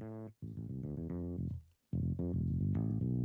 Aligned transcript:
Thank 0.00 0.32
you. 2.18 3.21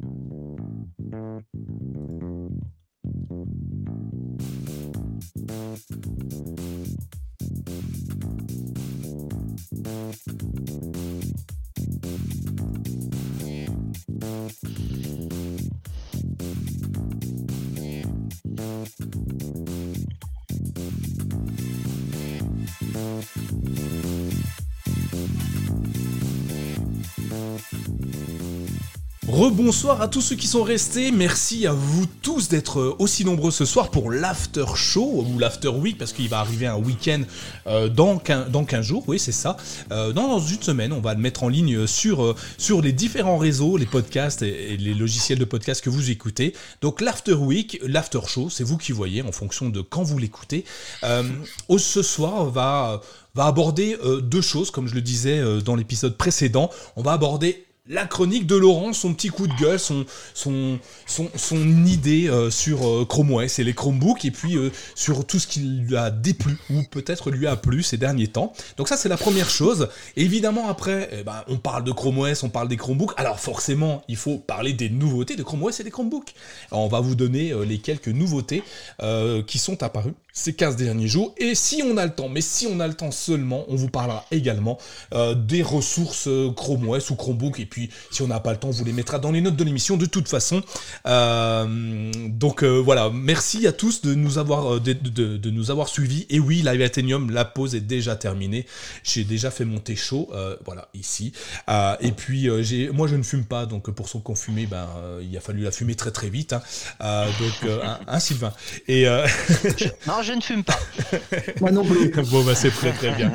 Rebonsoir 29.38 30.02
à 30.02 30.08
tous 30.08 30.22
ceux 30.22 30.36
qui 30.36 30.48
sont 30.48 30.64
restés. 30.64 31.12
Merci 31.12 31.68
à 31.68 31.72
vous 31.72 32.08
tous 32.24 32.50
d'être 32.50 32.96
aussi 32.98 33.24
nombreux 33.24 33.52
ce 33.52 33.66
soir 33.66 33.92
pour 33.92 34.10
l'after 34.10 34.66
show 34.74 35.24
ou 35.30 35.38
l'after 35.38 35.68
week 35.68 36.00
parce 36.00 36.12
qu'il 36.12 36.28
va 36.28 36.40
arriver 36.40 36.66
un 36.66 36.78
week-end 36.78 37.22
euh, 37.68 37.88
dans, 37.88 38.18
15, 38.18 38.50
dans 38.50 38.66
15 38.66 38.84
jours. 38.84 39.04
Oui, 39.06 39.20
c'est 39.20 39.32
ça. 39.32 39.56
Euh, 39.92 40.12
dans 40.12 40.40
une 40.40 40.64
semaine, 40.64 40.92
on 40.92 41.02
va 41.02 41.14
le 41.14 41.20
mettre 41.20 41.44
en 41.44 41.50
ligne 41.50 41.86
sur, 41.86 42.24
euh, 42.24 42.36
les 42.82 42.94
différents 42.94 43.38
réseaux, 43.38 43.78
les 43.78 43.86
podcasts 43.86 44.42
et, 44.42 44.76
les 44.76 44.96
logiciels 44.96 45.38
de 45.38 45.46
podcast 45.46 45.84
que 45.84 45.92
vous 45.92 46.10
écoutez. 46.10 46.56
Donc 46.82 47.00
l'after 47.00 47.36
week, 47.36 47.80
l'after 47.86 48.22
show, 48.26 48.50
c'est 48.50 48.64
vous 48.64 48.78
qui 48.78 48.92
voyez 48.92 49.22
en 49.22 49.32
fonction 49.32 49.70
de 49.70 49.82
quand 49.82 50.02
vous 50.02 50.18
l'écoutez. 50.18 50.66
ce 51.04 52.02
soir, 52.02 52.34
on 52.42 52.50
va 52.50 53.02
aborder 53.38 53.98
deux 54.24 54.42
choses, 54.42 54.72
comme 54.72 54.88
je 54.88 54.96
le 54.96 55.02
disais 55.02 55.62
dans 55.62 55.76
l'épisode 55.76 56.18
précédent. 56.18 56.72
On 56.96 57.04
va 57.04 57.12
aborder 57.12 57.67
la 57.90 58.06
chronique 58.06 58.46
de 58.48 58.56
Laurent, 58.56 58.94
son 58.94 59.14
petit 59.14 59.30
coup 59.30 59.48
de 59.48 59.54
gueule, 59.54 59.80
son, 59.80 60.78
idée 61.86 62.28
euh, 62.28 62.50
sur 62.50 62.88
euh, 62.88 63.06
Chrome 63.06 63.34
OS 63.34 63.60
et 63.60 63.64
les 63.64 63.74
Chromebooks, 63.74 64.26
et 64.26 64.32
puis 64.32 64.58
euh, 64.58 64.72
sur 64.96 65.26
tout 65.26 65.40
ce 65.40 65.48
qui 65.48 65.62
lui 65.62 65.96
a 65.96 66.10
déplu, 66.10 66.58
ou 66.70 66.84
peut-être 66.84 67.32
lui 67.32 67.48
a 67.48 67.56
plu 67.56 67.84
ces 67.84 67.98
derniers 67.98 68.28
temps. 68.28 68.54
Donc 68.78 68.88
ça, 68.88 68.98
c'est 68.98 69.10
la 69.10 69.18
première 69.18 69.50
chose. 69.50 69.90
évidemment, 70.16 70.68
après, 70.68 71.10
eh 71.12 71.24
ben, 71.24 71.44
on 71.48 71.58
parle 71.58 71.84
de 71.84 71.92
Chrome 71.92 72.20
OS, 72.20 72.44
on 72.44 72.50
parle 72.50 72.68
des 72.68 72.78
Chromebooks. 72.78 73.14
Alors 73.18 73.40
forcément, 73.40 74.04
il 74.08 74.18
faut 74.18 74.38
parler 74.38 74.74
des 74.74 74.90
nouveautés 74.90 75.36
de 75.36 75.44
Chrome 75.44 75.64
OS 75.64 75.80
et 75.80 75.84
des 75.84 75.92
Chromebooks. 75.92 76.34
on 76.72 76.88
va 76.88 77.00
vous 77.00 77.16
donner 77.16 77.54
les 77.66 77.80
quelques 77.80 78.08
nouveautés 78.08 78.64
qui 79.46 79.60
sont 79.60 79.82
apparues 79.84 80.14
ces 80.38 80.54
15 80.54 80.76
derniers 80.76 81.08
jours. 81.08 81.34
Et 81.38 81.56
si 81.56 81.82
on 81.84 81.98
a 81.98 82.06
le 82.06 82.14
temps, 82.14 82.30
mais 82.30 82.42
si 82.42 82.68
on 82.68 82.80
a 82.80 82.88
le 82.88 82.94
temps 82.94 83.12
seulement, 83.12 83.66
on 83.68 83.76
vous 83.76 83.90
parlera 83.90 84.26
également 84.32 84.78
des 85.36 85.62
ressources 85.62 86.30
Chrome 86.56 86.90
OS 86.90 87.10
ou 87.10 87.16
Chromebook, 87.16 87.60
et 87.60 87.66
puis 87.66 87.90
si 88.12 88.22
on 88.22 88.28
n'a 88.28 88.40
pas 88.40 88.52
le 88.52 88.58
temps, 88.58 88.70
on 88.70 88.72
vous 88.72 88.86
les 88.86 88.94
mettra 88.94 89.20
dans 89.20 89.32
les 89.32 89.42
notes 89.42 89.56
de 89.56 89.64
l'émission 89.64 89.98
de 89.98 90.06
toute 90.06 90.28
façon. 90.28 90.62
Euh, 91.06 92.12
donc 92.28 92.64
euh, 92.64 92.78
voilà, 92.78 93.10
merci 93.10 93.68
à 93.68 93.72
tous 93.72 94.02
de 94.02 94.14
nous 94.14 94.38
avoir, 94.38 94.76
euh, 94.76 94.80
de, 94.80 95.50
nous 95.50 95.72
avoir 95.72 95.88
suivis. 95.88 96.26
Et 96.30 96.40
oui, 96.40 96.62
Live 96.64 96.82
Athenium, 96.82 97.32
la 97.32 97.46
pause 97.46 97.76
est 97.76 97.82
déjà 97.82 98.16
terminée. 98.16 98.66
J'ai 99.04 99.24
déjà 99.24 99.52
fait 99.52 99.66
monter 99.66 99.96
chaud, 99.96 100.30
voilà, 100.66 100.90
ici. 100.94 101.32
et 102.02 102.12
puis, 102.12 102.50
j'ai, 102.64 102.90
moi 102.90 103.08
je 103.08 103.16
ne 103.16 103.24
fume 103.24 103.46
pas, 103.46 103.66
donc 103.66 103.90
pour 103.92 104.10
ceux 104.10 104.20
qui 104.20 104.32
ont 104.32 104.36
fumé, 104.36 104.66
ben, 104.66 104.88
il 105.22 105.36
a 105.38 105.42
fallu 105.42 105.64
la 105.64 105.72
fumer 105.72 105.96
très 105.96 106.12
très 106.12 106.30
vite. 106.30 106.54
Hein. 106.54 107.26
donc, 107.40 107.72
un, 108.08 108.20
Sylvain. 108.20 108.54
Et, 108.88 109.06
non, 110.08 110.22
je 110.28 110.34
ne 110.34 110.42
fume 110.42 110.64
pas. 110.64 110.78
moi 111.62 111.72
non 111.72 111.86
plus. 111.86 112.12
bon, 112.12 112.44
bah, 112.44 112.54
c'est 112.54 112.72
très 112.72 112.92
très 112.92 113.12
bien. 113.12 113.32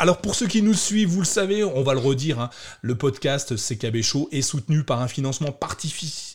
alors, 0.00 0.18
pour 0.18 0.34
ceux 0.34 0.46
qui 0.46 0.62
nous 0.62 0.74
suivent, 0.74 1.08
vous 1.08 1.20
le 1.20 1.26
savez, 1.26 1.62
on 1.62 1.82
va 1.82 1.92
le 1.92 2.00
redire, 2.00 2.40
hein, 2.40 2.50
le 2.82 2.96
podcast 2.96 3.54
CKB 3.56 4.02
Show 4.02 4.28
est 4.32 4.42
soutenu 4.42 4.84
par 4.84 5.02
un 5.02 5.08
financement 5.08 5.52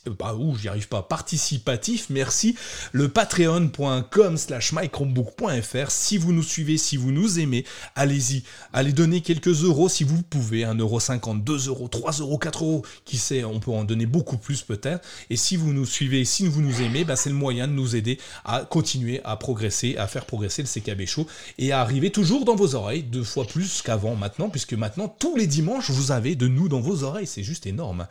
euh, 0.06 0.10
bah, 0.18 0.36
j'y 0.60 0.68
arrive 0.68 0.88
pas, 0.88 1.02
participatif, 1.02 2.06
merci, 2.10 2.56
le 2.92 3.08
patreon.com 3.08 4.36
slash 4.36 4.72
mychromebook.fr. 4.72 5.90
Si 5.90 6.18
vous 6.18 6.32
nous 6.32 6.42
suivez, 6.42 6.78
si 6.78 6.96
vous 6.96 7.10
nous 7.10 7.40
aimez, 7.40 7.64
allez-y, 7.94 8.44
allez 8.72 8.92
donner 8.92 9.20
quelques 9.20 9.64
euros 9.64 9.88
si 9.88 10.04
vous 10.04 10.22
pouvez, 10.22 10.62
1,50€, 10.62 11.42
2 11.42 11.68
euros, 11.68 11.88
3 11.88 12.12
euros, 12.12 12.38
4 12.38 12.64
euros, 12.64 12.84
qui 13.04 13.16
sait, 13.16 13.44
on 13.44 13.60
peut 13.60 13.70
en 13.70 13.84
donner 13.84 14.06
beaucoup 14.06 14.38
plus 14.38 14.62
peut-être. 14.62 15.06
Et 15.30 15.36
si 15.36 15.56
vous 15.56 15.72
nous 15.72 15.86
suivez, 15.86 16.24
si 16.24 16.46
vous 16.46 16.60
nous 16.60 16.82
aimez, 16.82 17.04
bah, 17.04 17.16
c'est 17.16 17.30
le 17.30 17.36
moyen 17.36 17.66
de 17.66 17.72
nous 17.72 17.96
aider 17.96 18.18
à 18.44 18.60
continuer 18.60 18.83
à 19.24 19.36
progresser, 19.36 19.96
à 19.96 20.06
faire 20.06 20.26
progresser 20.26 20.62
le 20.62 20.68
CKB 20.68 21.06
Show 21.06 21.26
et 21.58 21.72
à 21.72 21.80
arriver 21.80 22.10
toujours 22.10 22.44
dans 22.44 22.56
vos 22.56 22.74
oreilles, 22.74 23.02
deux 23.02 23.24
fois 23.24 23.46
plus 23.46 23.82
qu'avant 23.82 24.14
maintenant, 24.14 24.48
puisque 24.48 24.74
maintenant, 24.74 25.08
tous 25.08 25.36
les 25.36 25.46
dimanches, 25.46 25.90
vous 25.90 26.12
avez 26.12 26.34
de 26.34 26.48
nous 26.48 26.68
dans 26.68 26.80
vos 26.80 27.02
oreilles. 27.02 27.26
C'est 27.26 27.42
juste 27.42 27.66
énorme. 27.66 28.06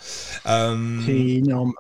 Euh, 0.46 1.00
c'est 1.06 1.12
énorme. 1.12 1.74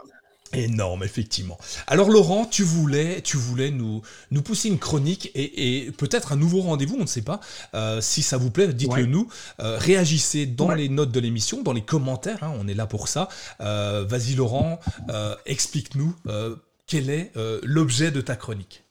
Énorme, 0.55 1.03
effectivement. 1.03 1.57
Alors 1.87 2.11
Laurent, 2.11 2.45
tu 2.45 2.61
voulais, 2.61 3.21
tu 3.21 3.37
voulais 3.37 3.71
nous, 3.71 4.03
nous 4.29 4.41
pousser 4.43 4.69
une 4.69 4.77
chronique 4.77 5.31
et, 5.33 5.91
peut-être 5.97 6.31
un 6.31 6.35
nouveau 6.35 6.61
rendez-vous, 6.61 6.95
on 6.99 7.03
ne 7.03 7.07
sait 7.07 7.23
pas. 7.23 7.39
Euh, 7.73 8.01
si 8.01 8.21
ça 8.21 8.37
vous 8.37 8.51
plaît, 8.51 8.71
dites-le 8.71 9.07
nous. 9.07 9.27
Euh, 9.59 9.79
réagissez 9.79 10.45
dans 10.45 10.71
les 10.71 10.89
notes 10.89 11.11
de 11.11 11.19
l'émission, 11.19 11.63
dans 11.63 11.73
les 11.73 11.81
commentaires, 11.81 12.43
hein, 12.43 12.53
on 12.59 12.67
est 12.67 12.75
là 12.75 12.85
pour 12.85 13.07
ça. 13.07 13.29
Vas-y 13.59 14.35
Laurent, 14.35 14.79
explique-nous 15.47 16.15
quel 16.85 17.09
est 17.09 17.31
l'objet 17.63 18.11
de 18.11 18.21
ta 18.21 18.35
chronique. 18.35 18.82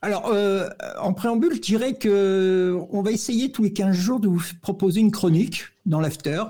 Alors, 0.00 0.28
euh, 0.28 0.68
en 1.00 1.12
préambule, 1.12 1.54
je 1.54 1.60
dirais 1.60 1.94
que 1.94 2.78
on 2.90 3.02
va 3.02 3.10
essayer 3.10 3.50
tous 3.50 3.64
les 3.64 3.72
15 3.72 3.96
jours 3.96 4.20
de 4.20 4.28
vous 4.28 4.42
proposer 4.62 5.00
une 5.00 5.10
chronique 5.10 5.64
dans 5.86 6.00
l'after. 6.00 6.42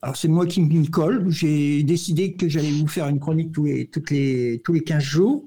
Alors, 0.00 0.16
c'est 0.16 0.28
moi 0.28 0.46
qui 0.46 0.60
m'y 0.60 0.90
colle. 0.90 1.26
J'ai 1.28 1.82
décidé 1.82 2.34
que 2.34 2.48
j'allais 2.48 2.70
vous 2.70 2.86
faire 2.86 3.08
une 3.08 3.20
chronique 3.20 3.52
tous 3.52 3.64
les 3.64 4.60
15 4.84 5.02
jours. 5.02 5.44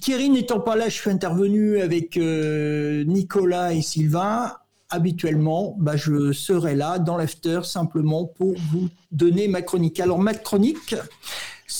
Thierry 0.00 0.30
n'étant 0.30 0.60
pas 0.60 0.74
là, 0.74 0.88
je 0.88 0.94
suis 0.94 1.10
intervenu 1.10 1.80
avec 1.80 2.16
euh, 2.16 3.04
Nicolas 3.04 3.74
et 3.74 3.82
Sylvain. 3.82 4.52
Habituellement, 4.88 5.76
bah, 5.78 5.96
je 5.96 6.32
serai 6.32 6.74
là 6.76 6.98
dans 6.98 7.16
l'after 7.16 7.60
simplement 7.64 8.24
pour 8.24 8.54
vous 8.70 8.88
donner 9.10 9.48
ma 9.48 9.60
chronique. 9.60 10.00
Alors, 10.00 10.18
ma 10.18 10.32
chronique, 10.32 10.94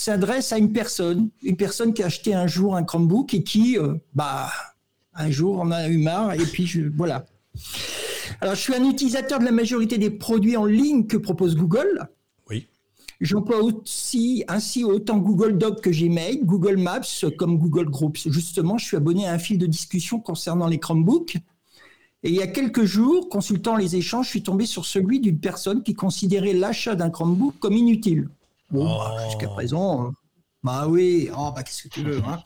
s'adresse 0.06 0.53
à 0.53 0.59
une 0.59 0.72
personne, 0.72 1.31
une 1.43 1.56
personne 1.56 1.93
qui 1.93 2.00
a 2.03 2.06
acheté 2.06 2.33
un 2.33 2.47
jour 2.47 2.77
un 2.77 2.84
Chromebook 2.84 3.34
et 3.34 3.43
qui, 3.43 3.77
euh, 3.77 3.94
bah, 4.15 4.49
un 5.15 5.31
jour 5.33 5.59
en 5.59 5.72
a 5.72 5.89
eu 5.89 5.99
marre 5.99 6.34
et 6.34 6.44
puis 6.44 6.65
je, 6.65 6.83
voilà. 6.97 7.27
Alors, 8.41 8.55
je 8.55 8.61
suis 8.61 8.75
un 8.75 8.89
utilisateur 8.89 9.41
de 9.41 9.44
la 9.44 9.50
majorité 9.50 9.99
des 9.99 10.11
produits 10.11 10.56
en 10.56 10.65
ligne 10.65 11.06
que 11.06 11.17
propose 11.17 11.56
Google. 11.56 12.09
Oui. 12.49 12.69
J'emploie 13.21 13.61
aussi 13.62 14.44
ainsi 14.47 14.84
autant 14.84 15.19
Google 15.19 15.59
Doc 15.59 15.81
que 15.81 15.91
Gmail, 15.91 16.44
Google 16.44 16.77
Maps 16.77 17.25
comme 17.37 17.59
Google 17.59 17.91
Groups. 17.91 18.28
Justement, 18.28 18.78
je 18.78 18.84
suis 18.84 18.97
abonné 18.97 19.27
à 19.27 19.33
un 19.33 19.38
fil 19.38 19.59
de 19.59 19.67
discussion 19.67 20.21
concernant 20.21 20.69
les 20.69 20.78
Chromebooks. 20.78 21.37
Et 22.23 22.31
il 22.31 22.34
y 22.37 22.43
a 22.43 22.47
quelques 22.47 22.84
jours, 22.84 23.28
consultant 23.28 23.75
les 23.75 23.97
échanges, 23.97 24.27
je 24.27 24.31
suis 24.31 24.43
tombé 24.44 24.67
sur 24.67 24.84
celui 24.84 25.19
d'une 25.19 25.41
personne 25.41 25.83
qui 25.83 25.94
considérait 25.94 26.53
l'achat 26.53 26.94
d'un 26.94 27.11
Chromebook 27.11 27.59
comme 27.59 27.75
inutile. 27.75 28.28
Bon, 28.71 28.84
bah, 28.84 29.15
oh. 29.16 29.25
jusqu'à 29.27 29.49
présent, 29.49 30.06
hein. 30.06 30.12
bah 30.62 30.87
oui, 30.88 31.31
oh, 31.37 31.53
bah, 31.54 31.62
qu'est-ce 31.62 31.84
que 31.84 31.88
tu 31.88 32.03
veux 32.03 32.19
hein. 32.19 32.43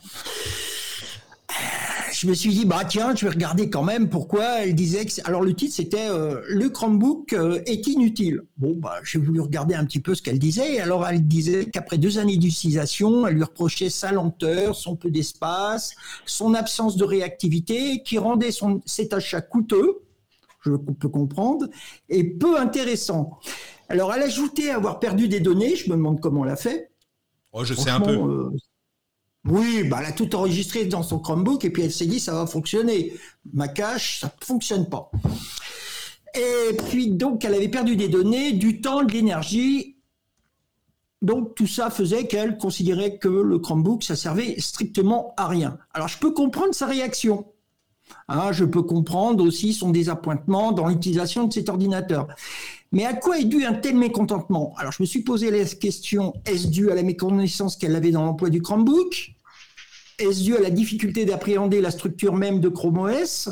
Je 2.13 2.27
me 2.27 2.33
suis 2.35 2.53
dit 2.53 2.65
bah 2.65 2.83
tiens 2.87 3.15
je 3.15 3.25
vais 3.25 3.31
regarder 3.31 3.69
quand 3.69 3.83
même 3.83 4.09
pourquoi 4.09 4.59
elle 4.59 4.75
disait 4.75 5.05
que 5.05 5.11
alors 5.23 5.41
le 5.41 5.55
titre 5.55 5.73
c'était 5.73 6.07
euh, 6.07 6.41
le 6.49 6.69
Chromebook 6.69 7.33
euh, 7.33 7.61
est 7.65 7.87
inutile. 7.87 8.41
Bon 8.57 8.75
bah 8.75 8.99
j'ai 9.03 9.17
voulu 9.17 9.39
regarder 9.39 9.73
un 9.73 9.85
petit 9.85 9.99
peu 9.99 10.13
ce 10.13 10.21
qu'elle 10.21 10.37
disait. 10.37 10.75
Et 10.75 10.81
alors 10.81 11.07
elle 11.07 11.27
disait 11.27 11.65
qu'après 11.65 11.97
deux 11.97 12.19
années 12.19 12.37
d'utilisation 12.37 13.25
elle 13.25 13.35
lui 13.35 13.43
reprochait 13.43 13.89
sa 13.89 14.11
lenteur 14.11 14.75
son 14.75 14.95
peu 14.95 15.09
d'espace 15.09 15.95
son 16.25 16.53
absence 16.53 16.95
de 16.95 17.05
réactivité 17.05 18.03
qui 18.03 18.19
rendait 18.19 18.51
son 18.51 18.81
cet 18.85 19.13
achat 19.13 19.41
coûteux 19.41 20.01
je 20.63 20.73
peux 20.73 21.09
comprendre 21.09 21.67
et 22.09 22.23
peu 22.23 22.59
intéressant 22.59 23.39
alors, 23.91 24.13
elle 24.13 24.23
ajoutait 24.23 24.69
avoir 24.69 24.99
perdu 24.99 25.27
des 25.27 25.41
données. 25.41 25.75
Je 25.75 25.89
me 25.89 25.97
demande 25.97 26.21
comment 26.21 26.45
elle 26.45 26.51
a 26.51 26.55
fait. 26.55 26.91
Oh, 27.51 27.65
je 27.65 27.73
sais 27.73 27.89
un 27.89 27.99
peu. 27.99 28.13
Euh, 28.13 28.49
oui, 29.43 29.83
bah, 29.83 29.97
elle 29.99 30.07
a 30.07 30.11
tout 30.13 30.33
enregistré 30.33 30.85
dans 30.85 31.03
son 31.03 31.19
Chromebook 31.19 31.65
et 31.65 31.69
puis 31.71 31.83
elle 31.83 31.91
s'est 31.91 32.05
dit 32.05 32.21
ça 32.21 32.33
va 32.33 32.45
fonctionner. 32.45 33.13
Ma 33.53 33.67
cache, 33.67 34.21
ça 34.21 34.27
ne 34.27 34.45
fonctionne 34.45 34.87
pas. 34.87 35.11
Et 36.33 36.77
puis 36.89 37.09
donc, 37.09 37.43
elle 37.43 37.53
avait 37.53 37.67
perdu 37.67 37.97
des 37.97 38.07
données, 38.07 38.53
du 38.53 38.79
temps, 38.79 39.03
de 39.03 39.11
l'énergie. 39.11 39.97
Donc 41.21 41.53
tout 41.55 41.67
ça 41.67 41.89
faisait 41.89 42.27
qu'elle 42.27 42.57
considérait 42.57 43.17
que 43.17 43.27
le 43.27 43.59
Chromebook, 43.59 44.03
ça 44.03 44.15
servait 44.15 44.55
strictement 44.59 45.33
à 45.35 45.47
rien. 45.47 45.77
Alors 45.93 46.07
je 46.07 46.17
peux 46.17 46.31
comprendre 46.31 46.73
sa 46.73 46.87
réaction. 46.87 47.45
Hein, 48.27 48.51
je 48.53 48.65
peux 48.65 48.83
comprendre 48.83 49.45
aussi 49.45 49.73
son 49.73 49.89
désappointement 49.89 50.71
dans 50.71 50.87
l'utilisation 50.87 51.47
de 51.47 51.53
cet 51.53 51.69
ordinateur. 51.69 52.27
Mais 52.91 53.05
à 53.05 53.13
quoi 53.13 53.39
est 53.39 53.45
dû 53.45 53.63
un 53.63 53.73
tel 53.73 53.95
mécontentement? 53.95 54.73
Alors, 54.77 54.91
je 54.91 55.01
me 55.01 55.07
suis 55.07 55.21
posé 55.21 55.49
la 55.49 55.63
question, 55.65 56.33
est-ce 56.45 56.67
dû 56.67 56.91
à 56.91 56.95
la 56.95 57.03
méconnaissance 57.03 57.77
qu'elle 57.77 57.95
avait 57.95 58.11
dans 58.11 58.25
l'emploi 58.25 58.49
du 58.49 58.61
Chromebook? 58.61 59.31
Est-ce 60.19 60.43
dû 60.43 60.55
à 60.55 60.59
la 60.59 60.69
difficulté 60.69 61.25
d'appréhender 61.25 61.81
la 61.81 61.91
structure 61.91 62.35
même 62.35 62.59
de 62.59 62.69
Chrome 62.69 62.99
OS 62.99 63.49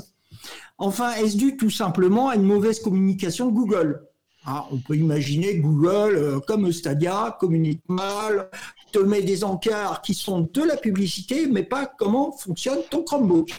Enfin, 0.77 1.13
est-ce 1.13 1.37
dû 1.37 1.57
tout 1.57 1.69
simplement 1.69 2.29
à 2.29 2.35
une 2.35 2.43
mauvaise 2.43 2.79
communication 2.79 3.47
de 3.47 3.51
Google? 3.51 4.01
Ah, 4.45 4.65
On 4.71 4.77
peut 4.77 4.95
imaginer 4.95 5.55
Google, 5.57 6.15
euh, 6.15 6.39
comme 6.39 6.71
Stadia, 6.71 7.37
communique 7.39 7.83
mal, 7.87 8.49
te 8.91 8.99
met 8.99 9.21
des 9.21 9.43
encarts 9.43 10.01
qui 10.01 10.13
sont 10.13 10.49
de 10.53 10.63
la 10.63 10.77
publicité, 10.77 11.47
mais 11.47 11.63
pas 11.63 11.85
comment 11.85 12.31
fonctionne 12.31 12.79
ton 12.89 13.03
Chromebook. 13.03 13.51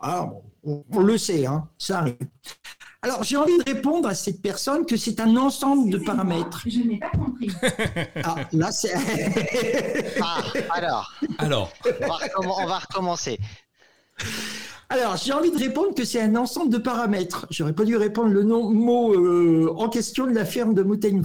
Alors, 0.00 0.42
ah, 0.66 0.82
on, 0.92 1.00
le 1.00 1.18
sait, 1.18 1.46
hein, 1.46 1.68
ça 1.76 2.00
arrive. 2.00 2.16
Alors, 3.02 3.22
j'ai 3.22 3.36
envie 3.36 3.56
de 3.58 3.64
répondre 3.64 4.08
à 4.08 4.14
cette 4.14 4.42
personne 4.42 4.84
que 4.84 4.96
c'est 4.96 5.20
un 5.20 5.36
ensemble 5.36 5.88
de 5.88 5.98
paramètres. 5.98 6.64
Je 6.66 6.80
n'ai 6.80 6.98
pas 6.98 7.10
compris. 7.10 7.50
Ah, 8.24 8.36
là, 8.52 8.72
c'est. 8.72 8.92
ah, 10.20 10.42
alors. 10.70 11.12
Alors. 11.38 11.72
On 12.38 12.66
va, 12.66 12.78
recommencer. 12.78 13.38
Alors, 14.88 15.16
j'ai 15.16 15.32
envie 15.32 15.52
de 15.52 15.58
répondre 15.58 15.94
que 15.94 16.04
c'est 16.04 16.20
un 16.20 16.34
ensemble 16.34 16.70
de 16.70 16.78
paramètres. 16.78 17.46
J'aurais 17.50 17.72
pas 17.72 17.84
dû 17.84 17.96
répondre 17.96 18.30
le 18.30 18.42
nom, 18.42 18.68
mot 18.70 19.14
euh, 19.14 19.72
en 19.76 19.88
question 19.88 20.26
de 20.26 20.32
la 20.32 20.44
ferme 20.44 20.74
de 20.74 20.82
Mountain 20.82 21.22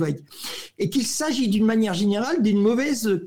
Et 0.77 0.91
qu'il 0.91 1.07
s'agit 1.07 1.47
d'une 1.47 1.65
manière 1.65 1.95
générale 1.95 2.43
d'une 2.43 2.61
mauvaise 2.61 3.19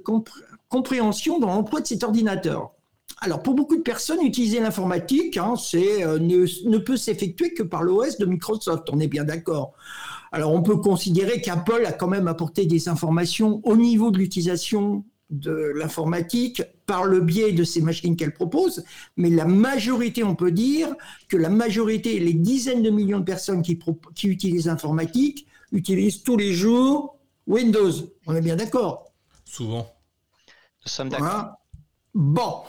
compréhension 0.68 1.40
dans 1.40 1.48
l'emploi 1.48 1.80
de 1.80 1.86
cet 1.86 2.04
ordinateur. 2.04 2.75
Alors, 3.18 3.42
pour 3.42 3.54
beaucoup 3.54 3.76
de 3.76 3.82
personnes, 3.82 4.20
utiliser 4.22 4.60
l'informatique, 4.60 5.38
hein, 5.38 5.54
c'est 5.56 6.04
euh, 6.04 6.18
ne, 6.18 6.78
peut 6.78 6.96
s'effectuer 6.96 7.54
que 7.54 7.62
par 7.62 7.82
l'OS 7.82 8.18
de 8.18 8.26
Microsoft. 8.26 8.88
On 8.92 9.00
est 9.00 9.08
bien 9.08 9.24
d'accord. 9.24 9.72
Alors, 10.32 10.52
on 10.52 10.62
peut 10.62 10.76
considérer 10.76 11.40
qu'Apple 11.40 11.86
a 11.86 11.92
quand 11.92 12.08
même 12.08 12.28
apporté 12.28 12.66
des 12.66 12.88
informations 12.88 13.60
au 13.64 13.76
niveau 13.76 14.10
de 14.10 14.18
l'utilisation 14.18 15.04
de 15.30 15.72
l'informatique 15.74 16.62
par 16.84 17.04
le 17.04 17.20
biais 17.20 17.52
de 17.52 17.64
ces 17.64 17.80
machines 17.80 18.16
qu'elle 18.16 18.32
propose, 18.32 18.84
mais 19.16 19.30
la 19.30 19.44
majorité, 19.44 20.22
on 20.22 20.36
peut 20.36 20.52
dire 20.52 20.94
que 21.28 21.36
la 21.36 21.48
majorité, 21.48 22.20
les 22.20 22.34
dizaines 22.34 22.82
de 22.82 22.90
millions 22.90 23.18
de 23.18 23.24
personnes 23.24 23.62
qui, 23.62 23.78
qui 24.14 24.28
utilisent 24.28 24.66
l'informatique, 24.66 25.46
utilisent 25.72 26.22
tous 26.22 26.36
les 26.36 26.52
jours 26.52 27.18
Windows. 27.46 27.90
On 28.26 28.36
est 28.36 28.40
bien 28.40 28.56
d'accord? 28.56 29.12
Souvent. 29.44 29.92
Nous 30.84 30.90
sommes 30.90 31.08
d'accord. 31.08 31.54
Bon. 32.14 32.62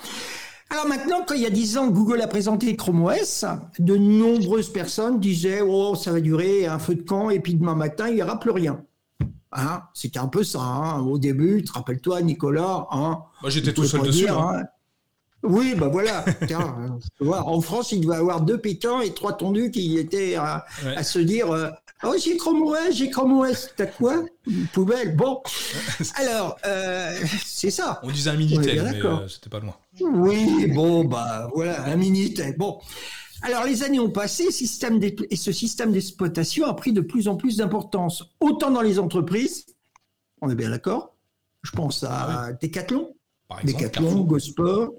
Alors 0.69 0.87
maintenant, 0.87 1.23
quand 1.25 1.33
il 1.33 1.41
y 1.41 1.45
a 1.45 1.49
dix 1.49 1.77
ans, 1.77 1.87
Google 1.87 2.21
a 2.21 2.27
présenté 2.27 2.75
Chrome 2.75 3.05
OS, 3.05 3.45
de 3.79 3.95
nombreuses 3.95 4.71
personnes 4.71 5.19
disaient 5.19 5.61
Oh, 5.61 5.95
ça 5.95 6.11
va 6.11 6.19
durer 6.19 6.65
un 6.65 6.77
feu 6.77 6.95
de 6.95 7.03
camp, 7.03 7.29
et 7.29 7.39
puis 7.39 7.55
demain 7.55 7.75
matin, 7.75 8.09
il 8.09 8.15
n'y 8.15 8.23
aura 8.23 8.39
plus 8.39 8.51
rien. 8.51 8.81
Hein 9.53 9.83
C'était 9.93 10.19
un 10.19 10.27
peu 10.27 10.43
ça. 10.43 10.59
Hein 10.59 11.01
Au 11.01 11.17
début, 11.17 11.63
te 11.63 11.71
rappelles-toi, 11.71 12.21
Nicolas 12.21 12.87
hein 12.91 13.23
Moi, 13.41 13.49
j'étais 13.49 13.73
tout 13.73 13.85
seul 13.85 14.01
dessus. 14.01 14.27
Hein. 14.27 14.63
oui, 15.43 15.73
ben 15.73 15.87
voilà. 15.87 16.25
en 17.21 17.61
France, 17.61 17.93
il 17.93 18.01
devait 18.01 18.15
y 18.15 18.19
avoir 18.19 18.41
deux 18.41 18.57
pétants 18.57 18.99
et 18.99 19.13
trois 19.13 19.37
tondus 19.37 19.71
qui 19.71 19.97
étaient 19.97 20.35
à, 20.35 20.65
se 21.01 21.19
dire 21.19 21.49
euh, 21.51 21.69
Oh, 22.03 22.13
j'ai 22.23 22.37
Chrome 22.37 22.61
OS, 22.61 22.91
j'ai 22.91 23.09
Chrome 23.09 23.39
OS. 23.39 23.69
T'as 23.75 23.87
quoi 23.87 24.23
Une 24.45 24.67
poubelle. 24.67 25.15
Bon. 25.15 25.41
Alors, 26.15 26.57
euh, 26.65 27.17
c'est 27.43 27.71
ça. 27.71 27.99
On 28.03 28.11
disait 28.11 28.29
un 28.29 28.35
Minitel, 28.35 28.83
mais 28.83 29.03
euh, 29.03 29.27
c'était 29.27 29.49
pas 29.49 29.59
loin. 29.59 29.75
Oui, 29.99 30.67
bon, 30.67 31.05
bah 31.05 31.49
voilà, 31.55 31.85
un 31.85 31.95
Minitel. 31.95 32.55
Bon. 32.55 32.79
Alors, 33.41 33.63
les 33.63 33.83
années 33.83 33.99
ont 33.99 34.11
passé 34.11 34.51
système 34.51 34.99
et 35.01 35.35
ce 35.35 35.51
système 35.51 35.91
d'exploitation 35.91 36.65
a 36.67 36.73
pris 36.73 36.93
de 36.93 37.01
plus 37.01 37.27
en 37.27 37.35
plus 37.35 37.57
d'importance, 37.57 38.23
autant 38.39 38.71
dans 38.71 38.81
les 38.81 38.99
entreprises, 38.99 39.65
on 40.41 40.49
est 40.49 40.55
bien 40.55 40.69
d'accord, 40.69 41.15
je 41.61 41.71
pense 41.71 42.03
à 42.03 42.51
Decathlon, 42.61 43.15
Decathlon, 43.63 44.21
Gosport, 44.21 44.93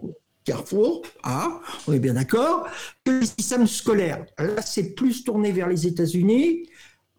Carrefour, 0.44 1.02
ah, 1.24 1.60
on 1.86 1.92
est 1.92 1.98
bien 1.98 2.14
d'accord, 2.14 2.66
que 3.04 3.10
les 3.10 3.26
systèmes 3.26 3.66
scolaires. 3.66 4.24
Là, 4.38 4.62
c'est 4.62 4.94
plus 4.94 5.24
tourné 5.24 5.52
vers 5.52 5.68
les 5.68 5.86
États-Unis. 5.86 6.66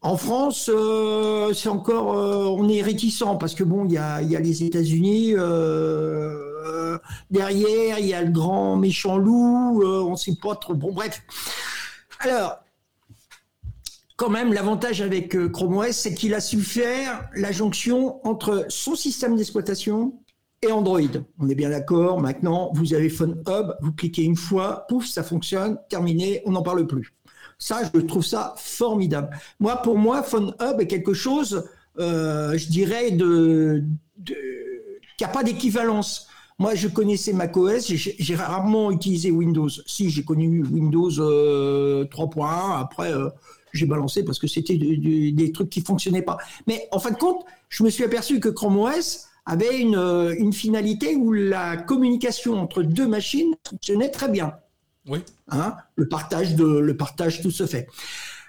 En 0.02 0.16
France, 0.16 0.70
euh, 0.74 1.54
c'est 1.54 1.68
encore, 1.68 2.18
euh, 2.18 2.46
on 2.46 2.70
est 2.70 2.82
réticent 2.82 3.38
parce 3.38 3.54
que 3.54 3.66
bon, 3.66 3.86
il 3.86 3.92
y 3.92 3.98
a, 3.98 4.22
les 4.22 4.64
États-Unis. 4.64 5.34
Euh, 5.36 6.98
derrière, 7.30 8.00
il 8.00 8.06
y 8.06 8.14
a 8.14 8.22
le 8.22 8.32
grand 8.32 8.78
méchant 8.78 9.18
loup, 9.18 9.84
on 9.84 10.12
ne 10.12 10.16
sait 10.16 10.38
pas 10.42 10.56
trop. 10.56 10.74
Bon, 10.74 10.94
bref. 10.94 11.22
Alors, 12.20 12.60
quand 14.16 14.30
même, 14.30 14.54
l'avantage 14.54 15.02
avec 15.02 15.38
Chrome 15.52 15.78
OS, 15.78 15.92
c'est 15.92 16.14
qu'il 16.14 16.34
a 16.34 16.40
su 16.40 16.62
faire 16.62 17.28
la 17.36 17.52
jonction 17.52 18.26
entre 18.26 18.66
son 18.70 18.96
système 18.96 19.36
d'exploitation 19.36 20.14
et 20.62 20.72
Android. 20.72 21.00
On 21.40 21.50
est 21.50 21.56
bien 21.56 21.70
d'accord. 21.70 22.22
Maintenant, 22.22 22.72
vous 22.74 22.94
avez 22.94 23.10
Phone 23.10 23.44
Hub, 23.48 23.74
vous 23.82 23.92
cliquez 23.92 24.24
une 24.24 24.36
fois, 24.36 24.86
pouf, 24.88 25.06
ça 25.08 25.24
fonctionne, 25.24 25.78
terminé, 25.90 26.42
on 26.46 26.52
n'en 26.52 26.64
parle 26.64 26.88
plus. 26.88 27.14
Ça, 27.60 27.82
je 27.94 28.00
trouve 28.00 28.26
ça 28.26 28.56
formidable. 28.58 29.30
Moi, 29.60 29.76
pour 29.78 29.98
moi, 29.98 30.24
Phone 30.24 30.56
Hub 30.62 30.80
est 30.80 30.88
quelque 30.88 31.14
chose, 31.14 31.70
je 31.98 32.70
dirais, 32.70 33.12
de, 33.12 33.84
qui 35.20 35.24
n'a 35.24 35.28
pas 35.28 35.44
d'équivalence. 35.44 36.28
Moi, 36.60 36.76
je 36.76 36.90
connaissais 36.90 37.32
macOS, 37.32 37.88
j'ai 37.94 38.36
rarement 38.36 38.92
utilisé 38.92 39.32
Windows. 39.32 39.70
Si, 39.86 40.10
j'ai 40.10 40.24
connu 40.24 40.64
Windows 40.66 41.10
3.1, 41.10 41.22
euh, 41.22 42.74
après, 42.78 43.14
euh, 43.14 43.30
j'ai 43.72 43.86
balancé 43.86 44.24
parce 44.24 44.40
que 44.40 44.48
c'était 44.48 44.76
des 44.78 45.52
trucs 45.54 45.70
qui 45.70 45.80
fonctionnaient 45.82 46.22
pas. 46.22 46.38
Mais 46.68 46.88
en 46.92 47.00
fin 47.00 47.12
de 47.12 47.18
compte, 47.18 47.46
je 47.70 47.84
me 47.84 47.90
suis 47.90 48.04
aperçu 48.04 48.42
que 48.42 48.50
Chrome 48.50 48.78
OS 48.78 49.28
avait 49.46 49.86
euh, 49.86 50.36
une 50.38 50.52
finalité 50.52 51.16
où 51.16 51.32
la 51.32 51.78
communication 51.78 52.60
entre 52.60 52.84
deux 52.84 53.08
machines 53.08 53.56
fonctionnait 53.68 54.10
très 54.10 54.28
bien. 54.28 54.54
Oui. 55.08 55.20
Hein 55.50 55.76
le 55.96 56.08
partage 56.08 56.56
de, 56.56 56.66
le 56.66 56.98
partage, 56.98 57.42
tout 57.42 57.52
se 57.52 57.66
fait. 57.66 57.88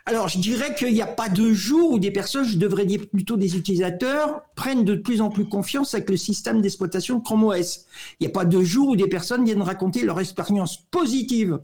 Alors, 0.07 0.29
je 0.29 0.39
dirais 0.39 0.75
qu'il 0.75 0.93
n'y 0.93 1.03
a 1.03 1.07
pas 1.07 1.29
de 1.29 1.53
jour 1.53 1.93
où 1.93 1.99
des 1.99 2.11
personnes, 2.11 2.45
je 2.45 2.59
devrais 2.59 2.87
dire 2.87 3.07
plutôt 3.09 3.37
des 3.37 3.57
utilisateurs, 3.57 4.43
prennent 4.57 4.85
de 4.85 4.97
plus 4.97 5.21
en 5.21 5.31
plus 5.31 5.49
confiance 5.49 5.95
avec 5.95 6.11
le 6.11 6.17
système 6.17 6.63
d'exploitation 6.63 7.19
de 7.19 7.23
Chrome 7.23 7.45
OS. 7.45 7.87
Il 8.19 8.25
n'y 8.25 8.27
a 8.27 8.31
pas 8.31 8.45
de 8.45 8.63
jour 8.63 8.89
où 8.89 8.97
des 8.97 9.09
personnes 9.09 9.45
viennent 9.45 9.63
raconter 9.63 10.03
leur 10.03 10.19
expérience 10.19 10.79
positive. 10.91 11.61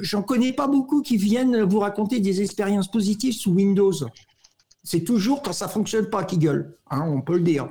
J'en 0.00 0.22
connais 0.22 0.52
pas 0.52 0.66
beaucoup 0.66 1.02
qui 1.02 1.16
viennent 1.16 1.62
vous 1.62 1.78
raconter 1.78 2.18
des 2.18 2.42
expériences 2.42 2.90
positives 2.90 3.34
sous 3.34 3.52
Windows. 3.52 3.92
C'est 4.82 5.04
toujours 5.04 5.42
quand 5.42 5.52
ça 5.52 5.68
fonctionne 5.68 6.10
pas 6.10 6.24
qu'ils 6.24 6.40
gueulent, 6.40 6.76
hein, 6.90 7.04
on 7.06 7.20
peut 7.20 7.34
le 7.34 7.44
dire. 7.44 7.68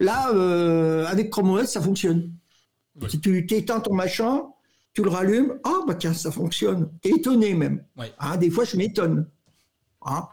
Là, 0.00 0.30
euh, 0.32 1.06
avec 1.06 1.30
Chrome 1.30 1.50
OS, 1.50 1.66
ça 1.66 1.80
fonctionne. 1.80 2.30
Si 3.08 3.20
tu 3.20 3.38
éteins 3.38 3.80
ton 3.80 3.94
machin, 3.94 4.42
tu 4.94 5.02
le 5.02 5.10
rallumes, 5.10 5.58
ah 5.64 5.80
bah 5.86 5.94
tiens, 5.94 6.12
ça 6.12 6.30
fonctionne. 6.30 6.90
Étonné 7.02 7.54
même. 7.54 7.84
Ah, 8.18 8.36
des 8.36 8.50
fois, 8.50 8.64
je 8.64 8.76
m'étonne. 8.76 9.26
Ah. 10.02 10.28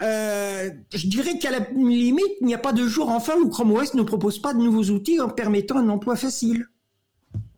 Euh, 0.00 0.70
je 0.94 1.06
dirais 1.08 1.38
qu'à 1.38 1.50
la 1.50 1.60
limite, 1.70 2.24
il 2.40 2.46
n'y 2.46 2.54
a 2.54 2.58
pas 2.58 2.72
de 2.72 2.86
jour 2.86 3.08
enfin 3.08 3.34
où 3.36 3.48
Chrome 3.48 3.72
OS 3.72 3.94
ne 3.94 4.02
propose 4.02 4.38
pas 4.38 4.54
de 4.54 4.58
nouveaux 4.58 4.90
outils 4.90 5.20
en 5.20 5.28
permettant 5.28 5.76
un 5.76 5.88
emploi 5.88 6.16
facile. 6.16 6.66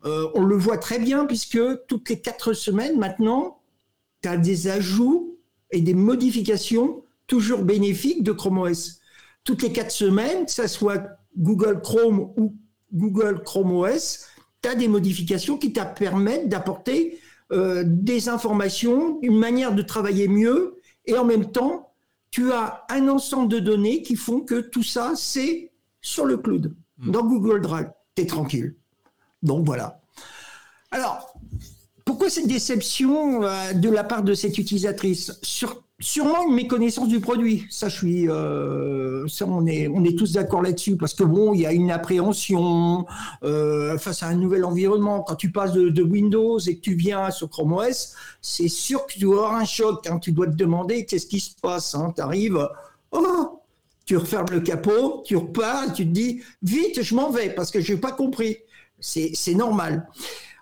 Euh, 0.05 0.27
on 0.33 0.43
le 0.43 0.55
voit 0.55 0.79
très 0.79 0.97
bien 0.97 1.25
puisque 1.25 1.59
toutes 1.87 2.09
les 2.09 2.19
quatre 2.19 2.53
semaines 2.53 2.97
maintenant, 2.97 3.61
tu 4.23 4.29
as 4.29 4.37
des 4.37 4.67
ajouts 4.67 5.37
et 5.69 5.81
des 5.81 5.93
modifications 5.93 7.03
toujours 7.27 7.63
bénéfiques 7.63 8.23
de 8.23 8.31
Chrome 8.31 8.57
OS. 8.57 8.99
Toutes 9.43 9.61
les 9.61 9.71
quatre 9.71 9.91
semaines, 9.91 10.45
que 10.45 10.51
ce 10.51 10.67
soit 10.67 11.03
Google 11.37 11.79
Chrome 11.81 12.33
ou 12.35 12.55
Google 12.91 13.43
Chrome 13.43 13.71
OS, 13.71 14.25
tu 14.61 14.69
as 14.69 14.75
des 14.75 14.87
modifications 14.87 15.57
qui 15.57 15.73
te 15.73 15.81
permettent 15.97 16.49
d'apporter 16.49 17.19
euh, 17.51 17.83
des 17.85 18.29
informations, 18.29 19.19
une 19.21 19.37
manière 19.37 19.73
de 19.73 19.81
travailler 19.81 20.27
mieux, 20.27 20.79
et 21.05 21.17
en 21.17 21.25
même 21.25 21.51
temps, 21.51 21.91
tu 22.29 22.51
as 22.51 22.85
un 22.89 23.07
ensemble 23.09 23.49
de 23.49 23.59
données 23.59 24.01
qui 24.03 24.15
font 24.15 24.41
que 24.41 24.61
tout 24.61 24.83
ça, 24.83 25.13
c'est 25.15 25.71
sur 26.01 26.25
le 26.25 26.37
cloud, 26.37 26.73
hmm. 26.99 27.11
dans 27.11 27.23
Google 27.23 27.61
Drive. 27.61 27.89
Tu 28.15 28.23
es 28.23 28.25
tranquille. 28.25 28.75
Donc 29.43 29.65
voilà. 29.65 30.01
Alors, 30.91 31.33
pourquoi 32.05 32.29
cette 32.29 32.47
déception 32.47 33.43
euh, 33.43 33.73
de 33.73 33.89
la 33.89 34.03
part 34.03 34.23
de 34.23 34.33
cette 34.33 34.57
utilisatrice? 34.57 35.37
Sur 35.41 35.83
Sûrement 36.01 36.47
une 36.47 36.55
méconnaissance 36.55 37.07
du 37.07 37.19
produit. 37.19 37.67
Ça, 37.69 37.87
je 37.87 37.95
suis, 37.95 38.27
euh, 38.27 39.27
ça, 39.27 39.45
on 39.47 39.67
est, 39.67 39.87
on 39.87 40.03
est 40.03 40.17
tous 40.17 40.33
d'accord 40.33 40.63
là-dessus 40.63 40.97
parce 40.97 41.13
que 41.13 41.23
bon, 41.23 41.53
il 41.53 41.61
y 41.61 41.65
a 41.67 41.71
une 41.71 41.91
appréhension 41.91 43.05
euh, 43.43 43.99
face 43.99 44.23
à 44.23 44.27
un 44.27 44.33
nouvel 44.33 44.65
environnement. 44.65 45.21
Quand 45.21 45.35
tu 45.35 45.51
passes 45.51 45.73
de, 45.73 46.01
Windows 46.01 46.57
et 46.57 46.75
que 46.77 46.81
tu 46.81 46.95
viens 46.95 47.29
sur 47.29 47.49
Chrome 47.49 47.73
OS, 47.73 48.15
c'est 48.41 48.67
sûr 48.67 49.05
que 49.05 49.13
tu 49.13 49.19
dois 49.19 49.45
avoir 49.45 49.55
un 49.55 49.65
choc. 49.65 50.07
Hein. 50.07 50.17
Tu 50.17 50.31
dois 50.31 50.47
te 50.47 50.55
demander 50.55 51.05
qu'est-ce 51.05 51.27
qui 51.27 51.39
se 51.39 51.51
passe. 51.61 51.93
Hein. 51.93 52.11
Tu 52.15 52.21
arrives, 52.21 52.67
oh, 53.11 53.61
tu 54.05 54.17
refermes 54.17 54.49
le 54.51 54.61
capot, 54.61 55.21
tu 55.23 55.35
repars, 55.35 55.93
tu 55.93 56.05
te 56.05 56.11
dis 56.11 56.41
vite, 56.63 57.03
je 57.03 57.13
m'en 57.13 57.29
vais 57.29 57.51
parce 57.51 57.69
que 57.69 57.79
je 57.79 57.93
n'ai 57.93 57.99
pas 57.99 58.11
compris. 58.11 58.57
C'est 58.99 59.53
normal. 59.53 60.07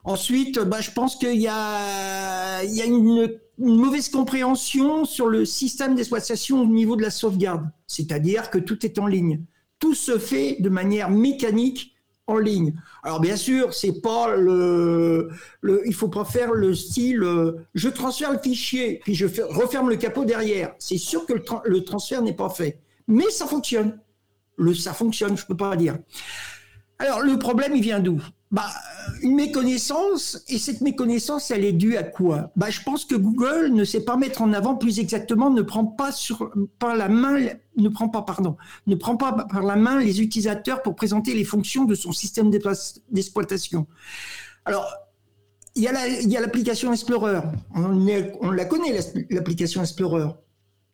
Ensuite, 0.03 0.59
bah, 0.59 0.81
je 0.81 0.91
pense 0.91 1.15
qu'il 1.15 1.39
y 1.39 1.47
a, 1.47 2.63
y 2.63 2.81
a 2.81 2.85
une 2.85 3.39
une 3.59 3.77
mauvaise 3.77 4.09
compréhension 4.09 5.05
sur 5.05 5.27
le 5.27 5.45
système 5.45 5.95
d'exploitation 5.95 6.61
au 6.61 6.65
niveau 6.65 6.95
de 6.95 7.01
la 7.01 7.11
sauvegarde, 7.11 7.69
c'est-à-dire 7.87 8.49
que 8.49 8.57
tout 8.57 8.85
est 8.85 8.97
en 8.99 9.07
ligne. 9.07 9.41
Tout 9.79 9.93
se 9.93 10.17
fait 10.17 10.57
de 10.59 10.69
manière 10.69 11.09
mécanique 11.09 11.95
en 12.27 12.37
ligne. 12.37 12.73
Alors 13.03 13.19
bien 13.19 13.35
sûr, 13.35 13.73
c'est 13.73 14.01
pas 14.01 14.35
le, 14.35 15.29
il 15.85 15.93
faut 15.93 16.09
pas 16.09 16.25
faire 16.25 16.53
le 16.53 16.73
style, 16.73 17.23
euh, 17.23 17.53
je 17.73 17.89
transfère 17.89 18.31
le 18.31 18.39
fichier 18.39 19.01
puis 19.03 19.15
je 19.15 19.25
referme 19.49 19.89
le 19.89 19.97
capot 19.97 20.25
derrière. 20.25 20.73
C'est 20.79 20.97
sûr 20.97 21.25
que 21.25 21.33
le, 21.65 21.83
transfert 21.83 22.21
n'est 22.21 22.35
pas 22.35 22.49
fait, 22.49 22.79
mais 23.07 23.29
ça 23.29 23.45
fonctionne. 23.45 23.99
Le, 24.57 24.73
ça 24.73 24.93
fonctionne, 24.93 25.37
je 25.37 25.45
peux 25.45 25.57
pas 25.57 25.75
dire. 25.75 25.97
Alors 26.99 27.21
le 27.21 27.39
problème, 27.39 27.73
il 27.75 27.81
vient 27.81 27.99
d'où? 27.99 28.21
Bah, 28.51 28.65
une 29.21 29.35
méconnaissance, 29.35 30.43
et 30.47 30.57
cette 30.57 30.81
méconnaissance, 30.81 31.51
elle 31.51 31.63
est 31.63 31.71
due 31.71 31.95
à 31.97 32.03
quoi? 32.03 32.51
Bah, 32.55 32.69
Je 32.69 32.81
pense 32.81 33.05
que 33.05 33.15
Google 33.15 33.69
ne 33.73 33.83
sait 33.83 34.03
pas 34.03 34.17
mettre 34.17 34.41
en 34.41 34.51
avant 34.53 34.75
plus 34.75 34.99
exactement, 34.99 35.49
ne 35.49 35.61
prend 35.61 35.85
pas 35.85 36.11
sur, 36.11 36.51
par 36.79 36.95
la 36.95 37.09
main, 37.09 37.47
ne 37.77 37.89
prend 37.89 38.09
pas, 38.09 38.23
pardon, 38.23 38.57
ne 38.87 38.95
prend 38.95 39.17
pas 39.17 39.31
par 39.31 39.63
la 39.63 39.75
main 39.75 39.99
les 39.99 40.21
utilisateurs 40.21 40.81
pour 40.81 40.95
présenter 40.95 41.33
les 41.35 41.45
fonctions 41.45 41.85
de 41.85 41.95
son 41.95 42.11
système 42.11 42.49
d'exploitation. 42.49 43.87
Alors, 44.65 44.91
il 45.75 45.83
y 45.83 46.37
a 46.37 46.41
l'application 46.41 46.91
Explorer. 46.91 47.39
On, 47.75 48.07
on, 48.41 48.51
la 48.51 48.65
connaît, 48.65 48.99
l'application 49.29 49.81
Explorer. 49.81 50.27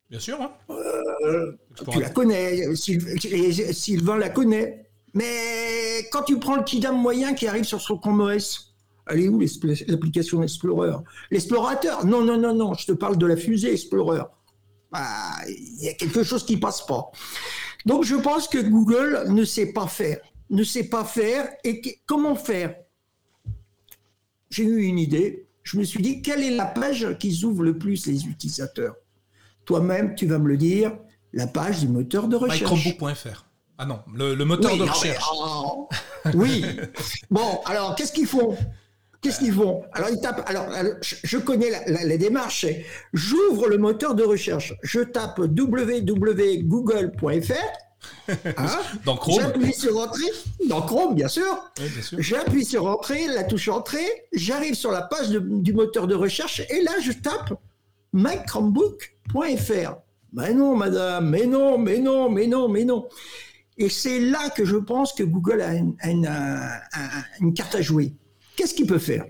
Bien 0.09 0.19
sûr. 0.19 0.39
Hein. 0.39 0.51
Euh, 0.69 1.53
tu 1.89 1.99
la 1.99 2.09
connais, 2.09 2.75
Sylvain 2.75 4.17
la 4.17 4.29
connaît. 4.29 4.84
Mais 5.15 6.07
quand 6.11 6.23
tu 6.23 6.37
prends 6.37 6.57
le 6.57 6.63
Kidam 6.63 6.95
moyen 7.01 7.33
qui 7.33 7.47
arrive 7.47 7.63
sur 7.63 7.81
son 7.81 7.97
Chrome 7.97 8.19
OS, 8.19 8.75
elle 9.07 9.21
est 9.21 9.27
où 9.29 9.39
l'application 9.87 10.43
Explorer? 10.43 10.97
L'explorateur? 11.31 12.05
Non, 12.05 12.23
non, 12.23 12.37
non, 12.37 12.53
non, 12.53 12.73
je 12.73 12.85
te 12.85 12.91
parle 12.91 13.17
de 13.17 13.25
la 13.25 13.37
fusée 13.37 13.71
Explorer. 13.71 14.23
Bah, 14.91 15.01
il 15.47 15.83
y 15.83 15.89
a 15.89 15.93
quelque 15.93 16.23
chose 16.23 16.45
qui 16.45 16.57
passe 16.57 16.85
pas. 16.85 17.11
Donc 17.85 18.03
je 18.03 18.15
pense 18.15 18.47
que 18.47 18.57
Google 18.57 19.25
ne 19.29 19.45
sait 19.45 19.71
pas 19.73 19.87
faire. 19.87 20.19
Ne 20.49 20.63
sait 20.63 20.89
pas 20.89 21.05
faire. 21.05 21.49
Et 21.63 21.81
comment 22.05 22.35
faire? 22.35 22.75
J'ai 24.49 24.63
eu 24.63 24.83
une 24.83 24.99
idée. 24.99 25.47
Je 25.63 25.77
me 25.77 25.83
suis 25.83 26.01
dit, 26.01 26.21
quelle 26.21 26.43
est 26.43 26.55
la 26.55 26.65
page 26.65 27.17
qui 27.19 27.43
ouvre 27.45 27.63
le 27.63 27.77
plus 27.77 28.05
les 28.05 28.25
utilisateurs? 28.25 28.95
Toi-même, 29.65 30.13
tu 30.15 30.27
vas 30.27 30.39
me 30.39 30.47
le 30.47 30.57
dire, 30.57 30.97
la 31.33 31.47
page 31.47 31.79
du 31.79 31.87
moteur 31.87 32.27
de 32.27 32.35
recherche. 32.35 32.97
Ah 33.77 33.85
non, 33.85 33.99
le, 34.13 34.35
moteur 34.45 34.77
de 34.77 34.83
recherche. 34.83 35.23
Oh, 35.33 35.89
oui. 36.33 36.65
bon, 37.29 37.59
alors 37.65 37.95
qu'est-ce 37.95 38.13
qu'ils 38.13 38.27
font? 38.27 38.57
Qu'est-ce 39.21 39.39
qu'ils 39.39 39.53
font? 39.53 39.83
Alors 39.91 40.09
ils 40.11 40.21
tapent. 40.21 40.43
Alors, 40.47 40.67
je 41.01 41.37
connais 41.37 41.71
la, 41.87 42.17
démarche. 42.17 42.65
J'ouvre 43.11 43.67
le 43.67 43.77
moteur 43.77 44.15
de 44.15 44.23
recherche. 44.23 44.73
Je 44.83 45.01
tape 45.01 45.39
www.google.fr. 45.39 47.19
Hein? 48.27 48.79
Dans 49.03 49.17
Chrome. 49.17 49.41
J'appuie 49.41 49.73
sur 49.73 49.97
entrée. 49.97 50.31
Dans 50.69 50.83
Chrome, 50.83 51.15
bien 51.15 51.27
sûr. 51.27 51.71
J'appuie 52.19 52.63
sur 52.63 52.85
entrée, 52.85 53.25
la 53.27 53.43
touche 53.43 53.67
entrée. 53.67 54.27
J'arrive 54.31 54.75
sur 54.75 54.91
la 54.91 55.01
page 55.01 55.29
du 55.29 55.73
moteur 55.73 56.05
de 56.05 56.13
recherche 56.13 56.61
et 56.69 56.81
là 56.83 56.91
je 57.01 57.11
tape 57.13 57.59
mychromebook.fr. 58.13 59.95
Mais 60.33 60.53
non, 60.53 60.75
madame. 60.75 61.29
Mais 61.29 61.45
non, 61.45 61.77
mais 61.77 61.97
non, 61.97 62.29
mais 62.29 62.45
non, 62.45 62.69
mais 62.69 62.83
non. 62.83 63.07
Et 63.77 63.89
c'est 63.89 64.19
là 64.19 64.49
que 64.49 64.63
je 64.63 64.77
pense 64.77 65.13
que 65.13 65.23
Google 65.23 65.61
a 65.61 65.73
une, 65.75 67.53
carte 67.53 67.75
à 67.75 67.81
jouer. 67.81 68.13
Qu'est-ce 68.55 68.73
qu'il 68.73 68.87
peut 68.87 68.99
faire? 68.99 69.25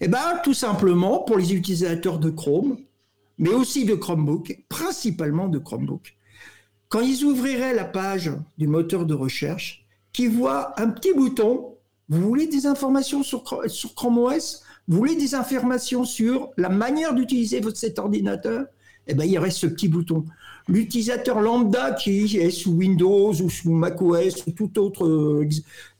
Eh 0.00 0.08
bien, 0.08 0.38
tout 0.42 0.54
simplement, 0.54 1.20
pour 1.20 1.36
les 1.36 1.52
utilisateurs 1.52 2.18
de 2.18 2.30
Chrome, 2.30 2.78
mais 3.38 3.50
aussi 3.50 3.84
de 3.84 3.94
Chromebook, 3.94 4.64
principalement 4.68 5.48
de 5.48 5.58
Chromebook, 5.58 6.16
quand 6.88 7.00
ils 7.00 7.24
ouvriraient 7.24 7.74
la 7.74 7.84
page 7.84 8.32
du 8.56 8.68
moteur 8.68 9.04
de 9.04 9.14
recherche, 9.14 9.84
qu'ils 10.12 10.30
voient 10.30 10.80
un 10.80 10.88
petit 10.90 11.12
bouton, 11.12 11.74
vous 12.08 12.20
voulez 12.20 12.46
des 12.46 12.66
informations 12.66 13.22
sur, 13.22 13.42
sur 13.66 13.94
Chrome 13.94 14.18
OS 14.18 14.62
Vous 14.86 14.98
voulez 14.98 15.16
des 15.16 15.34
informations 15.34 16.04
sur 16.04 16.50
la 16.56 16.68
manière 16.68 17.14
d'utiliser 17.14 17.60
cet 17.74 17.98
ordinateur? 17.98 18.66
Eh 19.06 19.14
bien, 19.14 19.24
il 19.24 19.32
y 19.32 19.38
aurait 19.38 19.50
ce 19.50 19.66
petit 19.66 19.88
bouton. 19.88 20.24
L'utilisateur 20.66 21.40
lambda 21.40 21.92
qui 21.92 22.38
est 22.38 22.50
sous 22.50 22.72
Windows 22.72 23.32
ou 23.32 23.50
sous 23.50 23.70
macOS 23.70 24.46
ou 24.46 24.52
tout 24.52 24.78
autre 24.78 25.06
euh, 25.06 25.48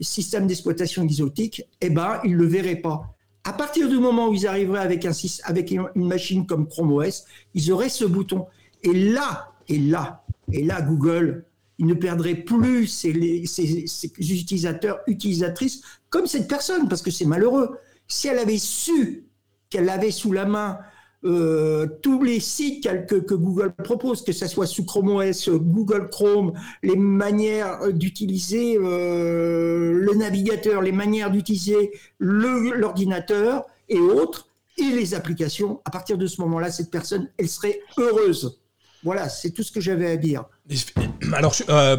système 0.01 0.47
d'exploitation 0.47 1.03
exotique, 1.03 1.63
eh 1.83 1.91
ben, 1.91 2.21
il 2.25 2.35
le 2.35 2.47
verrait 2.47 2.77
pas. 2.77 3.15
À 3.45 3.53
partir 3.53 3.91
du 3.91 3.99
moment 3.99 4.29
où 4.29 4.35
ils 4.35 4.47
arriveraient 4.47 4.81
avec, 4.81 5.05
un, 5.05 5.13
avec 5.45 5.71
une 5.71 5.89
machine 5.97 6.47
comme 6.47 6.67
Chrome 6.67 6.93
OS, 6.93 7.25
ils 7.53 7.71
auraient 7.73 7.91
ce 7.91 8.07
bouton. 8.07 8.47
Et 8.83 8.95
là, 8.95 9.53
et 9.69 9.79
là, 9.79 10.25
et 10.51 10.65
là, 10.65 10.81
Google, 10.81 11.45
il 11.79 11.87
ne 11.87 11.95
perdrait 11.95 12.37
plus 12.37 12.87
ses, 12.87 13.45
ses 13.47 14.13
utilisateurs, 14.19 15.01
utilisatrices 15.07 15.83
comme 16.09 16.27
cette 16.27 16.49
personne, 16.49 16.89
parce 16.89 17.03
que 17.03 17.11
c'est 17.11 17.27
malheureux. 17.27 17.79
Si 18.09 18.29
elle 18.29 18.39
avait 18.39 18.59
su 18.59 19.25
qu'elle 19.69 19.91
avait 19.91 20.11
sous 20.11 20.33
la 20.33 20.47
main 20.47 20.79
euh, 21.25 21.87
tous 22.03 22.23
les 22.23 22.41
sites 22.41 22.89
que, 23.07 23.35
Google 23.35 23.73
propose, 23.73 24.23
que 24.23 24.33
ce 24.33 24.47
soit 24.47 24.67
sous 24.67 24.85
Chrome 24.85 25.09
OS, 25.09 25.49
Google 25.49 26.09
Chrome, 26.11 26.53
les 26.83 26.97
manières 26.97 27.93
d'utiliser 27.93 28.77
euh, 28.77 29.93
le 29.93 30.15
navigateur, 30.15 30.83
les 30.83 30.93
manières 30.93 31.31
d'utiliser 31.31 31.93
l'ordinateur 32.19 33.65
et 33.89 33.99
autres, 33.99 34.49
et 34.77 34.91
les 34.91 35.15
applications, 35.15 35.81
à 35.85 35.91
partir 35.91 36.19
de 36.19 36.27
ce 36.27 36.41
moment-là, 36.43 36.71
cette 36.71 36.91
personne, 36.91 37.31
elle 37.39 37.49
serait 37.49 37.81
heureuse. 37.97 38.61
Voilà, 39.05 39.29
c'est 39.29 39.51
tout 39.51 39.63
ce 39.63 39.71
que 39.71 39.81
j'avais 39.81 40.11
à 40.11 40.17
dire. 40.17 40.45
Alors, 41.35 41.55
euh, 41.69 41.97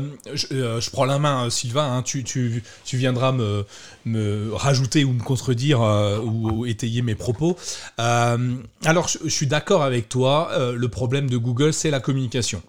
euh, 0.52 0.82
je, 0.82 0.90
prends 0.90 1.06
la 1.06 1.20
main, 1.20 1.46
euh, 1.46 1.50
Sylvain. 1.50 1.98
Hein, 1.98 2.02
tu, 2.02 2.24
tu, 2.24 2.64
tu, 2.84 2.98
viendras 2.98 3.32
me, 3.32 3.66
me, 4.06 4.52
rajouter 4.54 5.04
ou 5.04 5.14
me 5.14 5.22
contredire 5.22 5.82
ou, 6.24 6.66
étayer 6.66 7.02
mes 7.02 7.16
propos. 7.16 7.58
alors, 7.98 9.08
je 9.08 9.30
suis 9.30 9.48
d'accord 9.48 9.84
avec 9.84 10.10
toi. 10.10 10.52
le 10.76 10.88
problème 10.90 11.30
de 11.30 11.38
Google, 11.38 11.74
c'est 11.74 11.92
la 11.92 12.00
communication. 12.00 12.62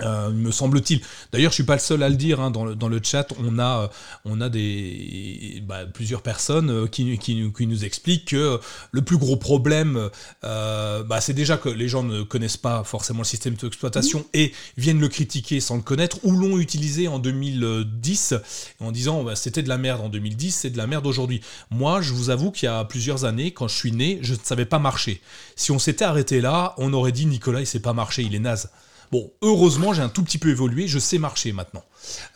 Euh, 0.00 0.30
me 0.30 0.50
semble-t-il. 0.50 1.00
D'ailleurs, 1.32 1.50
je 1.50 1.56
suis 1.56 1.64
pas 1.64 1.74
le 1.74 1.80
seul 1.80 2.02
à 2.02 2.08
le 2.08 2.16
dire. 2.16 2.40
Hein, 2.40 2.50
dans, 2.50 2.64
le, 2.64 2.74
dans, 2.74 2.88
le, 2.88 3.00
chat, 3.02 3.28
on 3.42 3.58
a, 3.58 3.82
euh, 3.82 3.88
on 4.24 4.40
a 4.40 4.48
des, 4.48 5.62
bah, 5.66 5.86
plusieurs 5.86 6.22
personnes 6.22 6.70
euh, 6.70 6.86
qui, 6.86 7.18
qui, 7.18 7.50
qui, 7.52 7.66
nous 7.66 7.84
expliquent 7.84 8.28
que 8.28 8.60
le 8.92 9.02
plus 9.02 9.16
gros 9.16 9.36
problème, 9.36 10.10
bah, 10.42 11.20
c'est 11.20 11.32
déjà 11.32 11.56
que 11.56 11.68
les 11.68 11.88
gens 11.88 12.02
ne 12.02 12.22
connaissent 12.22 12.56
pas 12.56 12.84
forcément 12.84 13.20
le 13.20 13.24
système 13.24 13.54
d'exploitation 13.54 14.26
et 14.34 14.52
viennent 14.76 15.00
le 15.00 15.08
critiquer 15.08 15.60
sans 15.60 15.76
le 15.76 15.82
connaître 15.82 16.18
ou 16.22 16.32
l'ont 16.32 16.58
utilisé 16.58 17.08
en 17.08 17.18
2010 17.18 18.34
en 18.80 18.92
disant 18.92 19.24
bah, 19.24 19.36
c'était 19.36 19.62
de 19.62 19.68
la 19.68 19.78
merde 19.78 20.00
en 20.00 20.08
2010, 20.08 20.52
c'est 20.52 20.70
de 20.70 20.78
la 20.78 20.86
merde 20.86 21.06
aujourd'hui. 21.06 21.40
Moi, 21.70 22.00
je 22.00 22.12
vous 22.12 22.30
avoue 22.30 22.50
qu'il 22.50 22.66
y 22.66 22.70
a 22.70 22.84
plusieurs 22.84 23.24
années, 23.24 23.50
quand 23.50 23.68
je 23.68 23.74
suis 23.74 23.92
né, 23.92 24.18
je 24.22 24.34
ne 24.34 24.38
savais 24.42 24.66
pas 24.66 24.78
marcher. 24.78 25.20
Si 25.56 25.72
on 25.72 25.78
s'était 25.78 26.04
arrêté 26.04 26.40
là, 26.40 26.74
on 26.78 26.92
aurait 26.92 27.12
dit 27.12 27.26
Nicolas, 27.26 27.60
il 27.60 27.66
sait 27.66 27.80
pas 27.80 27.92
marcher, 27.92 28.22
il 28.22 28.34
est 28.34 28.40
naze. 28.40 28.70
Bon, 29.12 29.32
heureusement, 29.42 29.92
j'ai 29.92 30.02
un 30.02 30.08
tout 30.08 30.22
petit 30.22 30.38
peu 30.38 30.48
évolué, 30.50 30.88
je 30.88 30.98
sais 30.98 31.18
marcher 31.18 31.52
maintenant. 31.52 31.84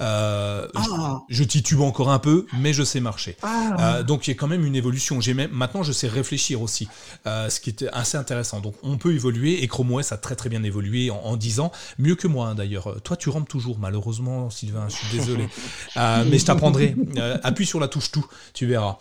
Euh, 0.00 0.66
ah. 0.74 1.20
je, 1.28 1.44
titube 1.44 1.80
encore 1.80 2.10
un 2.10 2.18
peu, 2.18 2.46
mais 2.58 2.72
je 2.72 2.82
sais 2.82 3.00
marcher. 3.00 3.36
Ah. 3.42 3.98
Euh, 3.98 4.02
donc 4.02 4.26
il 4.26 4.30
y 4.30 4.34
a 4.34 4.36
quand 4.36 4.46
même 4.46 4.64
une 4.64 4.76
évolution. 4.76 5.20
J'ai 5.20 5.34
même 5.34 5.50
maintenant 5.52 5.82
je 5.82 5.92
sais 5.92 6.08
réfléchir 6.08 6.62
aussi, 6.62 6.88
euh, 7.26 7.48
ce 7.48 7.60
qui 7.60 7.70
était 7.70 7.88
assez 7.92 8.16
intéressant. 8.16 8.60
Donc 8.60 8.74
on 8.82 8.98
peut 8.98 9.12
évoluer 9.12 9.62
et 9.62 9.68
Chrome 9.68 9.92
OS 9.92 10.12
a 10.12 10.16
très 10.16 10.36
très 10.36 10.48
bien 10.48 10.62
évolué 10.62 11.10
en, 11.10 11.36
10 11.36 11.60
ans, 11.60 11.72
mieux 11.98 12.14
que 12.14 12.28
moi 12.28 12.48
hein, 12.48 12.54
d'ailleurs. 12.54 13.00
Toi 13.02 13.16
tu 13.16 13.28
rampes 13.28 13.48
toujours 13.48 13.78
malheureusement, 13.78 14.50
Sylvain. 14.50 14.86
Je 14.88 14.96
suis 14.96 15.18
désolé, 15.18 15.48
mais 15.96 16.38
je 16.38 16.44
t'apprendrai. 16.44 16.94
appuie 17.42 17.66
sur 17.66 17.80
la 17.80 17.88
touche 17.88 18.10
tout, 18.10 18.26
tu 18.54 18.66
verras. 18.66 18.98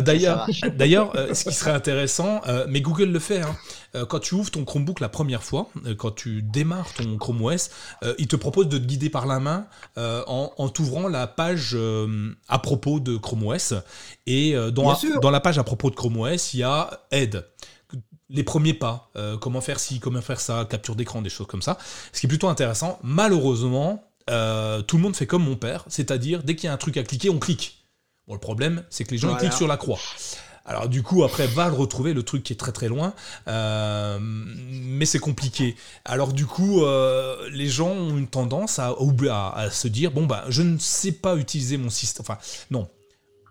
d'ailleurs, 0.00 0.46
d'ailleurs, 0.76 1.12
ce 1.32 1.44
qui 1.44 1.54
serait 1.54 1.72
intéressant, 1.72 2.40
mais 2.68 2.80
Google 2.80 3.10
le 3.10 3.18
fait. 3.18 3.42
Hein, 3.42 3.56
quand 4.08 4.20
tu 4.20 4.34
ouvres 4.34 4.50
ton 4.50 4.64
Chromebook 4.64 5.00
la 5.00 5.08
première 5.08 5.42
fois, 5.42 5.70
quand 5.98 6.10
tu 6.14 6.42
démarres 6.42 6.92
ton 6.94 7.16
Chrome 7.16 7.42
OS, 7.42 7.70
il 8.18 8.26
te 8.26 8.36
propose 8.36 8.68
de 8.68 8.78
te 8.78 8.84
guider 8.84 9.10
par 9.10 9.26
la 9.26 9.40
main 9.40 9.66
euh, 9.98 10.05
en, 10.26 10.68
t'ouvrant 10.68 11.08
la 11.08 11.26
page 11.26 11.72
euh, 11.74 12.34
à 12.48 12.58
propos 12.58 13.00
de 13.00 13.16
Chrome 13.16 13.46
OS. 13.46 13.74
Et 14.26 14.54
euh, 14.54 14.70
dans, 14.70 14.96
dans, 15.20 15.30
la 15.30 15.40
page 15.40 15.58
à 15.58 15.64
propos 15.64 15.90
de 15.90 15.94
Chrome 15.94 16.18
OS, 16.18 16.54
il 16.54 16.60
y 16.60 16.62
a 16.62 16.90
aide. 17.10 17.46
Les 18.28 18.42
premiers 18.42 18.74
pas, 18.74 19.12
comment 19.40 19.60
faire 19.60 19.78
ci, 19.78 20.00
comment 20.00 20.20
faire 20.20 20.40
ça, 20.40 20.66
capture 20.68 20.96
d'écran, 20.96 21.22
des 21.22 21.30
choses 21.30 21.46
comme 21.46 21.62
ça. 21.62 21.78
Ce 22.12 22.18
qui 22.18 22.26
est 22.26 22.28
plutôt 22.28 22.48
intéressant. 22.48 22.98
Malheureusement, 23.04 24.02
tout 24.26 24.96
le 24.96 24.98
monde 24.98 25.14
fait 25.14 25.28
comme 25.28 25.44
mon 25.44 25.54
père, 25.54 25.84
c'est-à-dire 25.86 26.42
dès 26.42 26.56
qu'il 26.56 26.66
y 26.66 26.68
a 26.68 26.72
un 26.72 26.76
truc 26.76 26.96
à 26.96 27.04
cliquer, 27.04 27.30
on 27.30 27.38
clique. 27.38 27.86
Bon, 28.26 28.34
le 28.34 28.40
problème, 28.40 28.82
c'est 28.90 29.04
que 29.04 29.12
les 29.12 29.18
gens 29.18 29.36
cliquent 29.36 29.52
sur 29.52 29.68
la 29.68 29.76
croix. 29.76 30.00
Alors 30.66 30.88
du 30.88 31.02
coup, 31.02 31.22
après, 31.22 31.46
va 31.46 31.68
le 31.68 31.74
retrouver, 31.74 32.12
le 32.12 32.24
truc 32.24 32.42
qui 32.42 32.52
est 32.52 32.56
très 32.56 32.72
très 32.72 32.88
loin, 32.88 33.14
euh, 33.46 34.18
mais 34.20 35.06
c'est 35.06 35.20
compliqué. 35.20 35.76
Alors 36.04 36.32
du 36.32 36.44
coup, 36.44 36.82
euh, 36.82 37.48
les 37.50 37.68
gens 37.68 37.90
ont 37.90 38.18
une 38.18 38.26
tendance 38.26 38.80
à, 38.80 38.94
à, 39.54 39.70
se 39.70 39.86
dire, 39.88 40.10
bon 40.10 40.26
bah, 40.26 40.44
je 40.48 40.62
ne 40.62 40.76
sais 40.78 41.12
pas 41.12 41.36
utiliser 41.36 41.76
mon 41.76 41.88
système. 41.88 42.24
Enfin, 42.28 42.38
non, 42.70 42.88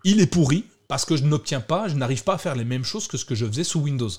il 0.04 0.20
est 0.20 0.26
pourri 0.26 0.66
parce 0.88 1.06
que 1.06 1.16
je 1.16 1.24
n'obtiens 1.24 1.60
pas, 1.60 1.88
je 1.88 1.94
n'arrive 1.94 2.22
pas 2.22 2.34
à 2.34 2.38
faire 2.38 2.54
les 2.54 2.64
mêmes 2.64 2.84
choses 2.84 3.08
que 3.08 3.16
ce 3.16 3.24
que 3.24 3.34
je 3.34 3.46
faisais 3.46 3.64
sous 3.64 3.80
Windows. 3.80 4.10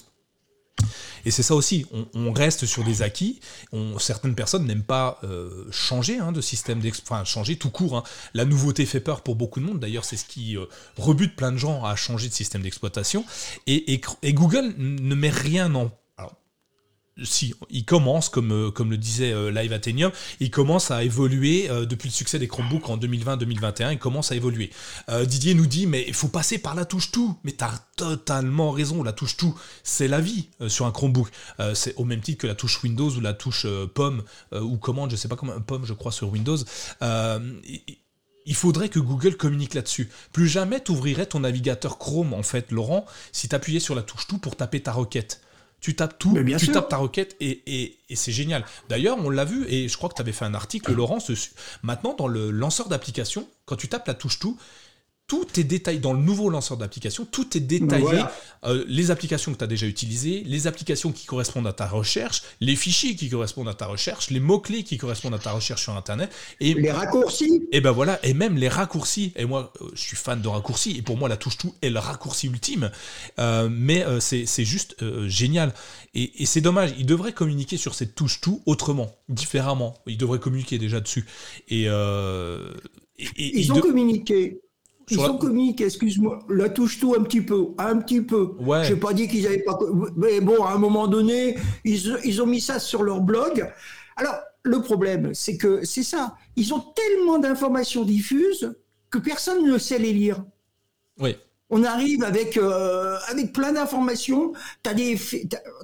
Et 1.25 1.31
c'est 1.31 1.43
ça 1.43 1.55
aussi, 1.55 1.85
on, 2.13 2.31
reste 2.31 2.65
sur 2.65 2.83
des 2.83 3.01
acquis. 3.01 3.39
Certaines 3.99 4.35
personnes 4.35 4.65
n'aiment 4.65 4.83
pas 4.83 5.19
euh, 5.23 5.65
changer 5.71 6.19
hein, 6.19 6.31
de 6.31 6.39
système 6.41 6.79
d'exploitation, 6.79 7.15
enfin 7.15 7.25
changer 7.25 7.57
tout 7.57 7.69
court. 7.69 7.97
Hein. 7.97 8.03
La 8.33 8.45
nouveauté 8.45 8.85
fait 8.85 8.99
peur 8.99 9.21
pour 9.21 9.35
beaucoup 9.35 9.59
de 9.59 9.65
monde. 9.65 9.79
D'ailleurs, 9.79 10.05
c'est 10.05 10.17
ce 10.17 10.25
qui 10.25 10.55
euh, 10.55 10.65
rebute 10.97 11.35
plein 11.35 11.51
de 11.51 11.57
gens 11.57 11.83
à 11.83 11.95
changer 11.95 12.29
de 12.29 12.33
système 12.33 12.61
d'exploitation. 12.61 13.25
et, 13.65 14.01
Google 14.33 14.73
ne 14.77 15.15
met 15.15 15.29
rien 15.29 15.73
en 15.75 15.91
si, 17.23 17.53
il 17.69 17.85
commence, 17.85 18.29
comme, 18.29 18.51
euh, 18.51 18.71
le 18.79 18.97
disait 18.97 19.31
euh, 19.31 19.51
Live 19.51 19.73
Athenium, 19.73 20.11
il 20.39 20.51
commence 20.51 20.91
à 20.91 21.03
évoluer 21.03 21.69
euh, 21.69 21.85
depuis 21.85 22.09
le 22.09 22.13
succès 22.13 22.39
des 22.39 22.47
Chromebooks 22.47 22.89
en 22.89 22.97
2020-2021, 22.97 23.93
il 23.93 23.99
commence 23.99 24.31
à 24.31 24.35
évoluer. 24.35 24.71
Didier 25.25 25.53
nous 25.53 25.65
dit, 25.65 25.87
mais 25.87 26.05
il 26.07 26.13
faut 26.13 26.27
passer 26.27 26.57
par 26.57 26.75
la 26.75 26.85
touche 26.85 27.11
tout. 27.11 27.37
Mais 27.43 27.51
t'as 27.51 27.71
totalement 27.95 28.71
raison, 28.71 29.03
la 29.03 29.13
touche 29.13 29.37
tout, 29.37 29.55
c'est 29.83 30.07
la 30.07 30.21
vie 30.21 30.49
sur 30.67 30.85
un 30.85 30.91
Chromebook. 30.91 31.29
c'est 31.73 31.95
au 31.95 32.05
même 32.05 32.21
titre 32.21 32.41
que 32.41 32.47
la 32.47 32.55
touche 32.55 32.83
Windows 32.83 33.09
ou 33.09 33.19
la 33.19 33.33
touche 33.33 33.65
pomme 33.93 34.23
ou 34.51 34.77
commande, 34.77 35.11
je 35.11 35.15
sais 35.15 35.27
pas 35.27 35.35
comment, 35.35 35.59
pomme 35.61 35.85
je 35.85 35.93
crois 35.93 36.11
sur 36.11 36.29
Windows. 36.29 36.57
il 37.01 38.55
faudrait 38.55 38.89
que 38.89 38.99
Google 38.99 39.37
communique 39.37 39.73
là-dessus. 39.73 40.09
Plus 40.31 40.47
jamais 40.47 40.81
tu 40.81 40.91
ouvrirais 40.91 41.25
ton 41.25 41.41
navigateur 41.41 41.97
Chrome, 41.97 42.33
en 42.33 42.43
fait, 42.43 42.71
Laurent, 42.71 43.05
si 43.31 43.49
tu 43.49 43.55
appuyais 43.55 43.79
sur 43.79 43.95
la 43.95 44.03
touche 44.03 44.27
tout 44.27 44.37
pour 44.37 44.55
taper 44.55 44.81
ta 44.81 44.91
requête 44.91 45.41
tu 45.79 45.95
tapes 45.95 46.17
tout, 46.17 46.37
tu 46.57 46.67
tapes 46.69 46.89
ta 46.89 46.97
requête 46.97 47.35
et, 47.39 47.97
c'est 48.13 48.31
génial. 48.31 48.65
D'ailleurs, 48.89 49.17
on 49.23 49.29
l'a 49.29 49.45
vu 49.45 49.65
et 49.69 49.87
je 49.87 49.97
crois 49.97 50.09
que 50.09 50.15
tu 50.15 50.21
avais 50.21 50.31
fait 50.31 50.45
un 50.45 50.53
article, 50.53 50.93
Laurent, 50.93 51.19
maintenant 51.83 52.13
dans 52.13 52.27
le 52.27 52.51
lanceur 52.51 52.89
d'application, 52.89 53.47
quand 53.65 53.75
tu 53.75 53.87
tapes 53.87 54.07
la 54.07 54.13
touche 54.13 54.39
tout, 54.39 54.57
tout 55.27 55.45
est 55.59 55.65
détaillé 55.65 55.99
dans 55.99 56.13
le 56.13 56.19
nouveau 56.19 56.49
lanceur 56.49 56.77
d'application, 56.77 57.25
tout 57.25 57.57
est 57.57 57.61
détaillé, 57.61 58.23
euh, 58.63 58.85
les 58.87 59.11
applications 59.11 59.51
que 59.51 59.57
tu 59.57 59.63
as 59.63 59.67
déjà 59.67 59.85
utilisées, 59.85 60.41
les 60.45 60.67
applications 60.67 61.11
qui 61.11 61.25
correspondent 61.25 61.67
à 61.67 61.73
ta 61.73 61.85
recherche, 61.85 62.43
les 62.61 62.77
fichiers 62.77 63.13
qui 63.17 63.29
correspondent 63.29 63.67
à 63.67 63.73
ta 63.73 63.87
recherche, 63.87 64.29
les 64.29 64.39
mots-clés 64.39 64.83
qui 64.83 64.97
correspondent 64.97 65.33
à 65.33 65.39
ta 65.39 65.51
recherche 65.51 65.83
sur 65.83 65.97
Internet. 65.97 66.31
Et 66.61 66.73
les 66.73 66.91
raccourcis. 66.91 67.67
Et 67.73 67.81
ben 67.81 67.91
voilà, 67.91 68.25
et 68.25 68.33
même 68.33 68.55
les 68.55 68.69
raccourcis. 68.69 69.33
Et 69.35 69.43
moi, 69.43 69.73
euh, 69.81 69.89
je 69.93 70.01
suis 70.01 70.15
fan 70.15 70.41
de 70.41 70.47
raccourcis, 70.47 70.95
et 70.97 71.01
pour 71.01 71.17
moi, 71.17 71.27
la 71.27 71.35
touche 71.35 71.57
tout 71.57 71.75
est 71.81 71.89
le 71.89 71.99
raccourci 71.99 72.47
ultime. 72.47 72.89
Euh, 73.37 73.67
mais 73.69 74.05
c'est 74.21 74.45
juste 74.63 74.95
génial. 75.27 75.73
Et, 76.13 76.45
c'est 76.45 76.61
dommage, 76.61 76.93
ils 76.97 77.05
devraient 77.05 77.33
communiquer 77.33 77.75
sur 77.75 77.95
cette 77.95 78.15
touche 78.15 78.39
tout 78.39 78.61
autrement, 78.65 79.13
différemment. 79.27 79.97
Ils 80.07 80.17
devraient 80.17 80.39
communiquer 80.39 80.77
déjà 80.77 81.01
dessus. 81.01 81.25
Et, 81.67 81.89
ils 83.37 83.71
ont 83.73 83.81
communiqué 83.81 84.61
ils 85.09 85.19
ont 85.19 85.37
communiqué, 85.37 85.85
excuse-moi, 85.85 86.39
la 86.49 86.69
touche 86.69 86.99
tout 86.99 87.15
un 87.17 87.23
petit 87.23 87.41
peu, 87.41 87.67
un 87.77 87.97
petit 87.97 88.21
peu. 88.21 88.55
Ouais. 88.59 88.83
Je 88.83 88.93
n'ai 88.93 88.99
pas 88.99 89.13
dit 89.13 89.27
qu'ils 89.27 89.43
n'avaient 89.43 89.63
pas. 89.63 89.79
Mais 90.15 90.41
bon, 90.41 90.63
à 90.63 90.71
un 90.71 90.77
moment 90.77 91.07
donné, 91.07 91.57
ils, 91.85 92.17
ils, 92.25 92.41
ont 92.41 92.45
mis 92.45 92.61
ça 92.61 92.79
sur 92.79 93.03
leur 93.03 93.21
blog. 93.21 93.71
Alors, 94.17 94.35
le 94.63 94.81
problème, 94.81 95.33
c'est 95.33 95.57
que 95.57 95.85
c'est 95.85 96.03
ça. 96.03 96.35
Ils 96.55 96.73
ont 96.73 96.83
tellement 96.95 97.39
d'informations 97.39 98.03
diffuses 98.03 98.73
que 99.09 99.17
personne 99.17 99.65
ne 99.65 99.77
sait 99.77 99.99
les 99.99 100.11
lire. 100.11 100.43
Oui. 101.19 101.37
On 101.69 101.83
arrive 101.83 102.23
avec, 102.23 102.57
euh, 102.57 103.17
avec 103.29 103.53
plein 103.53 103.73
d'informations. 103.73 104.53
Des, 104.95 105.17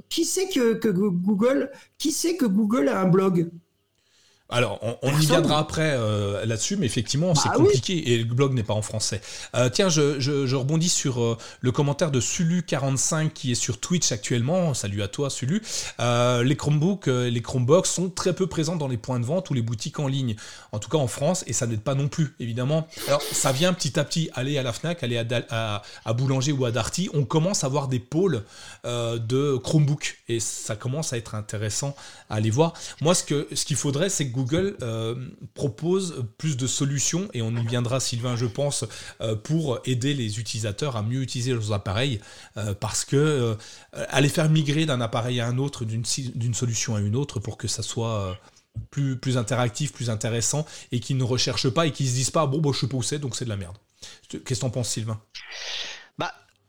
qui 0.09 0.25
sait 0.25 0.47
que, 0.47 0.73
que 0.73 0.89
Google, 0.89 1.71
qui 1.97 2.11
sait 2.11 2.35
que 2.35 2.45
Google 2.45 2.89
a 2.89 3.01
un 3.01 3.07
blog? 3.07 3.49
Alors, 4.53 4.79
on, 5.01 5.11
y 5.19 5.25
viendra 5.25 5.57
après 5.57 5.95
euh, 5.95 6.45
là-dessus, 6.45 6.77
mais 6.77 6.85
effectivement, 6.85 7.33
c'est 7.33 7.49
bah 7.49 7.55
compliqué 7.55 8.13
et 8.13 8.19
le 8.19 8.23
blog 8.25 8.53
n'est 8.53 8.61
pas 8.61 8.75
en 8.75 8.83
français. 8.83 9.19
Euh, 9.55 9.67
tiens, 9.69 9.89
je, 9.89 10.55
rebondis 10.55 10.89
sur 10.89 11.23
euh, 11.23 11.37
le 11.61 11.71
commentaire 11.71 12.11
de 12.11 12.21
Sulu45 12.21 13.31
qui 13.31 13.51
est 13.51 13.55
sur 13.55 13.79
Twitch 13.79 14.11
actuellement. 14.11 14.75
Salut 14.75 15.01
à 15.01 15.07
toi, 15.07 15.31
Sulu. 15.31 15.63
les 15.99 16.55
Chromebooks, 16.55 17.07
les 17.07 17.41
Chromebox 17.41 17.89
sont 17.89 18.11
très 18.11 18.33
peu 18.33 18.45
présents 18.45 18.75
dans 18.75 18.87
les 18.87 18.97
points 18.97 19.19
de 19.19 19.25
vente 19.25 19.49
ou 19.49 19.55
les 19.55 19.63
boutiques 19.63 19.99
en 19.99 20.07
ligne, 20.07 20.35
en 20.71 20.77
tout 20.77 20.89
cas 20.89 20.99
en 20.99 21.07
France, 21.07 21.43
et 21.47 21.53
ça 21.53 21.65
n'aide 21.65 21.81
pas 21.81 21.95
non 21.95 22.07
plus, 22.07 22.35
évidemment. 22.39 22.87
Alors, 23.07 23.23
ça 23.23 23.51
vient 23.51 23.73
petit 23.73 23.99
à 23.99 24.03
petit, 24.03 24.29
aller 24.35 24.59
à 24.59 24.63
la 24.63 24.71
Fnac, 24.71 25.01
aller 25.01 25.17
à, 25.49 25.81
à, 26.05 26.13
Boulanger 26.13 26.51
ou 26.51 26.65
à 26.65 26.71
Darty, 26.71 27.09
on 27.15 27.25
commence 27.25 27.63
à 27.63 27.69
voir 27.69 27.87
des 27.87 27.99
pôles 27.99 28.43
de 28.83 29.57
Chromebook 29.57 30.19
et 30.27 30.39
ça 30.39 30.75
commence 30.75 31.11
à 31.11 31.17
être 31.17 31.33
intéressant 31.33 31.95
à 32.29 32.35
aller 32.35 32.51
voir. 32.51 32.73
Moi, 33.01 33.15
ce 33.15 33.23
qu'il 33.23 33.45
ce 33.53 33.65
qu'il 33.65 33.77
faudrait, 33.77 34.09
c'est 34.09 34.27
que 34.27 34.33
Google 34.33 34.42
euh, 34.81 35.15
propose 35.53 36.25
plus 36.37 36.57
de 36.57 36.67
solutions, 36.67 37.27
et 37.33 37.41
on 37.41 37.55
y 37.55 37.65
viendra 37.65 37.99
Sylvain 37.99 38.35
je 38.35 38.45
pense, 38.45 38.85
euh, 39.21 39.35
pour 39.35 39.79
aider 39.85 40.13
les 40.13 40.39
utilisateurs 40.39 40.95
à 40.95 41.03
mieux 41.03 41.21
utiliser 41.21 41.53
leurs 41.53 41.71
appareils, 41.71 42.19
euh, 42.57 42.73
parce 42.73 43.05
que 43.05 43.57
aller 43.91 44.29
faire 44.29 44.49
migrer 44.49 44.85
d'un 44.85 45.01
appareil 45.01 45.39
à 45.39 45.47
un 45.47 45.57
autre, 45.57 45.85
d'une 45.85 46.53
solution 46.53 46.95
à 46.95 46.99
une 47.01 47.15
autre, 47.15 47.39
pour 47.39 47.57
que 47.57 47.67
ça 47.67 47.83
soit... 47.83 48.37
Plus, 48.89 49.17
plus 49.17 49.37
interactif, 49.37 49.93
plus 49.93 50.09
intéressant, 50.09 50.65
et 50.91 50.99
qu'ils 50.99 51.17
ne 51.17 51.23
recherchent 51.23 51.69
pas 51.69 51.85
et 51.85 51.91
qu'ils 51.91 52.07
se 52.07 52.13
disent 52.13 52.31
pas 52.31 52.47
bon, 52.47 52.73
je 52.73 52.79
sais 52.79 52.87
pas 52.87 52.97
où 52.97 53.03
c'est, 53.03 53.19
donc 53.19 53.35
c'est 53.35 53.45
de 53.45 53.49
la 53.49 53.55
merde. 53.55 53.77
Qu'est-ce 54.29 54.41
que 54.41 54.55
t'en 54.61 54.71
penses, 54.71 54.89
Sylvain? 54.89 55.21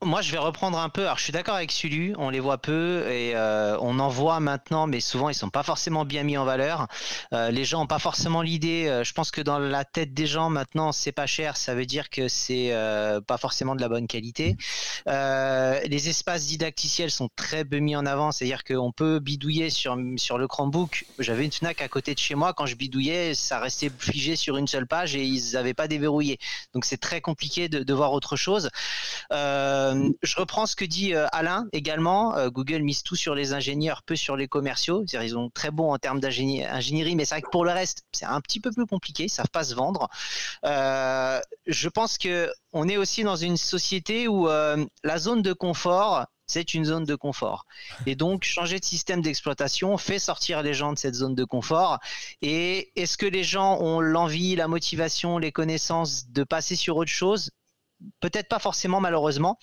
Moi, 0.05 0.23
je 0.23 0.31
vais 0.31 0.39
reprendre 0.39 0.79
un 0.79 0.89
peu. 0.89 1.03
Alors, 1.03 1.19
je 1.19 1.25
suis 1.25 1.33
d'accord 1.33 1.55
avec 1.55 1.73
Sulu, 1.73 2.15
on 2.19 2.31
les 2.31 2.41
voit 2.41 2.59
peu 2.59 3.05
et 3.11 3.35
euh, 3.35 3.77
on 3.81 3.99
en 3.99 4.09
voit 4.09 4.41
maintenant, 4.41 4.87
mais 4.87 5.01
souvent 5.01 5.29
ils 5.29 5.35
sont 5.35 5.51
pas 5.51 5.63
forcément 5.63 6.05
bien 6.05 6.23
mis 6.23 6.37
en 6.37 6.45
valeur. 6.45 6.87
Euh, 7.33 7.51
les 7.51 7.65
gens 7.65 7.83
ont 7.83 7.87
pas 7.87 7.99
forcément 7.99 8.43
l'idée. 8.43 8.87
Euh, 8.87 9.05
je 9.05 9.13
pense 9.13 9.31
que 9.31 9.41
dans 9.41 9.59
la 9.59 9.85
tête 9.85 10.15
des 10.15 10.27
gens 10.27 10.51
maintenant, 10.51 10.93
c'est 10.93 11.13
pas 11.13 11.27
cher, 11.27 11.57
ça 11.57 11.75
veut 11.75 11.87
dire 11.87 12.11
que 12.11 12.29
c'est 12.29 12.73
pas 13.27 13.39
forcément 13.39 13.75
de 13.75 13.81
la 13.81 13.89
bonne 13.89 14.07
qualité. 14.07 14.57
les 15.07 16.09
espaces 16.09 16.47
didacticiels 16.47 17.11
sont 17.11 17.29
très 17.37 17.65
peu 17.65 17.79
mis 17.79 17.97
en 17.97 18.07
avant, 18.07 18.33
c'est-à-dire 18.33 18.65
qu'on 18.65 18.93
peut 18.93 19.19
bidouiller 19.19 19.71
sur 19.71 19.97
sur 20.17 20.39
le 20.39 20.47
Chromebook. 20.47 21.07
J'avais 21.19 21.45
une 21.45 21.53
Fnac 21.53 21.81
à 21.81 21.89
côté 21.89 22.15
de 22.15 22.19
chez 22.19 22.35
moi, 22.35 22.53
quand 22.53 22.67
je 22.67 22.75
bidouillais, 22.75 23.35
ça 23.35 23.61
restait 23.61 23.91
figé 23.99 24.37
sur 24.37 24.57
une 24.57 24.67
seule 24.67 24.87
page 24.87 25.15
et 25.15 25.25
ils 25.25 25.53
n'avaient 25.53 25.75
pas 25.75 25.89
déverrouillé. 25.89 26.39
Donc 26.75 26.85
c'est 26.85 26.97
très 26.97 27.21
compliqué 27.21 27.69
de, 27.69 27.95
voir 27.95 28.13
autre 28.13 28.37
chose. 28.37 28.71
Euh, 29.95 30.11
je 30.23 30.37
reprends 30.37 30.67
ce 30.67 30.77
que 30.77 30.85
dit 30.85 31.15
euh, 31.15 31.27
Alain 31.33 31.67
également. 31.73 32.37
Euh, 32.37 32.51
Google 32.51 32.83
mise 32.83 33.03
tout 33.03 33.17
sur 33.17 33.35
les 33.35 33.53
ingénieurs, 33.53 34.03
peu 34.03 34.17
sur 34.17 34.37
les 34.37 34.49
commerciaux. 34.49 35.05
Ils 35.13 35.31
sont 35.31 35.51
très 35.51 35.71
bons 35.71 35.93
en 35.93 35.99
termes 35.99 36.21
d'ingénierie, 36.21 37.17
mais 37.17 37.25
c'est 37.25 37.37
vrai 37.37 37.43
que 37.43 37.51
pour 37.51 37.65
le 37.65 37.73
reste, 37.73 38.05
c'est 38.13 38.27
un 38.27 38.41
petit 38.41 38.61
peu 38.61 38.71
plus 38.71 38.87
compliqué. 38.87 39.25
Ils 39.25 39.31
savent 39.31 39.51
pas 39.51 39.65
se 39.65 39.75
vendre. 39.75 40.09
je 40.63 41.89
pense 41.89 42.19
que 42.19 42.51
on 42.73 42.89
est 42.89 42.97
aussi 42.97 43.23
dans 43.23 43.37
une 43.37 43.57
société 43.57 44.29
où 44.29 44.49
la 44.49 45.19
zone 45.19 45.43
de 45.43 45.53
confort, 45.53 46.27
c'est 46.47 46.75
une 46.75 46.85
zone 46.85 47.05
de 47.05 47.15
confort. 47.15 47.67
Et 48.07 48.17
donc, 48.17 48.45
changer 48.45 48.79
de 48.79 48.85
système 48.85 49.23
d'exploitation 49.23 49.97
fait 49.97 50.19
sortir 50.19 50.63
les 50.63 50.75
gens 50.75 50.93
de 50.93 50.99
cette 50.99 51.15
zone 51.15 51.35
de 51.35 51.45
confort. 51.45 51.99
Et 52.43 52.93
est-ce 53.01 53.17
que 53.17 53.27
les 53.27 53.45
gens 53.45 53.81
ont 53.81 54.01
l'envie, 54.01 54.57
la 54.57 54.69
motivation, 54.69 55.39
les 55.39 55.53
connaissances 55.53 56.29
de 56.29 56.45
passer 56.45 56.77
sur 56.77 56.97
autre 56.97 57.11
chose? 57.11 57.51
Peut-être 58.21 58.49
pas 58.49 58.59
forcément, 58.59 59.01
malheureusement 59.01 59.59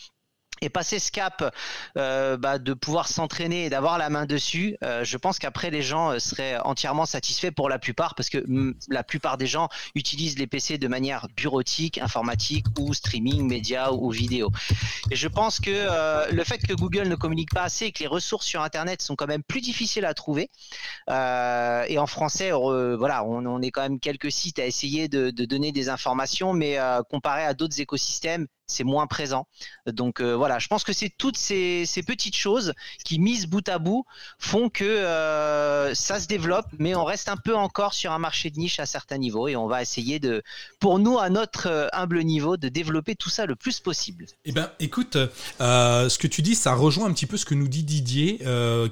et 0.62 0.70
passer 0.70 1.00
ce 1.00 1.12
cap 1.12 1.54
euh, 1.98 2.38
bah, 2.38 2.60
de 2.60 2.74
pouvoir 2.74 3.08
s'entraîner 3.08 3.66
et 3.66 3.70
d'avoir 3.70 3.98
la 3.98 4.10
main 4.10 4.26
dessus, 4.26 4.78
euh, 4.84 5.04
je 5.04 5.18
pense 5.18 5.40
qu'après 5.40 5.72
les 5.72 5.82
gens 5.82 6.12
euh, 6.12 6.20
seraient 6.20 6.60
entièrement 6.60 7.06
satisfaits 7.06 7.52
pour 7.52 7.68
la 7.68 7.80
plupart 7.80 8.14
parce 8.14 8.30
que 8.30 8.38
mm, 8.38 8.76
la 8.90 9.04
plupart 9.04 9.38
des 9.38 9.48
gens 9.48 9.70
utilisent 9.96 10.38
les 10.38 10.46
PC 10.46 10.78
de 10.78 10.88
manière 10.88 11.28
bureautique, 11.36 11.98
informatique 11.98 12.68
ou 12.80 12.94
streaming, 12.94 13.48
média 13.48 13.92
ou 13.92 14.12
vidéo. 14.12 14.52
Et 15.10 15.16
je 15.16 15.28
pense 15.28 15.60
que 15.60 16.32
le 16.32 16.44
fait 16.44 16.60
que 16.60 16.74
Google 16.74 17.08
ne 17.08 17.16
communique 17.16 17.54
pas 17.54 17.64
assez 17.64 17.86
et 17.86 17.92
que 17.92 18.00
les 18.00 18.08
ressources 18.08 18.46
sur 18.46 18.62
Internet 18.62 19.02
sont 19.02 19.16
quand 19.16 19.28
même 19.28 19.44
plus 19.44 19.62
difficiles 19.62 20.06
à 20.06 20.14
trouver, 20.14 20.50
et 21.10 21.98
en 21.98 22.08
français, 22.08 22.52
voilà, 22.52 23.24
on, 23.26 23.62
est 23.62 23.72
quand 23.72 23.82
même 23.82 24.00
quelques 24.00 24.32
sites 24.32 24.60
à 24.60 24.66
essayer 24.66 25.08
de, 25.08 25.32
de 25.32 25.46
donner 25.46 25.72
des 25.72 25.90
informations, 25.90 26.54
mais 26.54 26.78
comparé 27.10 27.44
à 27.44 27.54
d'autres 27.54 27.80
écosystèmes, 27.82 28.48
c'est 28.72 28.84
moins 28.84 29.08
présent. 29.08 29.48
Donc 29.88 30.22
euh, 30.22 30.36
voilà, 30.36 30.60
je 30.60 30.68
pense 30.68 30.84
que 30.84 30.94
c'est 30.94 31.10
toutes 31.10 31.38
ces, 31.38 31.86
petites 32.06 32.36
choses 32.36 32.74
qui, 33.04 33.20
mises 33.20 33.48
bout 33.48 33.68
à 33.70 33.80
bout, 33.80 34.06
font 34.40 34.70
que 34.70 34.84
euh, 34.84 35.94
ça 35.94 36.20
se 36.20 36.28
développe, 36.28 36.68
mais 36.80 36.96
on 36.96 37.04
reste 37.04 37.30
un 37.30 37.38
peu 37.38 37.56
encore 37.56 37.94
sur 37.94 38.12
un 38.12 38.20
marché 38.20 38.50
de 38.50 38.58
niche 38.58 38.80
à 38.80 38.86
certains 38.86 39.18
niveaux 39.18 39.48
et 39.48 39.56
on 39.56 39.68
va 39.68 39.82
essayer 39.82 40.20
de, 40.20 40.44
pour 40.80 41.00
nous, 41.00 41.20
à 41.20 41.30
notre 41.30 41.68
euh, 41.68 41.88
humble 41.94 42.24
niveau, 42.24 42.58
de 42.58 42.70
développer 42.70 43.16
tout 43.16 43.30
ça 43.30 43.46
le 43.46 43.56
plus 43.56 43.80
possible. 43.80 44.26
Eh 44.46 44.52
ben, 44.52 44.72
écoute, 44.80 45.18
ce 45.60 46.18
que 46.18 46.28
tu 46.28 46.42
dis, 46.42 46.56
ça 46.56 46.74
rejoint 46.74 47.08
un 47.08 47.14
petit 47.14 47.26
peu 47.26 47.38
ce 47.38 47.46
que 47.46 47.56
nous 47.56 47.68
dit 47.68 47.84
Didier, 47.84 48.40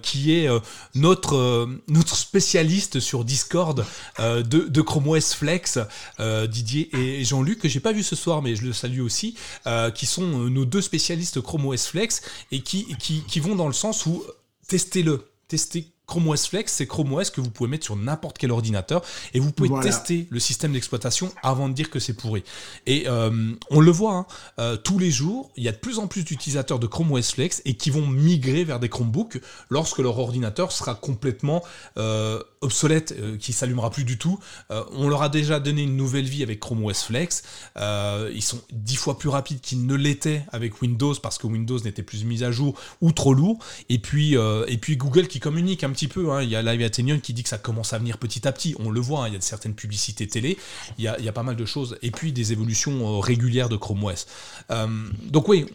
qui 0.02 0.34
est 0.34 0.50
notre, 0.96 1.70
notre 1.88 2.15
spécialiste 2.15 3.00
sur 3.00 3.24
Discord 3.24 3.86
de, 4.18 4.44
de 4.44 4.82
Chrome 4.82 5.08
OS 5.10 5.34
Flex, 5.34 5.80
Didier 6.20 6.89
et 6.96 7.24
Jean-Luc, 7.24 7.60
que 7.60 7.70
j'ai 7.70 7.80
pas 7.80 7.92
vu 7.92 8.04
ce 8.04 8.15
soir, 8.15 8.42
mais 8.42 8.56
je 8.56 8.63
le 8.63 8.74
salue 8.74 9.02
aussi. 9.02 9.36
Euh, 9.70 9.92
qui 9.92 10.08
sont 10.08 10.24
euh, 10.24 10.50
nos 10.50 10.66
deux 10.66 10.82
spécialistes 10.82 11.42
Chrome 11.42 11.68
OS 11.68 11.86
Flex 11.86 12.22
et 12.52 12.62
qui, 12.62 12.96
qui, 12.96 13.22
qui 13.22 13.40
vont 13.40 13.56
dans 13.56 13.68
le 13.68 13.74
sens 13.74 14.08
où 14.08 14.24
testez-le, 14.68 15.30
testez 15.48 15.92
Chrome 16.10 16.28
OS 16.28 16.48
Flex, 16.48 16.74
c'est 16.74 16.88
Chrome 16.88 17.14
OS 17.14 17.30
que 17.30 17.40
vous 17.40 17.52
pouvez 17.52 17.70
mettre 17.70 17.86
sur 17.86 17.96
n'importe 17.96 18.40
quel 18.40 18.52
ordinateur 18.52 19.04
et 19.36 19.40
vous 19.40 19.52
pouvez 19.52 19.70
tester 19.82 20.28
le 20.32 20.40
système 20.40 20.74
d'exploitation 20.74 21.32
avant 21.44 21.70
de 21.70 21.74
dire 21.76 21.92
que 21.92 22.00
c'est 22.00 22.16
pourri. 22.16 22.44
Et 22.88 23.08
euh, 23.08 23.54
on 23.70 23.80
le 23.80 23.92
voit, 23.92 24.14
hein, 24.14 24.26
euh, 24.58 24.76
tous 24.76 24.98
les 24.98 25.12
jours, 25.12 25.52
il 25.56 25.64
y 25.64 25.68
a 25.68 25.72
de 25.72 25.78
plus 25.78 26.00
en 26.00 26.08
plus 26.08 26.24
d'utilisateurs 26.26 26.80
de 26.80 26.88
Chrome 26.88 27.12
OS 27.12 27.32
Flex 27.32 27.62
et 27.64 27.76
qui 27.76 27.92
vont 27.92 28.08
migrer 28.08 28.64
vers 28.64 28.80
des 28.80 28.90
Chromebooks 28.90 29.40
lorsque 29.70 30.00
leur 30.00 30.18
ordinateur 30.18 30.72
sera 30.72 30.96
complètement 30.96 31.64
euh, 31.98 32.42
obsolète, 32.62 33.15
qui 33.38 33.54
s'allumera 33.54 33.89
plus 33.89 34.04
du 34.04 34.17
tout. 34.17 34.39
on 34.69 35.08
leur 35.08 35.22
a 35.22 35.30
déjà 35.30 35.60
donné 35.60 35.84
une 35.84 35.95
nouvelle 35.95 36.26
vie 36.26 36.43
avec 36.43 36.60
Chrome 36.60 36.84
OS 36.86 37.04
Flex. 37.04 37.43
ils 37.78 38.43
sont 38.43 38.62
dix 38.72 38.95
fois 38.95 39.17
plus 39.17 39.30
rapides 39.30 39.62
qu'ils 39.62 39.86
ne 39.86 39.95
l'étaient 39.95 40.43
avec 40.52 40.82
Windows 40.82 41.15
parce 41.15 41.38
que 41.38 41.48
Windows 41.48 41.80
n'était 41.80 42.04
plus 42.04 42.26
mis 42.26 42.43
à 42.43 42.52
jour 42.52 42.80
ou 43.02 43.12
trop 43.12 43.34
lourd. 43.34 43.60
Et 43.89 44.00
puis, 44.00 44.36
et 44.36 44.78
puis 44.78 44.98
Google 44.98 45.28
qui 45.28 45.39
communique 45.39 45.84
un 45.84 45.91
petit 45.91 46.08
peu. 46.08 46.32
Hein. 46.32 46.43
Il 46.43 46.50
y 46.50 46.56
a 46.56 46.62
Live 46.62 46.82
Atenion 46.82 47.19
qui 47.19 47.34
dit 47.34 47.43
que 47.43 47.50
ça 47.50 47.58
commence 47.58 47.93
à 47.93 47.98
venir 47.98 48.17
petit 48.17 48.48
à 48.48 48.52
petit. 48.52 48.76
On 48.80 48.89
le 48.89 49.00
voit, 49.00 49.24
hein. 49.24 49.28
il 49.28 49.34
y 49.34 49.38
a 49.38 49.41
certaines 49.41 49.76
publicités 49.76 50.28
télé, 50.28 50.58
il 50.98 51.04
y, 51.04 51.08
a, 51.08 51.32
pas 51.32 51.43
mal 51.43 51.56
de 51.56 51.65
choses. 51.65 51.98
Et 52.02 52.12
puis 52.12 52.32
des 52.32 52.52
évolutions 52.52 53.15
euh, 53.15 53.19
régulières 53.19 53.69
de 53.69 53.78
Chrome 53.78 54.04
OS. 54.04 54.28
Euh, 54.72 54.88
donc 55.24 55.48
oui, 55.48 55.65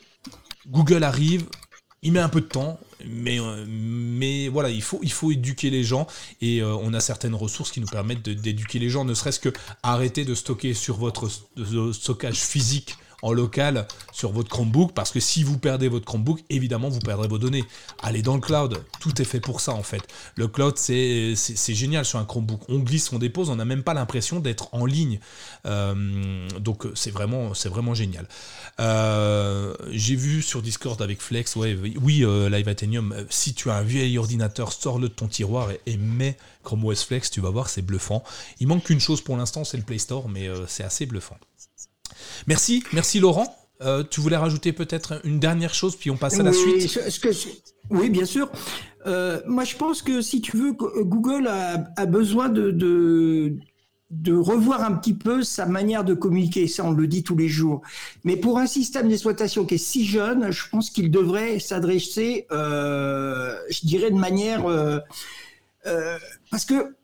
Google 0.68 1.05
arrive, 1.05 1.47
il 2.05 2.12
met 2.12 2.21
un 2.21 2.29
peu 2.29 2.40
de 2.40 2.47
temps, 2.47 2.79
mais, 3.07 3.38
euh, 3.40 4.49
voilà, 4.53 4.71
il 4.71 4.83
faut, 4.83 5.01
il 5.03 5.12
faut 5.12 5.33
éduquer 5.33 5.71
les 5.71 5.83
gens 5.83 6.07
et 6.40 6.62
on 6.62 6.95
a 6.95 7.01
certaines 7.01 7.35
ressources 7.35 7.71
qui 7.71 7.81
nous 7.81 7.87
permettent 7.87 8.23
d'éduquer 8.23 8.79
les 8.79 8.90
gens, 8.90 9.05
ne 9.05 9.14
serait-ce 9.14 9.40
que 9.40 9.53
arrêter 9.83 10.25
de 10.25 10.35
stocker 10.35 10.75
sur 10.75 10.97
votre 10.97 11.29
stockage 11.93 12.38
physique 12.38 12.97
en 13.25 13.33
local 13.33 13.87
sur 14.13 14.33
votre 14.33 14.51
Chromebook, 14.51 14.93
parce 14.93 15.11
que 15.11 15.19
si 15.19 15.43
vous 15.45 15.59
perdez 15.59 15.89
votre 15.89 16.05
Chromebook, 16.05 16.41
évidemment, 16.51 16.91
vous 16.91 17.01
perdrez 17.01 17.27
vos 17.27 17.39
données. 17.39 17.65
Allez 18.03 18.21
dans 18.21 18.35
le 18.35 18.41
cloud, 18.41 18.85
tout 19.01 19.21
est 19.21 19.25
fait 19.25 19.41
pour 19.41 19.63
ça 19.63 19.73
en 19.73 19.83
fait. 19.83 20.03
Le 20.37 20.47
cloud, 20.47 20.77
c'est 20.77 21.35
génial 21.75 22.05
sur 22.05 22.19
un 22.19 22.27
Chromebook. 22.27 22.61
On 22.69 22.81
glisse, 22.81 23.11
on 23.13 23.19
dépose, 23.19 23.49
on 23.49 23.57
n'a 23.57 23.65
même 23.65 23.83
pas 23.83 23.95
l'impression 23.95 24.41
d'être 24.41 24.69
en 24.75 24.85
ligne. 24.85 25.21
Euh, 25.65 26.49
donc 26.61 26.87
c'est 26.95 27.11
vraiment, 27.11 27.53
vraiment 27.65 27.95
génial. 27.95 28.29
Euh, 28.79 29.75
j'ai 29.91 30.17
vu 30.17 30.43
sur 30.43 30.61
Discord 30.61 31.01
avec 31.01 31.23
Flex, 31.23 31.57
ouais, 31.57 31.79
oui, 32.03 32.25
euh, 32.25 32.51
Live 32.51 32.69
Athenium, 32.69 33.15
si 33.31 33.55
tu 33.55 33.71
as 33.71 33.77
un 33.77 33.83
vieil 33.83 34.19
ordinateur, 34.19 34.71
sors-le 34.71 35.09
de 35.09 35.15
ton 35.15 35.29
tiroir 35.29 35.71
et, 35.71 35.81
et, 35.87 35.97
mets 35.97 36.37
Chrome 36.63 36.85
OS 36.85 37.05
Flex, 37.05 37.31
tu 37.31 37.41
vas 37.41 37.51
voir, 37.51 37.71
c'est 37.71 37.83
bluffant. 37.83 38.23
Il 38.61 38.67
manque 38.67 38.85
qu'une 38.85 39.01
chose 39.01 39.23
pour 39.23 39.39
l'instant, 39.39 39.65
c'est 39.65 39.79
le 39.79 39.83
Play 39.83 39.99
Store, 39.99 40.29
mais 40.29 40.51
c'est 40.67 40.85
assez 40.85 41.07
bluffant. 41.07 41.39
Merci, 42.47 42.83
merci 42.93 43.21
Laurent. 43.21 43.57
Euh, 43.83 44.05
tu 44.09 44.21
voulais 44.21 44.37
rajouter 44.37 44.73
peut-être 44.73 45.21
une 45.25 45.41
dernière 45.41 45.75
chose, 45.75 45.97
puis 45.97 46.11
on 46.11 46.17
passe 46.17 46.39
à 46.39 46.43
la 46.43 46.53
suite 46.53 47.75
Oui, 47.91 48.09
bien 48.09 48.25
sûr. 48.25 48.51
Euh, 49.07 49.41
moi, 49.47 49.65
je 49.65 49.77
pense 49.77 50.01
que 50.01 50.23
si 50.23 50.41
tu 50.41 50.57
veux, 50.57 50.73
Google 50.73 51.49
a, 51.49 52.07
besoin 52.07 52.49
de, 52.49 52.71
de, 52.71 54.33
revoir 54.33 54.83
un 54.85 54.93
petit 54.93 55.13
peu 55.13 55.43
sa 55.43 55.67
manière 55.67 56.05
de 56.05 56.15
communiquer. 56.15 56.69
Ça, 56.69 56.85
on 56.85 56.93
le 56.93 57.07
dit 57.09 57.25
tous 57.25 57.37
les 57.37 57.49
jours. 57.49 57.83
Mais 58.23 58.37
pour 58.37 58.59
un 58.59 58.67
système 58.67 59.09
d'exploitation 59.09 59.67
qui 59.67 59.75
est 59.75 59.79
si 59.79 60.07
jeune, 60.07 60.51
je 60.51 60.69
pense 60.71 60.91
qu'il 60.91 61.11
devrait 61.11 61.59
s'adresser, 61.59 62.47
euh, 62.53 63.57
je 63.71 63.81
dirais, 63.87 64.11
de 64.11 64.17
manière... 64.17 64.65
parce 66.51 66.65
que 66.65 66.95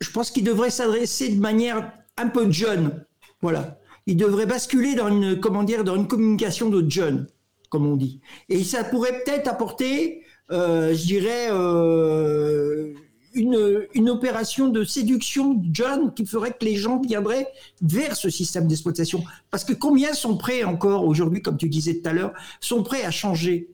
je 0.00 0.10
pense 0.10 0.30
qu'il 0.30 0.44
devrait 0.44 0.70
s'adresser 0.70 1.30
de 1.30 1.40
manière 1.40 1.90
un 2.18 2.28
peu 2.28 2.50
jeune. 2.50 3.04
Voilà 3.40 3.78
il 4.06 4.16
devrait 4.16 4.46
basculer 4.46 4.94
dans 4.94 5.08
une, 5.08 5.40
communication 5.40 6.70
de 6.70 6.88
jeunes, 6.88 7.26
comme 7.70 7.86
on 7.86 7.96
dit. 7.96 8.20
Et 8.48 8.62
ça 8.64 8.84
pourrait 8.84 9.22
peut-être 9.24 9.48
apporter, 9.48 10.22
euh, 10.52 10.94
je 10.94 11.04
dirais, 11.04 11.48
euh, 11.50 12.94
une, 13.34 14.08
opération 14.08 14.68
de 14.68 14.84
séduction 14.84 15.60
jeune 15.72 16.14
qui 16.14 16.24
ferait 16.24 16.52
que 16.52 16.64
les 16.64 16.76
gens 16.76 17.00
viendraient 17.00 17.48
vers 17.82 18.16
ce 18.16 18.30
système 18.30 18.66
d'exploitation. 18.66 19.22
Parce 19.50 19.64
que 19.64 19.72
combien 19.72 20.14
sont 20.14 20.36
prêts 20.36 20.64
encore 20.64 21.04
aujourd'hui, 21.04 21.42
comme 21.42 21.56
tu 21.56 21.68
disais 21.68 22.00
tout 22.00 22.08
à 22.08 22.12
l'heure, 22.12 22.32
sont 22.60 22.82
prêts 22.82 23.04
à 23.04 23.10
changer? 23.10 23.68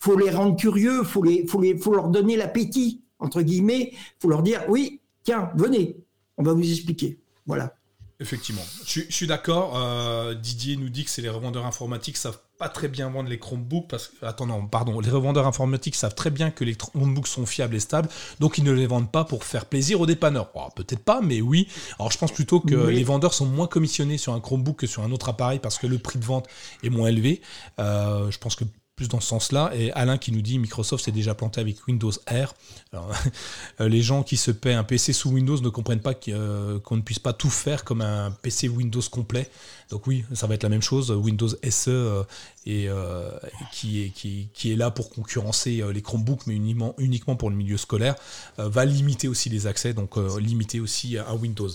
Faut 0.00 0.16
les 0.16 0.30
rendre 0.30 0.56
curieux, 0.56 1.02
faut 1.04 1.24
faut 1.46 1.62
faut 1.80 1.94
leur 1.94 2.08
donner 2.08 2.36
l'appétit 2.36 3.02
entre 3.20 3.42
guillemets, 3.42 3.92
faut 4.18 4.28
leur 4.28 4.42
dire 4.42 4.64
oui, 4.68 5.00
tiens, 5.22 5.50
venez, 5.54 5.96
on 6.36 6.42
va 6.42 6.54
vous 6.54 6.68
expliquer. 6.68 7.18
Voilà. 7.46 7.74
Effectivement, 8.20 8.64
je, 8.84 9.00
suis 9.08 9.26
d'accord. 9.26 9.72
Euh, 9.76 10.34
Didier 10.34 10.76
nous 10.76 10.90
dit 10.90 11.04
que 11.04 11.10
c'est 11.10 11.22
les 11.22 11.30
revendeurs 11.30 11.64
informatiques 11.64 12.18
savent 12.18 12.38
pas 12.58 12.68
très 12.68 12.88
bien 12.88 13.08
vendre 13.08 13.30
les 13.30 13.38
Chromebooks 13.38 13.88
parce 13.88 14.08
que 14.08 14.26
attends 14.26 14.44
non 14.44 14.66
pardon 14.66 15.00
les 15.00 15.08
revendeurs 15.08 15.46
informatiques 15.46 15.96
savent 15.96 16.14
très 16.14 16.28
bien 16.28 16.50
que 16.50 16.62
les 16.62 16.74
Chromebooks 16.74 17.26
sont 17.26 17.46
fiables 17.46 17.74
et 17.74 17.80
stables 17.80 18.10
donc 18.38 18.58
ils 18.58 18.64
ne 18.64 18.72
les 18.72 18.86
vendent 18.86 19.10
pas 19.10 19.24
pour 19.24 19.44
faire 19.44 19.64
plaisir 19.64 20.02
aux 20.02 20.06
dépanneurs. 20.06 20.50
Oh, 20.54 20.68
peut-être 20.76 21.02
pas 21.02 21.22
mais 21.22 21.40
oui. 21.40 21.66
Alors 21.98 22.12
je 22.12 22.18
pense 22.18 22.32
plutôt 22.32 22.60
que 22.60 22.74
les 22.74 23.04
vendeurs 23.04 23.32
sont 23.32 23.46
moins 23.46 23.66
commissionnés 23.66 24.18
sur 24.18 24.34
un 24.34 24.40
Chromebook 24.40 24.76
que 24.76 24.86
sur 24.86 25.02
un 25.02 25.10
autre 25.12 25.30
appareil 25.30 25.58
parce 25.58 25.78
que 25.78 25.86
le 25.86 25.98
prix 25.98 26.18
de 26.18 26.24
vente 26.26 26.46
est 26.82 26.90
moins 26.90 27.08
élevé. 27.08 27.40
Euh, 27.78 28.30
je 28.30 28.36
pense 28.36 28.54
que 28.54 28.64
dans 29.08 29.20
ce 29.20 29.28
sens-là. 29.28 29.70
Et 29.74 29.92
Alain 29.92 30.18
qui 30.18 30.32
nous 30.32 30.42
dit 30.42 30.58
Microsoft 30.58 31.04
s'est 31.04 31.12
déjà 31.12 31.34
planté 31.34 31.60
avec 31.60 31.86
Windows 31.86 32.12
R. 32.30 32.54
les 33.80 34.02
gens 34.02 34.22
qui 34.22 34.36
se 34.36 34.50
paient 34.50 34.74
un 34.74 34.84
PC 34.84 35.12
sous 35.12 35.30
Windows 35.30 35.60
ne 35.60 35.68
comprennent 35.68 36.00
pas 36.00 36.14
euh, 36.28 36.78
qu'on 36.80 36.96
ne 36.96 37.02
puisse 37.02 37.18
pas 37.18 37.32
tout 37.32 37.50
faire 37.50 37.84
comme 37.84 38.00
un 38.00 38.30
PC 38.30 38.68
Windows 38.68 39.02
complet. 39.10 39.48
Donc 39.90 40.06
oui, 40.06 40.24
ça 40.34 40.46
va 40.46 40.54
être 40.54 40.62
la 40.62 40.68
même 40.68 40.82
chose. 40.82 41.10
Windows 41.10 41.48
SE 41.48 41.90
euh, 41.90 42.22
et 42.64 42.88
euh, 42.88 43.30
qui, 43.72 44.04
est, 44.04 44.08
qui, 44.10 44.72
est 44.72 44.76
là 44.76 44.90
pour 44.90 45.10
concurrencer 45.10 45.82
les 45.92 46.02
Chromebooks, 46.02 46.46
mais 46.46 46.54
uniquement, 46.54 47.36
pour 47.36 47.50
le 47.50 47.56
milieu 47.56 47.76
scolaire, 47.76 48.14
va 48.58 48.84
limiter 48.84 49.28
aussi 49.28 49.48
les 49.48 49.66
accès, 49.66 49.92
donc 49.94 50.16
limiter 50.38 50.78
aussi 50.78 51.16
un 51.18 51.34
Windows. 51.34 51.70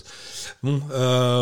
Bon, 0.62 0.80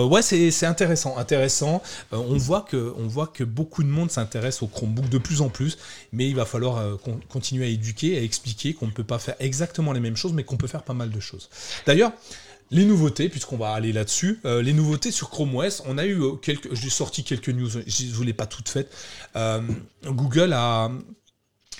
ouais, 0.08 0.22
c'est 0.22 0.66
intéressant, 0.66 1.16
intéressant. 1.16 1.82
on 2.10 2.36
voit 2.36 2.62
que 2.62 2.92
on 2.96 3.06
voit 3.06 3.26
que 3.26 3.44
beaucoup 3.44 3.82
de 3.82 3.88
monde 3.88 4.10
s'intéresse 4.10 4.62
aux 4.62 4.66
Chromebooks 4.66 5.08
de 5.08 5.18
plus 5.18 5.42
en 5.42 5.50
plus, 5.50 5.78
mais 6.12 6.28
il 6.28 6.34
va 6.34 6.46
falloir 6.46 6.98
continuer 7.28 7.66
à 7.66 7.68
éduquer, 7.68 8.18
à 8.18 8.22
expliquer 8.22 8.74
qu'on 8.74 8.86
ne 8.86 8.92
peut 8.92 9.04
pas 9.04 9.18
faire 9.18 9.36
exactement 9.38 9.92
les 9.92 10.00
mêmes 10.00 10.16
choses, 10.16 10.32
mais 10.32 10.44
qu'on 10.44 10.56
peut 10.56 10.66
faire 10.66 10.82
pas 10.82 10.94
mal 10.94 11.10
de 11.10 11.20
choses. 11.20 11.50
D'ailleurs, 11.86 12.12
les 12.70 12.84
nouveautés, 12.84 13.28
puisqu'on 13.28 13.56
va 13.56 13.72
aller 13.72 13.92
là-dessus, 13.92 14.40
euh, 14.44 14.62
les 14.62 14.72
nouveautés 14.72 15.10
sur 15.10 15.30
Chrome 15.30 15.54
OS, 15.54 15.82
on 15.86 15.98
a 15.98 16.04
eu 16.04 16.20
euh, 16.20 16.32
quelques, 16.32 16.74
j'ai 16.74 16.90
sorti 16.90 17.24
quelques 17.24 17.50
news, 17.50 17.68
je 17.68 18.04
ne 18.04 18.12
vous 18.12 18.22
l'ai 18.22 18.32
pas 18.32 18.46
toutes 18.46 18.68
faites. 18.68 18.92
Euh, 19.36 19.60
Google 20.04 20.52
a, 20.52 20.90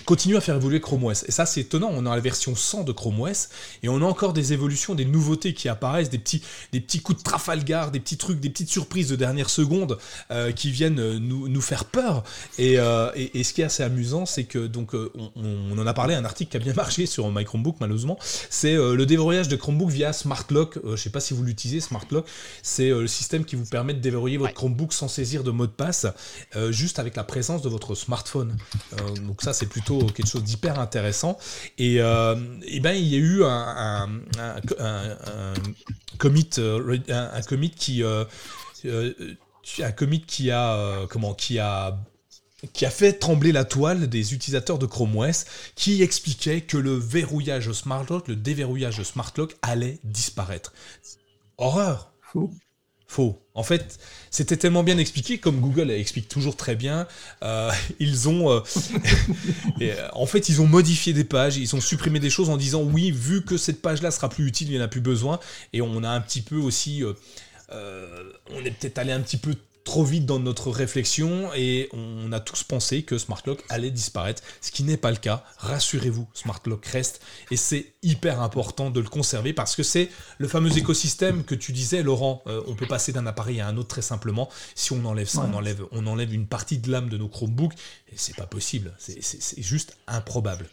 continue 0.05 0.37
à 0.37 0.41
faire 0.41 0.55
évoluer 0.55 0.79
Chrome 0.79 1.03
OS. 1.03 1.25
Et 1.27 1.31
ça, 1.31 1.45
c'est 1.45 1.61
étonnant. 1.61 1.89
On 1.91 2.05
a 2.05 2.15
la 2.15 2.21
version 2.21 2.55
100 2.55 2.83
de 2.83 2.91
Chrome 2.91 3.19
OS 3.21 3.49
et 3.83 3.89
on 3.89 3.97
a 4.01 4.05
encore 4.05 4.33
des 4.33 4.53
évolutions, 4.53 4.95
des 4.95 5.05
nouveautés 5.05 5.53
qui 5.53 5.67
apparaissent, 5.67 6.09
des 6.09 6.19
petits, 6.19 6.41
des 6.71 6.79
petits 6.79 7.01
coups 7.01 7.17
de 7.19 7.23
Trafalgar, 7.23 7.91
des 7.91 7.99
petits 7.99 8.17
trucs, 8.17 8.39
des 8.39 8.49
petites 8.49 8.69
surprises 8.69 9.09
de 9.09 9.15
dernière 9.15 9.49
seconde 9.49 9.97
euh, 10.31 10.51
qui 10.51 10.71
viennent 10.71 10.99
euh, 10.99 11.19
nous, 11.19 11.47
nous 11.47 11.61
faire 11.61 11.85
peur. 11.85 12.23
Euh, 12.59 13.11
et, 13.15 13.39
et, 13.39 13.43
ce 13.43 13.53
qui 13.53 13.61
est 13.61 13.65
assez 13.65 13.83
amusant, 13.83 14.25
c'est 14.25 14.43
que 14.43 14.67
donc 14.67 14.93
on, 14.93 15.77
en 15.77 15.87
a 15.87 15.93
parlé, 15.93 16.13
un 16.15 16.25
article 16.25 16.51
qui 16.51 16.57
a 16.57 16.59
bien 16.59 16.73
marché 16.75 17.05
sur 17.05 17.29
My 17.31 17.43
Chromebook 17.43 17.77
malheureusement, 17.79 18.17
c'est 18.21 18.75
le 18.75 19.05
déverrouillage 19.05 19.47
de 19.47 19.55
Chromebook 19.55 19.89
via 19.89 20.13
Smart 20.13 20.45
Lock. 20.51 20.77
je 20.85 20.95
sais 20.95 21.09
pas 21.09 21.19
si 21.19 21.33
vous 21.33 21.43
l'utilisez, 21.43 21.79
Smart 21.81 22.05
Lock. 22.11 22.25
C'est 22.61 22.89
le 22.89 23.07
système 23.07 23.43
qui 23.43 23.55
vous 23.55 23.65
permet 23.65 23.93
de 23.93 23.99
déverrouiller 23.99 24.37
votre 24.37 24.53
Chromebook 24.53 24.93
sans 24.93 25.07
saisir 25.07 25.43
de 25.43 25.51
mot 25.51 25.65
de 25.65 25.71
passe, 25.71 26.05
juste 26.69 26.99
avec 26.99 27.15
la 27.15 27.23
présence 27.23 27.61
de 27.61 27.69
votre 27.69 27.95
smartphone. 27.95 28.55
donc 29.25 29.41
ça, 29.41 29.53
c'est 29.53 29.65
plutôt 29.65 29.94
quelque 29.99 30.27
chose 30.27 30.43
d'hyper 30.43 30.79
intéressant. 30.79 31.37
Et, 31.77 31.97
euh, 31.99 32.35
ben, 32.81 32.93
il 32.93 33.07
y 33.07 33.15
a 33.15 33.19
eu 33.19 33.43
un, 33.43 34.09
commit, 36.17 36.49
un, 37.09 37.41
commit 37.41 37.71
qui, 37.71 38.03
euh, 38.03 38.25
euh, 38.85 39.13
commit 39.95 40.21
qui 40.21 40.51
a, 40.51 41.05
comment, 41.09 41.33
qui 41.33 41.59
a 41.59 41.97
qui 42.73 42.85
a 42.85 42.89
fait 42.89 43.13
trembler 43.13 43.51
la 43.51 43.63
toile 43.63 44.09
des 44.09 44.33
utilisateurs 44.33 44.79
de 44.79 44.87
Chrome 44.87 45.15
OS, 45.17 45.45
qui 45.75 46.01
expliquait 46.01 46.61
que 46.61 46.77
le 46.77 46.95
verrouillage 46.95 47.71
Smart 47.73 48.03
Lock, 48.09 48.27
le 48.27 48.35
déverrouillage 48.35 49.03
Smart 49.03 49.31
Lock 49.37 49.55
allait 49.61 49.99
disparaître. 50.03 50.73
Horreur 51.57 52.11
En 53.53 53.63
fait, 53.63 53.99
c'était 54.31 54.57
tellement 54.57 54.83
bien 54.83 54.97
expliqué, 54.97 55.37
comme 55.37 55.59
Google 55.59 55.91
explique 55.91 56.27
toujours 56.27 56.55
très 56.55 56.75
bien. 56.75 57.07
Euh, 57.43 57.71
ils 57.99 58.27
ont, 58.27 58.51
euh, 58.51 58.59
euh, 59.81 60.07
en 60.13 60.25
fait, 60.25 60.49
ils 60.49 60.61
ont 60.61 60.67
modifié 60.67 61.13
des 61.13 61.23
pages, 61.23 61.57
ils 61.57 61.75
ont 61.75 61.81
supprimé 61.81 62.19
des 62.19 62.29
choses 62.29 62.49
en 62.49 62.57
disant 62.57 62.83
oui, 62.83 63.11
vu 63.11 63.43
que 63.43 63.57
cette 63.57 63.81
page-là 63.81 64.11
sera 64.11 64.29
plus 64.29 64.47
utile, 64.47 64.67
il 64.69 64.71
n'y 64.71 64.79
en 64.79 64.85
a 64.85 64.87
plus 64.87 65.01
besoin. 65.01 65.39
Et 65.73 65.81
on 65.81 66.03
a 66.03 66.09
un 66.09 66.21
petit 66.21 66.41
peu 66.41 66.57
aussi, 66.57 67.03
on 67.71 68.65
est 68.65 68.71
peut-être 68.71 68.97
allé 68.97 69.11
un 69.11 69.21
petit 69.21 69.37
peu 69.37 69.55
trop 69.85 70.03
vite 70.03 70.25
dans 70.25 70.39
notre 70.39 70.71
réflexion 70.71 71.53
et 71.55 71.89
on 71.93 72.31
a 72.31 72.39
tous 72.39 72.63
pensé 72.63 73.03
que 73.03 73.17
Smart 73.17 73.41
Lock 73.45 73.63
allait 73.69 73.91
disparaître, 73.91 74.43
ce 74.59 74.71
qui 74.71 74.83
n'est 74.83 74.97
pas 74.97 75.11
le 75.11 75.17
cas. 75.17 75.45
Rassurez-vous, 75.57 76.27
Smart 76.33 76.59
Lock 76.65 76.85
reste 76.87 77.21
et 77.51 77.55
c'est 77.55 77.93
hyper 78.03 78.41
important 78.41 78.89
de 78.89 78.99
le 78.99 79.07
conserver 79.07 79.53
parce 79.53 79.75
que 79.75 79.83
c'est 79.83 80.09
le 80.39 80.47
fameux 80.47 80.75
écosystème 80.77 81.43
que 81.43 81.55
tu 81.55 81.71
disais, 81.71 82.01
Laurent. 82.03 82.43
Euh, 82.47 82.63
on 82.67 82.75
peut 82.75 82.87
passer 82.87 83.13
d'un 83.13 83.27
appareil 83.27 83.61
à 83.61 83.67
un 83.67 83.77
autre 83.77 83.89
très 83.89 84.01
simplement. 84.01 84.49
Si 84.73 84.91
on 84.91 85.05
enlève 85.05 85.27
ça, 85.27 85.47
on, 85.49 85.53
enlève, 85.53 85.85
on 85.91 86.07
enlève 86.07 86.33
une 86.33 86.47
partie 86.47 86.79
de 86.79 86.91
l'âme 86.91 87.07
de 87.07 87.17
nos 87.17 87.29
Chromebooks 87.29 87.75
et 88.11 88.15
c'est 88.17 88.35
pas 88.35 88.47
possible. 88.47 88.91
C'est 88.97 89.61
juste 89.61 89.95
improbable. 90.07 90.67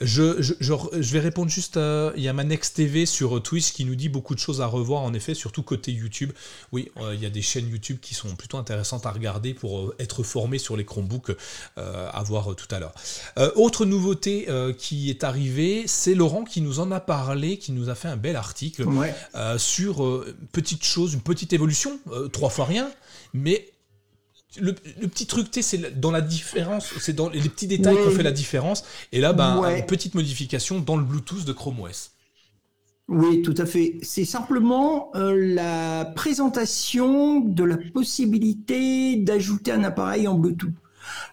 Je, 0.00 0.40
je, 0.40 0.54
je, 0.60 0.74
je, 0.98 1.12
vais 1.12 1.20
répondre 1.20 1.50
juste 1.50 1.76
à. 1.76 2.12
Il 2.16 2.22
y 2.22 2.28
a 2.28 2.32
ma 2.32 2.44
Next 2.44 2.76
TV 2.76 3.04
sur 3.04 3.42
Twitch 3.42 3.72
qui 3.72 3.84
nous 3.84 3.94
dit 3.94 4.08
beaucoup 4.08 4.34
de 4.34 4.40
choses 4.40 4.62
à 4.62 4.66
revoir, 4.66 5.02
en 5.02 5.12
effet, 5.12 5.34
surtout 5.34 5.62
côté 5.62 5.92
YouTube. 5.92 6.32
Oui, 6.72 6.90
euh, 6.96 7.14
il 7.14 7.20
y 7.20 7.26
a 7.26 7.30
des 7.30 7.42
chaînes 7.42 7.68
YouTube 7.68 7.98
qui 8.00 8.14
sont 8.14 8.34
plutôt 8.34 8.56
intéressantes 8.56 9.04
à 9.04 9.10
regarder 9.10 9.52
pour 9.52 9.78
euh, 9.78 9.96
être 9.98 10.22
formé 10.22 10.56
sur 10.58 10.76
les 10.76 10.86
Chromebooks 10.86 11.36
euh, 11.76 12.08
à 12.12 12.22
voir 12.22 12.56
tout 12.56 12.74
à 12.74 12.78
l'heure. 12.78 12.94
autre 13.56 13.84
nouveauté 13.84 14.48
qui 14.78 15.10
est 15.10 15.24
arrivée, 15.24 15.84
c'est 15.86 16.14
Laurent 16.14 16.44
qui 16.44 16.60
nous 16.60 16.80
en 16.80 16.90
a 16.90 17.00
parlé, 17.00 17.58
qui 17.58 17.72
nous 17.72 17.88
a 17.88 17.94
fait 17.94 18.08
un 18.08 18.16
bel 18.16 18.36
article 18.36 18.86
sur 19.58 20.24
petite 20.52 20.84
chose, 20.84 21.14
une 21.14 21.20
petite 21.20 21.52
évolution, 21.52 21.98
trois 22.32 22.50
fois 22.50 22.64
rien, 22.64 22.90
mais 23.34 23.70
le, 24.58 24.72
petit 24.72 25.26
truc, 25.26 25.48
c'est 25.60 26.00
dans 26.00 26.10
la 26.10 26.20
différence, 26.20 26.92
c'est 26.98 27.12
dans 27.12 27.28
les 27.28 27.40
petits 27.40 27.66
détails 27.66 27.96
qu'on 27.96 28.10
fait 28.10 28.22
la 28.22 28.32
différence. 28.32 28.84
Et 29.12 29.20
là, 29.20 29.32
ben, 29.32 29.62
une 29.76 29.86
petite 29.86 30.14
modification 30.14 30.80
dans 30.80 30.96
le 30.96 31.04
Bluetooth 31.04 31.44
de 31.44 31.52
Chrome 31.52 31.80
OS. 31.80 32.12
Oui, 33.08 33.42
tout 33.42 33.54
à 33.56 33.66
fait. 33.66 33.98
C'est 34.02 34.24
simplement 34.24 35.10
euh, 35.16 35.34
la 35.54 36.04
présentation 36.04 37.40
de 37.40 37.64
la 37.64 37.76
possibilité 37.76 39.16
d'ajouter 39.16 39.72
un 39.72 39.82
appareil 39.82 40.28
en 40.28 40.34
Bluetooth. 40.34 40.70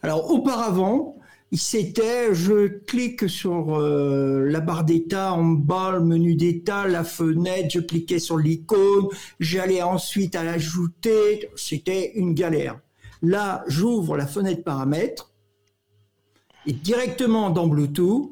Alors, 0.01 0.31
auparavant, 0.31 1.17
c'était, 1.53 2.33
je 2.33 2.67
clique 2.67 3.29
sur 3.29 3.79
euh, 3.79 4.45
la 4.49 4.59
barre 4.59 4.85
d'état 4.85 5.33
en 5.33 5.43
bas, 5.43 5.91
le 5.91 6.01
menu 6.01 6.35
d'état, 6.35 6.87
la 6.87 7.03
fenêtre, 7.03 7.69
je 7.71 7.79
cliquais 7.79 8.19
sur 8.19 8.37
l'icône, 8.37 9.07
j'allais 9.39 9.83
ensuite 9.83 10.35
à 10.35 10.43
l'ajouter, 10.43 11.49
c'était 11.55 12.13
une 12.15 12.33
galère. 12.33 12.79
Là, 13.21 13.63
j'ouvre 13.67 14.17
la 14.17 14.27
fenêtre 14.27 14.63
paramètres 14.63 15.31
et 16.65 16.73
directement 16.73 17.49
dans 17.49 17.67
Bluetooth, 17.67 18.29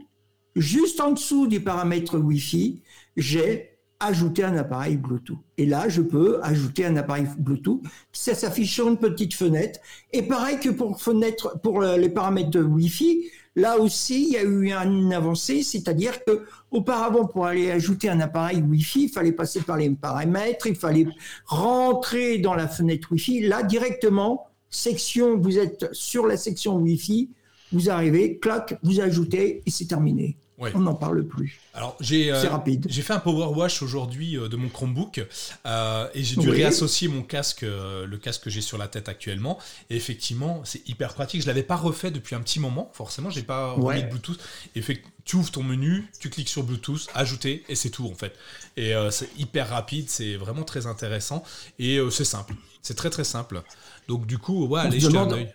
juste 0.55 0.99
en 0.99 1.11
dessous 1.11 1.47
des 1.47 1.59
paramètres 1.59 2.17
Wi-Fi, 2.17 2.81
j'ai 3.15 3.75
ajouté 4.01 4.43
un 4.43 4.57
appareil 4.57 4.97
Bluetooth. 4.97 5.39
Et 5.57 5.65
là, 5.65 5.87
je 5.87 6.01
peux 6.01 6.39
ajouter 6.43 6.85
un 6.85 6.97
appareil 6.97 7.27
Bluetooth. 7.37 7.81
Ça 8.11 8.35
s'affiche 8.35 8.73
sur 8.73 8.89
une 8.89 8.97
petite 8.97 9.33
fenêtre. 9.33 9.79
Et 10.11 10.21
pareil 10.21 10.59
que 10.59 10.69
pour 10.69 11.01
fenêtre, 11.01 11.59
pour 11.63 11.81
les 11.81 12.09
paramètres 12.09 12.59
Wi-Fi, 12.59 13.31
là 13.55 13.79
aussi, 13.79 14.25
il 14.25 14.33
y 14.33 14.37
a 14.37 14.43
eu 14.43 14.73
une 14.73 15.13
avancée, 15.13 15.63
c'est-à-dire 15.63 16.23
que 16.25 16.45
auparavant, 16.71 17.25
pour 17.25 17.45
aller 17.45 17.71
ajouter 17.71 18.09
un 18.09 18.19
appareil 18.19 18.61
Wi-Fi, 18.61 19.03
il 19.03 19.09
fallait 19.09 19.31
passer 19.31 19.61
par 19.61 19.77
les 19.77 19.89
paramètres, 19.89 20.67
il 20.67 20.75
fallait 20.75 21.07
rentrer 21.45 22.39
dans 22.39 22.53
la 22.53 22.67
fenêtre 22.67 23.07
Wi-Fi. 23.11 23.47
Là, 23.47 23.63
directement, 23.63 24.49
section, 24.75 25.37
vous 25.37 25.57
êtes 25.57 25.87
sur 25.93 26.27
la 26.27 26.37
section 26.37 26.77
Wi-Fi, 26.77 27.29
vous 27.71 27.89
arrivez, 27.89 28.37
clac, 28.37 28.77
vous 28.83 28.99
ajoutez 28.99 29.63
et 29.65 29.71
c'est 29.71 29.85
terminé. 29.85 30.37
On 30.57 30.79
n'en 30.79 30.95
parle 30.95 31.23
plus. 31.23 31.59
Alors 31.73 31.97
j'ai 31.99 32.31
euh, 32.31 32.49
rapide. 32.49 32.87
J'ai 32.89 33.01
fait 33.01 33.13
un 33.13 33.19
power 33.19 33.47
wash 33.55 33.81
aujourd'hui 33.81 34.37
euh, 34.37 34.47
de 34.47 34.55
mon 34.55 34.69
Chromebook 34.69 35.25
euh, 35.65 36.07
et 36.13 36.23
j'ai 36.23 36.37
dû 36.37 36.49
réassocier 36.49 37.07
mon 37.07 37.23
casque, 37.23 37.63
le 37.63 38.17
casque 38.17 38.43
que 38.43 38.49
j'ai 38.49 38.61
sur 38.61 38.77
la 38.77 38.87
tête 38.87 39.09
actuellement. 39.09 39.59
Et 39.89 39.95
effectivement, 39.95 40.61
c'est 40.63 40.87
hyper 40.87 41.13
pratique. 41.13 41.41
Je 41.41 41.47
l'avais 41.47 41.63
pas 41.63 41.75
refait 41.75 42.11
depuis 42.11 42.35
un 42.35 42.41
petit 42.41 42.59
moment. 42.59 42.89
Forcément, 42.93 43.29
j'ai 43.29 43.43
pas 43.43 43.73
remis 43.73 44.03
de 44.03 44.09
Bluetooth. 44.09 44.39
Et 44.75 44.81
fait, 44.81 45.01
tu 45.25 45.35
ouvres 45.35 45.51
ton 45.51 45.63
menu, 45.63 46.07
tu 46.19 46.29
cliques 46.29 46.49
sur 46.49 46.63
Bluetooth, 46.63 47.07
ajouter 47.13 47.63
et 47.67 47.75
c'est 47.75 47.89
tout 47.89 48.05
en 48.05 48.15
fait. 48.15 48.33
Et 48.77 48.93
c'est 49.11 49.29
hyper 49.37 49.69
rapide, 49.69 50.09
c'est 50.09 50.35
vraiment 50.35 50.63
très 50.63 50.87
intéressant 50.87 51.43
et 51.79 51.99
c'est 52.11 52.25
simple. 52.25 52.55
C'est 52.81 52.95
très 52.95 53.09
très 53.09 53.25
simple. 53.25 53.61
Donc 54.07 54.25
du 54.25 54.37
coup, 54.37 54.65
ouais, 54.67 54.81
allez 54.81 54.99
jeter 54.99 55.17
un 55.17 55.31
œil. 55.31 55.53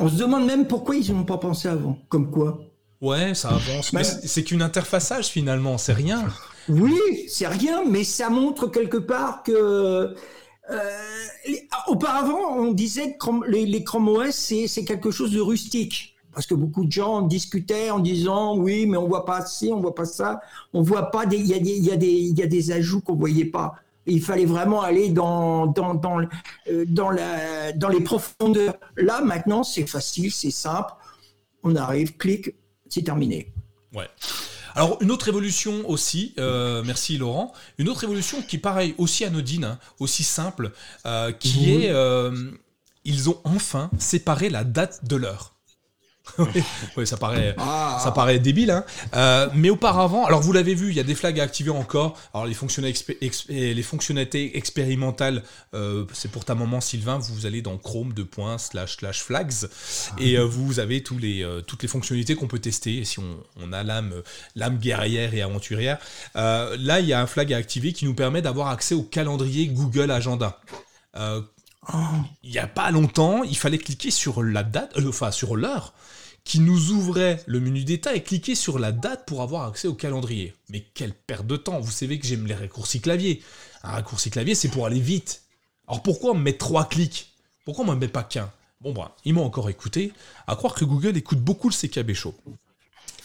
On 0.00 0.08
se 0.08 0.16
demande 0.16 0.46
même 0.46 0.66
pourquoi 0.66 0.94
ils 0.94 1.12
n'ont 1.12 1.24
pas 1.24 1.38
pensé 1.38 1.68
avant. 1.68 1.98
Comme 2.08 2.30
quoi 2.30 2.60
Ouais, 3.00 3.34
ça 3.34 3.50
avance. 3.50 3.92
mais 3.92 4.04
c'est 4.04 4.42
qu'une 4.42 4.62
interfaçage 4.62 5.28
finalement, 5.28 5.78
c'est 5.78 5.92
rien. 5.92 6.28
Oui, 6.68 7.00
c'est 7.28 7.46
rien, 7.46 7.84
mais 7.84 8.04
ça 8.04 8.30
montre 8.30 8.66
quelque 8.66 8.96
part 8.96 9.42
que. 9.42 10.14
Euh, 10.70 10.94
auparavant, 11.86 12.56
on 12.56 12.72
disait 12.72 13.16
que 13.16 13.48
les, 13.48 13.64
les 13.64 13.84
Chrome 13.84 14.08
OS, 14.08 14.52
c'est 14.66 14.84
quelque 14.84 15.10
chose 15.10 15.32
de 15.32 15.40
rustique. 15.40 16.16
Parce 16.34 16.46
que 16.46 16.54
beaucoup 16.54 16.84
de 16.84 16.92
gens 16.92 17.22
discutaient 17.22 17.90
en 17.90 18.00
disant 18.00 18.56
oui, 18.56 18.86
mais 18.86 18.96
on 18.96 19.08
voit 19.08 19.24
pas 19.24 19.44
ci, 19.46 19.70
on 19.72 19.80
voit 19.80 19.94
pas 19.94 20.04
ça, 20.04 20.40
on 20.72 20.82
voit 20.82 21.10
pas 21.10 21.24
il 21.24 21.46
y, 21.46 21.52
y, 21.54 21.80
y, 21.80 22.42
a 22.42 22.46
des 22.46 22.70
ajouts 22.70 23.00
qu'on 23.00 23.16
voyait 23.16 23.46
pas 23.46 23.74
il 24.08 24.22
fallait 24.22 24.44
vraiment 24.44 24.80
aller 24.82 25.10
dans, 25.10 25.66
dans, 25.66 25.94
dans, 25.94 26.20
euh, 26.68 26.84
dans, 26.88 27.10
la, 27.10 27.72
dans 27.72 27.88
les 27.88 28.00
profondeurs. 28.00 28.74
Là, 28.96 29.20
maintenant, 29.20 29.62
c'est 29.62 29.86
facile, 29.86 30.32
c'est 30.32 30.50
simple. 30.50 30.92
On 31.62 31.76
arrive, 31.76 32.16
clic, 32.16 32.54
c'est 32.88 33.02
terminé. 33.02 33.52
Ouais. 33.94 34.08
Alors 34.74 34.98
une 35.00 35.10
autre 35.10 35.28
évolution 35.28 35.88
aussi, 35.88 36.34
euh, 36.38 36.82
merci 36.84 37.18
Laurent, 37.18 37.52
une 37.78 37.88
autre 37.88 38.04
évolution 38.04 38.42
qui 38.42 38.58
pareil 38.58 38.94
aussi 38.98 39.24
anodine, 39.24 39.64
hein, 39.64 39.78
aussi 39.98 40.22
simple, 40.24 40.72
euh, 41.06 41.32
qui 41.32 41.72
est 41.72 41.92
ils 43.04 43.30
ont 43.30 43.40
enfin 43.44 43.90
séparé 43.98 44.50
la 44.50 44.64
date 44.64 45.06
de 45.06 45.16
l'heure. 45.16 45.54
oui, 46.96 47.06
ça 47.06 47.16
paraît, 47.16 47.54
ah. 47.58 48.00
ça 48.02 48.12
paraît 48.12 48.38
débile. 48.38 48.70
Hein. 48.70 48.84
Euh, 49.14 49.48
mais 49.54 49.70
auparavant, 49.70 50.24
alors 50.24 50.40
vous 50.40 50.52
l'avez 50.52 50.74
vu, 50.74 50.90
il 50.90 50.96
y 50.96 51.00
a 51.00 51.04
des 51.04 51.14
flags 51.14 51.38
à 51.40 51.42
activer 51.42 51.70
encore. 51.70 52.16
Alors 52.34 52.46
les 52.46 52.54
fonctionnalités, 52.54 53.18
les 53.48 53.82
fonctionnalités 53.82 54.56
expérimentales, 54.56 55.42
euh, 55.74 56.04
c'est 56.12 56.30
pour 56.30 56.44
ta 56.44 56.54
maman 56.54 56.80
Sylvain. 56.80 57.18
Vous 57.18 57.46
allez 57.46 57.62
dans 57.62 57.76
Chrome 57.76 58.12
de 58.12 58.22
points 58.22 58.58
slash 58.58 58.96
slash 58.98 59.22
flags 59.22 59.52
et 60.18 60.38
euh, 60.38 60.44
vous 60.44 60.80
avez 60.80 61.02
tous 61.02 61.18
les, 61.18 61.46
toutes 61.66 61.82
les 61.82 61.88
fonctionnalités 61.88 62.34
qu'on 62.34 62.48
peut 62.48 62.58
tester. 62.58 63.04
si 63.04 63.18
on, 63.18 63.72
a 63.72 63.82
l'âme, 63.82 64.14
l'âme 64.54 64.78
guerrière 64.78 65.34
et 65.34 65.42
aventurière, 65.42 65.98
là 66.34 67.00
il 67.00 67.06
y 67.06 67.12
a 67.12 67.20
un 67.20 67.26
flag 67.26 67.52
à 67.52 67.56
activer 67.56 67.92
qui 67.92 68.04
nous 68.04 68.14
permet 68.14 68.42
d'avoir 68.42 68.68
accès 68.68 68.94
au 68.94 69.02
calendrier 69.02 69.66
Google 69.68 70.10
Agenda. 70.10 70.60
il 71.16 72.50
n'y 72.50 72.58
a 72.58 72.66
pas 72.66 72.90
longtemps, 72.90 73.42
il 73.42 73.56
fallait 73.56 73.78
cliquer 73.78 74.10
sur 74.10 74.42
la 74.42 74.62
date, 74.62 74.94
enfin 75.06 75.30
sur 75.30 75.56
l'heure, 75.56 75.92
qui 76.48 76.60
nous 76.60 76.92
ouvrait 76.92 77.42
le 77.44 77.60
menu 77.60 77.84
d'état 77.84 78.14
et 78.14 78.22
cliquer 78.22 78.54
sur 78.54 78.78
la 78.78 78.90
date 78.90 79.26
pour 79.26 79.42
avoir 79.42 79.68
accès 79.68 79.86
au 79.86 79.92
calendrier. 79.92 80.54
Mais 80.70 80.80
quelle 80.94 81.12
perte 81.12 81.46
de 81.46 81.58
temps 81.58 81.78
Vous 81.78 81.90
savez 81.90 82.18
que 82.18 82.26
j'aime 82.26 82.46
les 82.46 82.54
raccourcis 82.54 83.02
clavier. 83.02 83.42
Un 83.82 83.90
raccourci 83.90 84.30
clavier, 84.30 84.54
c'est 84.54 84.70
pour 84.70 84.86
aller 84.86 84.98
vite. 84.98 85.42
Alors 85.86 86.02
pourquoi 86.02 86.30
on 86.30 86.34
met 86.34 86.54
trois 86.54 86.88
clics? 86.88 87.34
Pourquoi 87.66 87.84
on 87.84 87.94
ne 87.94 88.00
met 88.00 88.08
pas 88.08 88.22
qu'un? 88.22 88.50
Bon, 88.80 88.94
bah, 88.94 89.14
ils 89.26 89.34
m'ont 89.34 89.44
encore 89.44 89.68
écouté. 89.68 90.10
À 90.46 90.56
croire 90.56 90.72
que 90.72 90.86
Google 90.86 91.18
écoute 91.18 91.38
beaucoup 91.38 91.68
le 91.68 91.74
CKB 91.74 92.14
Show 92.14 92.34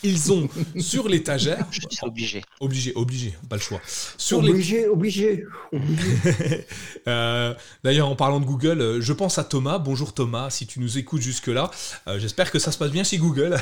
ils 0.03 0.31
ont 0.31 0.47
sur 0.77 1.07
l'étagère. 1.07 1.65
obligé. 2.01 2.43
Obligé, 2.59 2.91
obligé, 2.95 3.33
pas 3.49 3.55
le 3.55 3.61
choix. 3.61 3.81
Sur 4.17 4.39
obligé, 4.39 4.87
obligé. 4.87 5.45
Euh, 7.07 7.53
d'ailleurs, 7.83 8.07
en 8.07 8.15
parlant 8.15 8.39
de 8.39 8.45
Google, 8.45 8.79
euh, 8.79 9.01
je 9.01 9.11
pense 9.11 9.37
à 9.37 9.43
Thomas. 9.43 9.77
Bonjour 9.77 10.13
Thomas, 10.13 10.49
si 10.49 10.65
tu 10.65 10.79
nous 10.79 10.97
écoutes 10.97 11.21
jusque-là. 11.21 11.69
Euh, 12.07 12.17
j'espère 12.17 12.49
que 12.49 12.59
ça 12.59 12.71
se 12.71 12.77
passe 12.77 12.91
bien 12.91 13.03
chez 13.03 13.17
Google. 13.17 13.57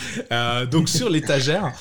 donc 0.70 0.88
sur 0.88 1.08
l'étagère, 1.08 1.72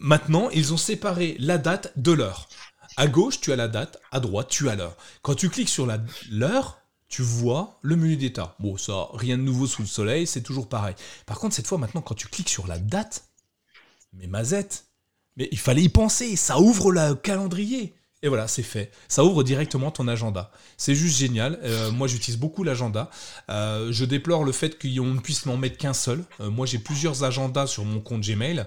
maintenant, 0.00 0.50
ils 0.50 0.74
ont 0.74 0.76
séparé 0.76 1.36
la 1.38 1.56
date 1.56 1.92
de 1.96 2.12
l'heure. 2.12 2.48
À 2.96 3.06
gauche, 3.06 3.40
tu 3.40 3.52
as 3.52 3.56
la 3.56 3.68
date, 3.68 3.98
à 4.10 4.20
droite, 4.20 4.48
tu 4.50 4.68
as 4.68 4.76
l'heure. 4.76 4.96
Quand 5.22 5.34
tu 5.34 5.48
cliques 5.48 5.70
sur 5.70 5.86
l'heure, 6.30 6.81
tu 7.12 7.20
vois 7.20 7.78
le 7.82 7.94
menu 7.94 8.16
d'état. 8.16 8.56
Bon, 8.58 8.78
ça, 8.78 9.08
rien 9.12 9.36
de 9.36 9.42
nouveau 9.42 9.66
sous 9.66 9.82
le 9.82 9.86
soleil, 9.86 10.26
c'est 10.26 10.40
toujours 10.40 10.66
pareil. 10.66 10.94
Par 11.26 11.38
contre, 11.38 11.54
cette 11.54 11.66
fois, 11.66 11.76
maintenant, 11.76 12.00
quand 12.00 12.14
tu 12.14 12.26
cliques 12.26 12.48
sur 12.48 12.66
la 12.66 12.78
date, 12.78 13.28
mais 14.14 14.26
mazette, 14.26 14.86
mais 15.36 15.46
il 15.52 15.58
fallait 15.58 15.82
y 15.82 15.90
penser, 15.90 16.36
ça 16.36 16.58
ouvre 16.58 16.90
le 16.90 17.14
calendrier. 17.14 17.94
Et 18.22 18.28
voilà, 18.28 18.48
c'est 18.48 18.62
fait. 18.62 18.90
Ça 19.08 19.24
ouvre 19.24 19.42
directement 19.42 19.90
ton 19.90 20.08
agenda. 20.08 20.52
C'est 20.78 20.94
juste 20.94 21.18
génial. 21.18 21.58
Euh, 21.64 21.90
moi, 21.90 22.08
j'utilise 22.08 22.38
beaucoup 22.38 22.64
l'agenda. 22.64 23.10
Euh, 23.50 23.92
je 23.92 24.06
déplore 24.06 24.44
le 24.44 24.52
fait 24.52 24.80
qu'on 24.80 25.06
ne 25.06 25.20
puisse 25.20 25.44
m'en 25.44 25.58
mettre 25.58 25.76
qu'un 25.76 25.92
seul. 25.92 26.24
Euh, 26.40 26.48
moi, 26.48 26.64
j'ai 26.64 26.78
plusieurs 26.78 27.24
agendas 27.24 27.66
sur 27.66 27.84
mon 27.84 28.00
compte 28.00 28.22
Gmail. 28.22 28.64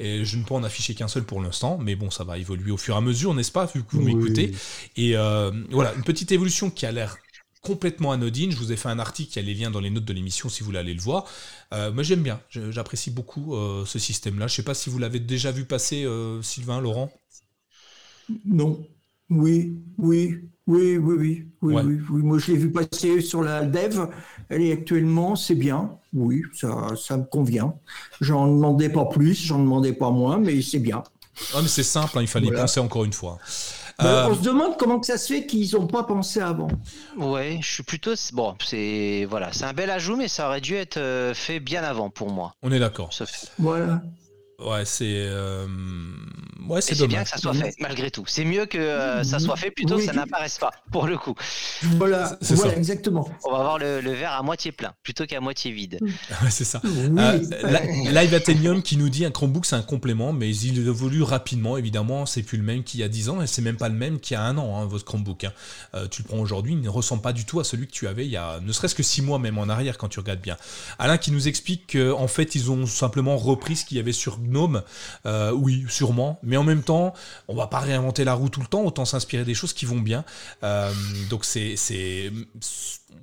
Et 0.00 0.24
je 0.24 0.36
ne 0.36 0.44
peux 0.44 0.52
en 0.52 0.64
afficher 0.64 0.94
qu'un 0.94 1.08
seul 1.08 1.24
pour 1.24 1.40
l'instant. 1.40 1.78
Mais 1.78 1.94
bon, 1.94 2.10
ça 2.10 2.24
va 2.24 2.36
évoluer 2.36 2.72
au 2.72 2.76
fur 2.76 2.94
et 2.94 2.98
à 2.98 3.00
mesure, 3.00 3.32
n'est-ce 3.32 3.52
pas, 3.52 3.64
vu 3.64 3.84
que 3.84 3.92
vous 3.92 4.02
m'écoutez. 4.02 4.54
Et 4.96 5.14
voilà, 5.70 5.94
une 5.94 6.04
petite 6.04 6.32
évolution 6.32 6.68
qui 6.68 6.84
a 6.84 6.92
l'air 6.92 7.16
complètement 7.66 8.12
anodine. 8.12 8.50
Je 8.50 8.56
vous 8.56 8.72
ai 8.72 8.76
fait 8.76 8.88
un 8.88 8.98
article, 8.98 9.32
il 9.32 9.36
y 9.36 9.44
a 9.44 9.46
les 9.46 9.54
liens 9.54 9.70
dans 9.70 9.80
les 9.80 9.90
notes 9.90 10.04
de 10.04 10.12
l'émission 10.12 10.48
si 10.48 10.60
vous 10.60 10.66
voulez 10.66 10.78
aller 10.78 10.94
le 10.94 11.00
voir. 11.00 11.24
Euh, 11.74 11.90
mais 11.92 12.04
j'aime 12.04 12.22
bien, 12.22 12.40
j'apprécie 12.50 13.10
beaucoup 13.10 13.54
euh, 13.54 13.84
ce 13.84 13.98
système-là. 13.98 14.46
Je 14.46 14.52
ne 14.52 14.56
sais 14.56 14.62
pas 14.62 14.74
si 14.74 14.90
vous 14.90 14.98
l'avez 14.98 15.20
déjà 15.20 15.50
vu 15.50 15.64
passer, 15.64 16.04
euh, 16.04 16.40
Sylvain, 16.42 16.80
Laurent 16.80 17.10
Non. 18.44 18.84
Oui, 19.28 19.76
oui, 19.98 20.38
oui, 20.68 20.96
oui, 20.98 20.98
oui, 20.98 21.48
oui, 21.62 22.00
oui, 22.10 22.22
Moi, 22.22 22.38
je 22.38 22.52
l'ai 22.52 22.58
vu 22.58 22.70
passer 22.70 23.20
sur 23.20 23.42
la 23.42 23.64
dev. 23.64 24.06
Elle 24.48 24.62
est 24.62 24.72
actuellement, 24.72 25.34
c'est 25.34 25.56
bien. 25.56 25.98
Oui, 26.12 26.42
ça, 26.54 26.92
ça 26.96 27.16
me 27.16 27.24
convient. 27.24 27.74
J'en 28.20 28.46
demandais 28.46 28.88
pas 28.88 29.06
plus, 29.06 29.34
j'en 29.34 29.58
demandais 29.58 29.92
pas 29.92 30.10
moins, 30.10 30.38
mais 30.38 30.62
c'est 30.62 30.78
bien. 30.78 31.02
Ah, 31.54 31.60
mais 31.60 31.68
c'est 31.68 31.82
simple, 31.82 32.18
hein, 32.18 32.22
il 32.22 32.28
fallait 32.28 32.46
y 32.48 32.52
penser 32.52 32.80
encore 32.80 33.04
une 33.04 33.12
fois. 33.12 33.38
Ben, 33.98 34.28
on 34.30 34.34
se 34.34 34.42
demande 34.42 34.76
comment 34.76 35.00
que 35.00 35.06
ça 35.06 35.16
se 35.16 35.32
fait 35.32 35.46
qu'ils 35.46 35.74
n'ont 35.74 35.86
pas 35.86 36.02
pensé 36.04 36.40
avant. 36.40 36.68
Ouais, 37.16 37.58
je 37.62 37.72
suis 37.72 37.82
plutôt 37.82 38.12
bon. 38.32 38.54
C'est 38.62 39.26
voilà, 39.28 39.52
c'est 39.52 39.64
un 39.64 39.72
bel 39.72 39.90
ajout, 39.90 40.16
mais 40.16 40.28
ça 40.28 40.48
aurait 40.48 40.60
dû 40.60 40.74
être 40.74 41.32
fait 41.34 41.60
bien 41.60 41.82
avant 41.82 42.10
pour 42.10 42.30
moi. 42.30 42.52
On 42.62 42.70
est 42.72 42.78
d'accord. 42.78 43.10
Voilà. 43.58 44.02
Ouais, 44.58 44.86
c'est 44.86 45.04
euh... 45.28 45.66
ouais, 46.66 46.80
c'est 46.80 47.06
bien 47.06 47.24
que 47.24 47.28
ça 47.28 47.36
soit 47.36 47.52
fait 47.52 47.74
malgré 47.78 48.10
tout. 48.10 48.24
C'est 48.26 48.44
mieux 48.44 48.64
que 48.64 48.78
euh, 48.78 49.22
ça 49.22 49.38
soit 49.38 49.56
fait 49.56 49.70
plutôt 49.70 49.96
que 49.96 50.04
ça 50.04 50.14
n'apparaisse 50.14 50.58
pas 50.58 50.70
pour 50.90 51.06
le 51.06 51.18
coup. 51.18 51.34
Voilà, 51.82 52.38
voilà 52.40 52.76
exactement. 52.76 53.28
On 53.44 53.52
va 53.52 53.58
avoir 53.58 53.78
le, 53.78 54.00
verre 54.00 54.32
à 54.32 54.42
moitié 54.42 54.72
plein 54.72 54.94
plutôt 55.02 55.26
qu'à 55.26 55.40
moitié 55.40 55.72
vide. 55.72 55.98
ouais, 56.02 56.50
c'est 56.50 56.64
ça. 56.64 56.80
Euh, 56.86 57.38
Live 58.10 58.32
Athenium 58.32 58.82
qui 58.82 58.96
nous 58.96 59.10
dit 59.10 59.26
un 59.26 59.30
Chromebook 59.30 59.66
c'est 59.66 59.76
un 59.76 59.82
complément, 59.82 60.32
mais 60.32 60.56
il 60.56 60.88
évolue 60.88 61.22
rapidement. 61.22 61.76
Évidemment, 61.76 62.24
c'est 62.24 62.42
plus 62.42 62.56
le 62.56 62.64
même 62.64 62.82
qu'il 62.82 63.00
y 63.00 63.02
a 63.02 63.08
10 63.08 63.28
ans 63.28 63.42
et 63.42 63.46
c'est 63.46 63.62
même 63.62 63.76
pas 63.76 63.90
le 63.90 63.94
même 63.94 64.20
qu'il 64.20 64.36
y 64.36 64.38
a 64.38 64.42
un 64.42 64.56
an. 64.56 64.78
Hein, 64.80 64.86
votre 64.86 65.04
Chromebook, 65.04 65.44
hein. 65.44 65.52
euh, 65.94 66.08
tu 66.08 66.22
le 66.22 66.28
prends 66.28 66.38
aujourd'hui, 66.38 66.72
il 66.72 66.80
ne 66.80 66.88
ressemble 66.88 67.20
pas 67.20 67.34
du 67.34 67.44
tout 67.44 67.60
à 67.60 67.64
celui 67.64 67.86
que 67.86 67.92
tu 67.92 68.08
avais 68.08 68.24
il 68.24 68.30
y 68.30 68.38
a 68.38 68.60
ne 68.60 68.72
serait-ce 68.72 68.94
que 68.94 69.02
6 69.02 69.20
mois 69.20 69.38
même 69.38 69.58
en 69.58 69.68
arrière 69.68 69.98
quand 69.98 70.08
tu 70.08 70.18
regardes 70.18 70.40
bien. 70.40 70.56
Alain 70.98 71.18
qui 71.18 71.30
nous 71.30 71.46
explique 71.46 71.92
qu'en 71.92 72.26
fait 72.26 72.54
ils 72.54 72.70
ont 72.70 72.86
simplement 72.86 73.36
repris 73.36 73.76
ce 73.76 73.84
qu'il 73.84 73.98
y 73.98 74.00
avait 74.00 74.12
sur 74.12 74.38
Gnome, 74.46 74.82
euh, 75.26 75.50
oui, 75.52 75.84
sûrement, 75.88 76.38
mais 76.42 76.56
en 76.56 76.64
même 76.64 76.82
temps, 76.82 77.14
on 77.48 77.54
va 77.54 77.66
pas 77.66 77.80
réinventer 77.80 78.24
la 78.24 78.34
roue 78.34 78.48
tout 78.48 78.60
le 78.60 78.66
temps, 78.66 78.82
autant 78.82 79.04
s'inspirer 79.04 79.44
des 79.44 79.54
choses 79.54 79.72
qui 79.72 79.86
vont 79.86 80.00
bien. 80.00 80.24
Euh, 80.62 80.92
donc 81.30 81.44
c'est 81.44 81.76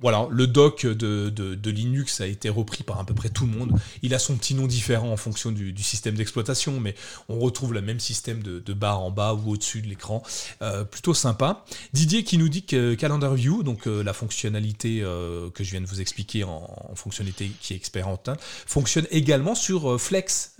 voilà, 0.00 0.26
le 0.30 0.46
doc 0.46 0.86
de, 0.86 1.70
Linux 1.70 2.20
a 2.20 2.26
été 2.26 2.48
repris 2.48 2.82
par 2.84 3.00
à 3.00 3.04
peu 3.04 3.14
près 3.14 3.28
tout 3.28 3.46
le 3.46 3.52
monde. 3.52 3.72
Il 4.02 4.14
a 4.14 4.18
son 4.18 4.36
petit 4.36 4.54
nom 4.54 4.66
différent 4.66 5.10
en 5.10 5.16
fonction 5.16 5.50
du, 5.52 5.74
système 5.82 6.14
d'exploitation, 6.14 6.80
mais 6.80 6.94
on 7.28 7.38
retrouve 7.38 7.72
le 7.72 7.82
même 7.82 8.00
système 8.00 8.42
de, 8.42 8.72
barre 8.72 9.00
en 9.00 9.10
bas 9.10 9.34
ou 9.34 9.52
au-dessus 9.52 9.82
de 9.82 9.88
l'écran. 9.88 10.22
Euh, 10.62 10.84
plutôt 10.84 11.14
sympa. 11.14 11.64
Didier 11.92 12.24
qui 12.24 12.38
nous 12.38 12.48
dit 12.48 12.64
que 12.64 12.94
Calendar 12.94 13.34
View, 13.34 13.62
donc 13.62 13.86
euh, 13.86 14.02
la 14.02 14.12
fonctionnalité 14.12 15.00
euh, 15.02 15.50
que 15.50 15.62
je 15.64 15.70
viens 15.70 15.80
de 15.80 15.86
vous 15.86 16.00
expliquer 16.00 16.44
en, 16.44 16.68
fonctionnalité 16.94 17.50
qui 17.60 17.72
est 17.72 17.76
expérimentale, 17.76 18.36
fonctionne 18.66 19.06
également 19.10 19.54
sur 19.54 20.00
Flex, 20.00 20.54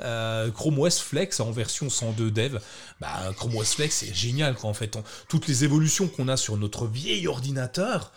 Chrome 0.55 0.79
OS 0.79 1.01
Flex 1.01 1.40
en 1.40 1.51
version 1.51 1.90
102 1.90 2.31
dev. 2.31 2.59
Bah, 3.01 3.33
Chrome 3.37 3.57
OS 3.57 3.75
Flex, 3.75 3.97
c'est 3.97 4.14
génial 4.14 4.55
quand 4.55 4.68
en 4.68 4.75
fait. 4.75 4.99
toutes 5.29 5.47
les 5.49 5.64
évolutions 5.64 6.09
qu'on 6.09 6.29
a 6.29 6.37
sur 6.37 6.57
notre 6.57 6.87
vieil 6.87 7.27
ordinateur, 7.27 8.12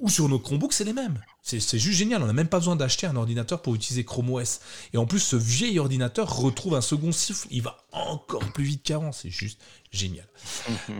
ou 0.00 0.08
sur 0.08 0.28
nos 0.28 0.38
Chromebooks, 0.38 0.72
c'est 0.72 0.84
les 0.84 0.92
mêmes. 0.92 1.18
C'est 1.42 1.78
juste 1.78 1.96
génial, 1.96 2.20
on 2.24 2.26
n'a 2.26 2.32
même 2.32 2.48
pas 2.48 2.58
besoin 2.58 2.74
d'acheter 2.74 3.06
un 3.06 3.14
ordinateur 3.14 3.62
pour 3.62 3.76
utiliser 3.76 4.04
Chrome 4.04 4.30
OS. 4.30 4.58
Et 4.92 4.98
en 4.98 5.06
plus, 5.06 5.20
ce 5.20 5.36
vieil 5.36 5.78
ordinateur 5.78 6.28
retrouve 6.38 6.74
un 6.74 6.80
second 6.80 7.12
siffle, 7.12 7.46
il 7.52 7.62
va 7.62 7.78
encore 7.92 8.42
plus 8.52 8.64
vite 8.64 8.82
qu'avant, 8.82 9.12
c'est 9.12 9.30
juste 9.30 9.60
génial. 9.92 10.26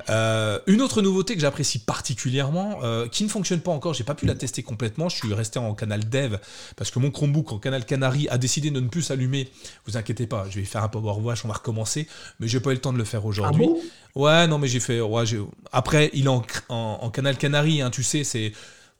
Euh, 0.09 0.61
une 0.68 0.82
autre 0.82 1.02
nouveauté 1.02 1.35
que 1.35 1.40
j'apprécie 1.40 1.80
particulièrement, 1.80 2.78
euh, 2.85 3.09
qui 3.09 3.24
ne 3.24 3.28
fonctionne 3.28 3.61
pas 3.61 3.72
encore, 3.72 3.92
j'ai 3.92 4.04
pas 4.04 4.14
pu 4.14 4.24
la 4.24 4.37
tester 4.37 4.62
complètement, 4.62 5.09
je 5.09 5.16
suis 5.16 5.35
resté 5.35 5.59
en 5.59 5.74
canal 5.74 6.09
dev, 6.09 6.37
parce 6.76 6.92
que 6.92 7.00
mon 7.00 7.11
Chromebook 7.11 7.50
en 7.50 7.59
canal 7.59 7.85
Canary 7.85 8.28
a 8.28 8.38
décidé 8.38 8.70
de 8.70 8.78
ne 8.78 8.88
plus 8.88 9.02
s'allumer. 9.02 9.48
Vous 9.87 9.96
inquiétez 9.96 10.28
pas, 10.28 10.46
je 10.48 10.61
vais 10.61 10.64
faire 10.64 10.85
un 10.85 10.88
power 10.88 11.20
wash, 11.20 11.44
on 11.44 11.48
va 11.48 11.54
recommencer, 11.54 12.06
mais 12.38 12.46
j'ai 12.46 12.61
pas 12.61 12.70
eu 12.70 12.74
le 12.74 12.80
temps 12.80 12.92
de 12.92 12.98
le 12.98 13.04
faire 13.04 13.26
aujourd'hui. 13.26 13.66
Ah 13.68 14.18
ouais, 14.18 14.46
non 14.46 14.59
mais 14.59 14.68
j'ai 14.68 14.80
fait... 14.80 15.00
Ouais, 15.00 15.24
Après, 15.72 16.11
il 16.14 16.26
est 16.26 16.28
en, 16.28 16.44
en 16.68 17.11
canal 17.11 17.37
Canary, 17.37 17.80
hein, 17.82 17.90
tu 17.90 18.04
sais, 18.04 18.22
c'est 18.22 18.52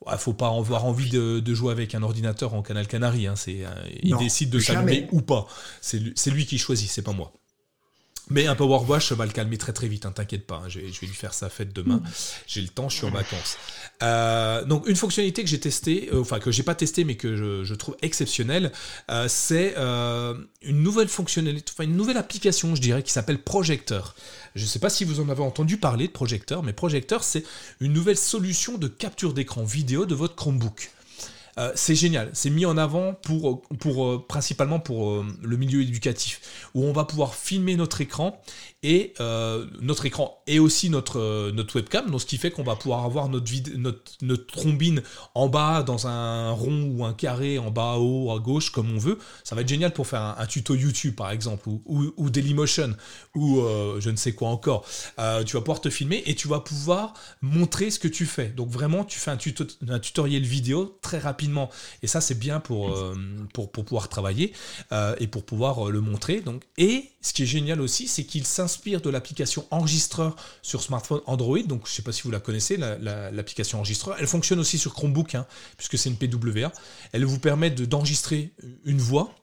il 0.05 0.17
faut 0.17 0.33
pas 0.33 0.47
avoir 0.47 0.85
envie 0.85 1.09
de, 1.09 1.53
jouer 1.53 1.71
avec 1.71 1.95
un 1.95 2.03
ordinateur 2.03 2.53
en 2.53 2.61
Canal 2.61 2.87
Canary. 2.87 3.27
Hein. 3.27 3.35
C'est, 3.35 3.65
euh, 3.65 3.69
il 4.03 4.15
décide 4.17 4.49
de 4.49 4.59
s'allumer 4.59 5.07
ou 5.11 5.21
pas. 5.21 5.47
C'est, 5.81 6.29
lui 6.29 6.45
qui 6.45 6.57
choisit, 6.57 6.89
c'est 6.89 7.01
pas 7.01 7.13
moi. 7.13 7.33
Mais 8.29 8.47
un 8.47 8.55
Power 8.55 8.85
Wash 8.87 9.11
va 9.13 9.25
le 9.25 9.31
calmer 9.31 9.57
très 9.57 9.73
très 9.73 9.87
vite, 9.87 10.05
hein, 10.05 10.11
t'inquiète 10.11 10.45
pas, 10.45 10.61
hein. 10.65 10.69
je, 10.69 10.79
vais, 10.79 10.87
lui 10.87 11.07
faire 11.07 11.33
sa 11.33 11.49
fête 11.49 11.73
demain. 11.73 11.97
Mm. 11.97 12.09
J'ai 12.47 12.61
le 12.61 12.67
temps, 12.67 12.89
je 12.89 12.97
suis 12.97 13.05
en 13.05 13.11
vacances. 13.11 13.57
Euh, 14.03 14.63
donc 14.65 14.87
une 14.87 14.95
fonctionnalité 14.95 15.43
que 15.43 15.49
j'ai 15.49 15.59
testée, 15.59 16.09
euh, 16.11 16.21
enfin 16.21 16.39
que 16.39 16.51
j'ai 16.51 16.63
pas 16.63 16.75
testée 16.75 17.03
mais 17.03 17.15
que 17.15 17.63
je, 17.63 17.73
trouve 17.73 17.95
exceptionnelle, 18.01 18.71
c'est 19.27 19.75
une 19.75 20.83
nouvelle 20.83 21.07
fonctionnalité, 21.07 21.71
enfin 21.73 21.85
une 21.85 21.95
nouvelle 21.95 22.17
application, 22.17 22.75
je 22.75 22.81
dirais, 22.81 23.03
qui 23.03 23.11
s'appelle 23.11 23.39
Projector. 23.39 24.15
Je 24.55 24.63
ne 24.63 24.67
sais 24.67 24.79
pas 24.79 24.89
si 24.89 25.05
vous 25.05 25.19
en 25.19 25.29
avez 25.29 25.43
entendu 25.43 25.77
parler 25.77 26.07
de 26.07 26.11
Projector, 26.11 26.63
mais 26.63 26.73
Projector, 26.73 27.23
c'est 27.23 27.43
une 27.79 27.93
nouvelle 27.93 28.17
solution 28.17 28.77
de 28.77 28.87
capture 28.87 29.33
d'écran 29.33 29.63
vidéo 29.63 30.05
de 30.05 30.15
votre 30.15 30.35
Chromebook. 30.35 30.91
Euh, 31.57 31.71
c'est 31.75 31.95
génial, 31.95 32.29
c'est 32.33 32.49
mis 32.49 32.65
en 32.65 32.77
avant 32.77 33.13
pour, 33.13 33.63
euh, 34.05 34.25
principalement 34.27 34.79
pour 34.79 35.09
euh, 35.09 35.25
le 35.41 35.57
milieu 35.57 35.81
éducatif, 35.81 36.69
où 36.75 36.83
on 36.83 36.93
va 36.93 37.03
pouvoir 37.03 37.33
filmer 37.33 37.75
notre 37.75 38.01
écran 38.01 38.39
et 38.83 39.13
notre 39.81 40.05
écran 40.05 40.41
et 40.45 40.59
aussi 40.59 40.89
notre, 40.89 41.51
webcam, 41.75 42.09
donc 42.09 42.21
ce 42.21 42.25
qui 42.25 42.37
fait 42.37 42.51
qu'on 42.51 42.63
va 42.63 42.75
pouvoir 42.75 43.03
avoir 43.03 43.27
notre, 43.27 44.45
trombine 44.47 45.01
en 45.33 45.49
bas 45.49 45.83
dans 45.83 46.07
un 46.07 46.51
rond 46.51 46.93
ou 46.95 47.03
un 47.03 47.13
carré, 47.13 47.57
en 47.57 47.71
bas, 47.71 47.93
à 47.93 47.97
haut, 47.97 48.31
à 48.31 48.39
gauche, 48.39 48.69
comme 48.69 48.93
on 48.93 48.99
veut. 48.99 49.17
Ça 49.43 49.55
va 49.55 49.61
être 49.61 49.67
génial 49.67 49.91
pour 49.93 50.07
faire 50.07 50.35
un, 50.37 50.45
tuto 50.45 50.75
YouTube 50.75 51.15
par 51.15 51.31
exemple, 51.31 51.67
ou, 51.67 52.29
Dailymotion, 52.29 52.95
ou 53.35 53.61
je 53.99 54.09
ne 54.09 54.15
sais 54.15 54.33
quoi 54.33 54.49
encore. 54.49 54.85
tu 55.45 55.55
vas 55.55 55.61
pouvoir 55.61 55.81
te 55.81 55.89
filmer 55.89 56.23
et 56.25 56.35
tu 56.35 56.47
vas 56.47 56.59
pouvoir 56.59 57.13
montrer 57.41 57.89
ce 57.89 57.99
que 57.99 58.07
tu 58.07 58.25
fais. 58.25 58.47
Donc 58.47 58.69
vraiment, 58.69 59.03
tu 59.03 59.19
fais 59.19 59.31
un, 59.31 59.39
un 59.89 59.99
tutoriel 59.99 60.43
vidéo 60.43 60.97
très 61.01 61.17
rapide 61.17 61.46
et 62.01 62.07
ça, 62.07 62.21
c'est 62.21 62.37
bien 62.37 62.59
pour, 62.59 62.95
euh, 62.95 63.15
pour, 63.53 63.71
pouvoir 63.71 64.09
travailler 64.09 64.53
euh, 64.91 65.15
et 65.19 65.27
pour 65.27 65.43
pouvoir 65.45 65.87
euh, 65.87 65.91
le 65.91 66.01
montrer. 66.01 66.41
Donc. 66.41 66.63
Et 66.77 67.09
ce 67.21 67.33
qui 67.33 67.43
est 67.43 67.47
génial 67.47 67.81
aussi, 67.81 68.07
c'est 68.07 68.23
qu'il 68.23 68.45
s'inspire 68.45 69.01
de 69.01 69.09
l'application 69.09 69.65
enregistreur 69.71 70.35
sur 70.61 70.81
smartphone 70.81 71.21
Android. 71.25 71.59
Donc, 71.59 71.85
je 71.85 71.91
ne 71.91 71.95
sais 71.95 72.01
pas 72.01 72.11
si 72.11 72.23
vous 72.23 72.31
la 72.31 72.39
connaissez, 72.39 72.77
l'application 72.77 73.79
enregistreur. 73.79 74.15
Elle 74.19 74.27
fonctionne 74.27 74.59
aussi 74.59 74.77
sur 74.77 74.93
Chromebook, 74.93 75.35
hein, 75.35 75.45
puisque 75.77 75.97
c'est 75.97 76.09
une 76.09 76.17
PWA. 76.17 76.71
Elle 77.11 77.25
vous 77.25 77.39
permet 77.39 77.69
d'enregistrer 77.69 78.51
une 78.85 78.99
voix 78.99 79.33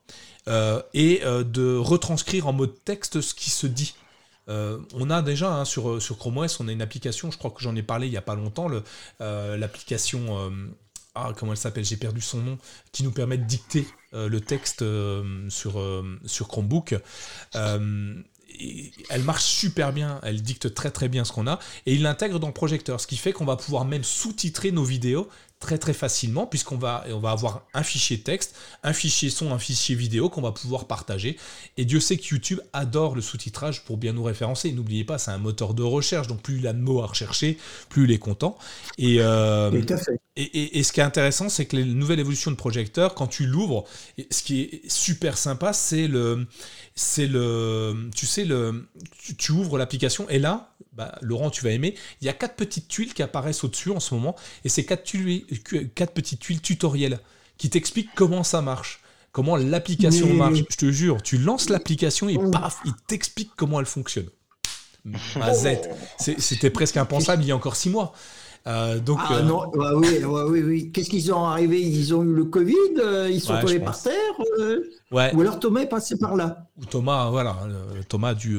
et 0.94 1.20
de 1.24 1.76
retranscrire 1.76 2.46
en 2.46 2.52
mode 2.52 2.82
texte 2.84 3.20
ce 3.20 3.34
qui 3.34 3.50
se 3.50 3.66
dit. 3.66 3.94
on 4.48 5.10
a 5.10 5.20
déjà 5.20 5.52
hein, 5.52 5.64
sur, 5.64 6.00
sur 6.00 6.16
Chrome 6.16 6.38
OS, 6.38 6.60
on 6.60 6.68
a 6.68 6.72
une 6.72 6.82
application, 6.82 7.30
je 7.30 7.38
crois 7.38 7.50
que 7.50 7.60
j'en 7.60 7.76
ai 7.76 7.82
parlé 7.82 8.06
il 8.06 8.10
n'y 8.10 8.16
a 8.16 8.22
pas 8.22 8.34
longtemps, 8.34 8.68
l'application 9.20 10.50
ah, 11.14 11.33
comment 11.37 11.53
elle 11.53 11.59
s'appelle, 11.59 11.85
j'ai 11.85 11.96
perdu 11.96 12.20
son 12.20 12.38
nom, 12.38 12.59
qui 12.92 13.05
nous 13.05 13.12
permet 13.12 13.38
de 13.38 13.44
dicter 13.44 13.87
euh, 14.14 14.29
le 14.29 14.40
texte 14.40 14.83
euh, 14.83 15.48
sur, 15.48 15.79
euh, 15.79 16.18
sur 16.27 16.48
Chromebook. 16.48 16.96
elle 17.55 19.22
marche 19.22 19.44
super 19.44 19.92
bien, 19.92 20.20
elle 20.22 20.42
dicte 20.42 20.74
très 20.74 20.90
très 20.90 21.09
bien 21.09 21.24
ce 21.24 21.33
qu'on 21.33 21.46
a, 21.46 21.59
et 21.87 21.94
il 21.94 22.03
l'intègre 22.03 22.40
dans 22.40 22.48
le 22.48 22.53
projecteur, 22.53 23.00
ce 23.00 23.07
qui 23.07 23.16
fait 23.16 23.33
qu'on 23.33 23.44
va 23.44 23.57
pouvoir 23.57 23.85
même 23.85 24.05
sous-titrer 24.05 24.72
nos 24.72 24.85
vidéos 24.85 25.29
très 25.64 25.79
très 25.79 25.94
facilement 25.94 26.46
puisqu'on 26.46 26.77
va, 26.77 27.05
on 27.11 27.20
va 27.20 27.31
avoir 27.31 27.66
un 27.72 27.83
fichier 27.83 28.20
texte, 28.20 28.55
un 28.83 28.92
fichier 28.92 29.31
son, 29.31 29.53
un 29.53 29.59
fichier 29.59 29.94
vidéo 29.94 30.29
qu'on 30.29 30.42
va 30.42 30.53
pouvoir 30.53 30.85
partager. 30.87 31.38
Et 31.79 31.87
Dieu 31.87 32.00
sait 32.00 32.18
que 32.18 32.35
YouTube 32.35 32.61
adore 32.74 33.14
le 33.14 33.22
sous-titrage 33.22 33.85
pour 33.85 33.96
bien 33.96 34.12
nous 34.12 34.22
référencer. 34.22 34.70
N'oubliez 34.72 35.05
pas, 35.05 35.16
c'est 35.16 35.31
un 35.31 35.38
moteur 35.38 35.72
de 35.72 35.83
recherche, 35.83 36.27
donc 36.27 36.42
plus 36.42 36.59
il 36.59 36.66
a 36.66 36.74
de 36.74 36.81
mots 36.81 37.03
à 37.03 37.07
rechercher, 37.07 37.59
plus 37.88 38.05
il 38.05 38.12
est 38.12 38.18
content. 38.18 38.59
Et, 38.98 39.16
euh, 39.20 39.70
et, 40.37 40.79
et, 40.79 40.83
ce 40.83 40.92
qui 40.92 41.00
est 41.00 41.05
intéressant, 41.05 41.48
c'est 41.48 41.64
que 41.64 41.77
les 41.77 41.85
nouvelles 41.85 42.20
évolutions 42.20 42.50
de 42.50 42.57
projecteur, 42.57 43.14
quand 43.14 43.29
tu 43.29 43.46
l'ouvres, 43.46 43.85
ce 44.31 44.42
qui 44.42 44.61
est 44.61 44.90
super 44.90 45.38
sympa, 45.38 45.72
c'est 45.72 46.09
le, 46.09 46.46
c'est 46.94 47.27
le, 47.27 48.11
tu 48.14 48.27
sais 48.27 48.44
le, 48.44 48.88
tu 49.38 49.53
ouvres 49.53 49.79
l'application 49.79 50.29
et 50.29 50.38
là, 50.38 50.74
bah, 50.92 51.16
Laurent, 51.22 51.50
tu 51.50 51.64
vas 51.64 51.70
aimer. 51.70 51.94
Il 52.20 52.27
y 52.27 52.29
a 52.29 52.33
quatre 52.33 52.55
petites 52.55 52.88
tuiles 52.88 53.14
qui 53.14 53.22
apparaissent 53.22 53.64
au-dessus 53.64 53.90
en 53.90 54.00
ce 54.00 54.14
moment, 54.14 54.37
et 54.64 54.68
c'est 54.68 54.85
quatre, 54.85 55.05
quatre 55.62 56.12
petites 56.12 56.40
tuiles 56.40 56.60
tutoriels 56.60 57.20
qui 57.58 57.70
t'expliquent 57.70 58.14
comment 58.14 58.42
ça 58.42 58.62
marche, 58.62 59.00
comment 59.32 59.56
l'application 59.56 60.32
marche. 60.34 60.64
Je 60.68 60.76
te 60.76 60.90
jure, 60.90 61.22
tu 61.22 61.38
lances 61.38 61.68
l'application 61.68 62.28
et 62.28 62.38
paf, 62.50 62.80
il 62.84 62.92
t'explique 63.06 63.50
comment 63.56 63.80
elle 63.80 63.86
fonctionne. 63.86 64.28
Mazette, 65.36 65.90
c'était 66.18 66.70
presque 66.70 66.96
impensable 66.96 67.42
il 67.42 67.48
y 67.48 67.52
a 67.52 67.56
encore 67.56 67.76
six 67.76 67.90
mois. 67.90 68.12
Euh, 68.66 68.98
donc, 68.98 69.18
ah, 69.22 69.34
euh, 69.34 69.42
non, 69.42 69.70
oui, 69.96 70.24
oui, 70.24 70.62
oui. 70.62 70.90
Qu'est-ce 70.90 71.10
qu'ils 71.10 71.30
ont 71.32 71.44
arrivé? 71.44 71.82
Ils 71.82 72.14
ont 72.14 72.22
eu 72.22 72.32
le 72.32 72.44
Covid, 72.44 72.74
euh, 72.98 73.28
ils 73.30 73.40
sont 73.40 73.58
tombés 73.60 73.78
par 73.78 74.00
terre. 74.00 74.14
Ou 75.10 75.18
alors 75.18 75.60
Thomas 75.60 75.82
est 75.82 75.88
passé 75.88 76.16
par 76.16 76.34
là. 76.34 76.66
Ou 76.76 76.87
Thomas, 76.87 77.30
voilà, 77.30 77.56
Thomas 78.08 78.30
a 78.30 78.34
dû, 78.34 78.58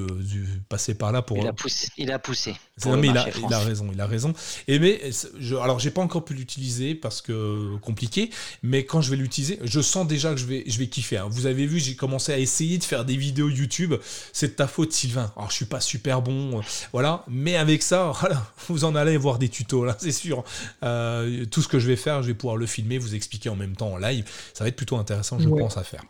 passer 0.70 0.96
par 0.96 1.12
là 1.12 1.22
pour. 1.22 1.38
Il 1.38 1.48
a 1.48 1.52
poussé. 1.52 1.90
Il 1.98 2.12
a 2.12 2.20
poussé. 2.20 2.56
Non, 2.86 2.96
mais 2.96 3.08
il 3.08 3.18
a, 3.18 3.28
il 3.30 3.54
a, 3.54 3.60
raison, 3.60 3.90
il 3.92 4.00
a 4.00 4.08
raison. 4.08 4.34
Et 4.70 4.80
mais, 4.80 5.02
je, 5.38 5.56
alors 5.56 5.80
j'ai 5.80 5.92
pas 5.92 6.02
encore 6.02 6.24
pu 6.24 6.34
l'utiliser 6.34 6.96
parce 6.96 7.22
que 7.22 7.76
compliqué, 7.82 8.30
mais 8.64 8.86
quand 8.86 9.02
je 9.02 9.10
vais 9.10 9.18
l'utiliser, 9.18 9.60
je 9.64 9.82
sens 9.82 10.08
déjà 10.08 10.32
que 10.32 10.38
je 10.38 10.46
vais, 10.46 10.64
je 10.66 10.80
vais 10.80 10.88
kiffer. 10.88 11.18
Hein. 11.18 11.28
Vous 11.30 11.46
avez 11.46 11.66
vu, 11.66 11.80
j'ai 11.80 11.96
commencé 11.96 12.32
à 12.32 12.38
essayer 12.38 12.78
de 12.78 12.86
faire 12.86 13.04
des 13.04 13.18
vidéos 13.18 13.50
YouTube. 13.50 13.96
C'est 14.32 14.48
de 14.48 14.54
ta 14.54 14.68
faute, 14.68 14.94
Sylvain. 14.94 15.34
Alors 15.36 15.50
je 15.50 15.56
suis 15.56 15.66
pas 15.66 15.82
super 15.82 16.22
bon, 16.22 16.62
voilà, 16.94 17.26
mais 17.28 17.58
avec 17.58 17.84
ça, 17.84 18.14
voilà, 18.20 18.46
vous 18.70 18.86
en 18.86 18.96
allez 18.96 19.18
voir 19.18 19.40
des 19.40 19.50
tutos 19.50 19.84
là, 19.84 19.98
c'est 20.00 20.14
sûr. 20.14 20.46
Euh, 20.84 21.46
tout 21.46 21.62
ce 21.62 21.68
que 21.68 21.80
je 21.80 21.88
vais 21.88 21.98
faire, 21.98 22.22
je 22.24 22.28
vais 22.28 22.34
pouvoir 22.34 22.56
le 22.56 22.66
filmer, 22.66 22.98
vous 22.98 23.14
expliquer 23.14 23.50
en 23.50 23.58
même 23.58 23.76
temps 23.76 23.92
en 23.92 23.98
live. 23.98 24.26
Ça 24.54 24.64
va 24.64 24.70
être 24.70 24.78
plutôt 24.78 24.96
intéressant, 24.96 25.38
je 25.38 25.50
pense, 25.50 25.76
à 25.76 25.84
faire. 25.84 26.04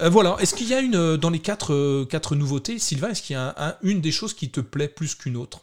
Euh, 0.00 0.08
voilà. 0.08 0.36
Est-ce 0.40 0.54
qu'il 0.54 0.68
y 0.68 0.74
a 0.74 0.80
une 0.80 1.16
dans 1.16 1.30
les 1.30 1.41
quatre, 1.42 2.04
quatre 2.04 2.34
nouveautés, 2.34 2.78
Sylvain, 2.78 3.10
est-ce 3.10 3.22
qu'il 3.22 3.34
y 3.34 3.38
a 3.38 3.78
une 3.82 4.00
des 4.00 4.12
choses 4.12 4.34
qui 4.34 4.50
te 4.50 4.60
plaît 4.60 4.88
plus 4.88 5.14
qu'une 5.14 5.36
autre? 5.36 5.62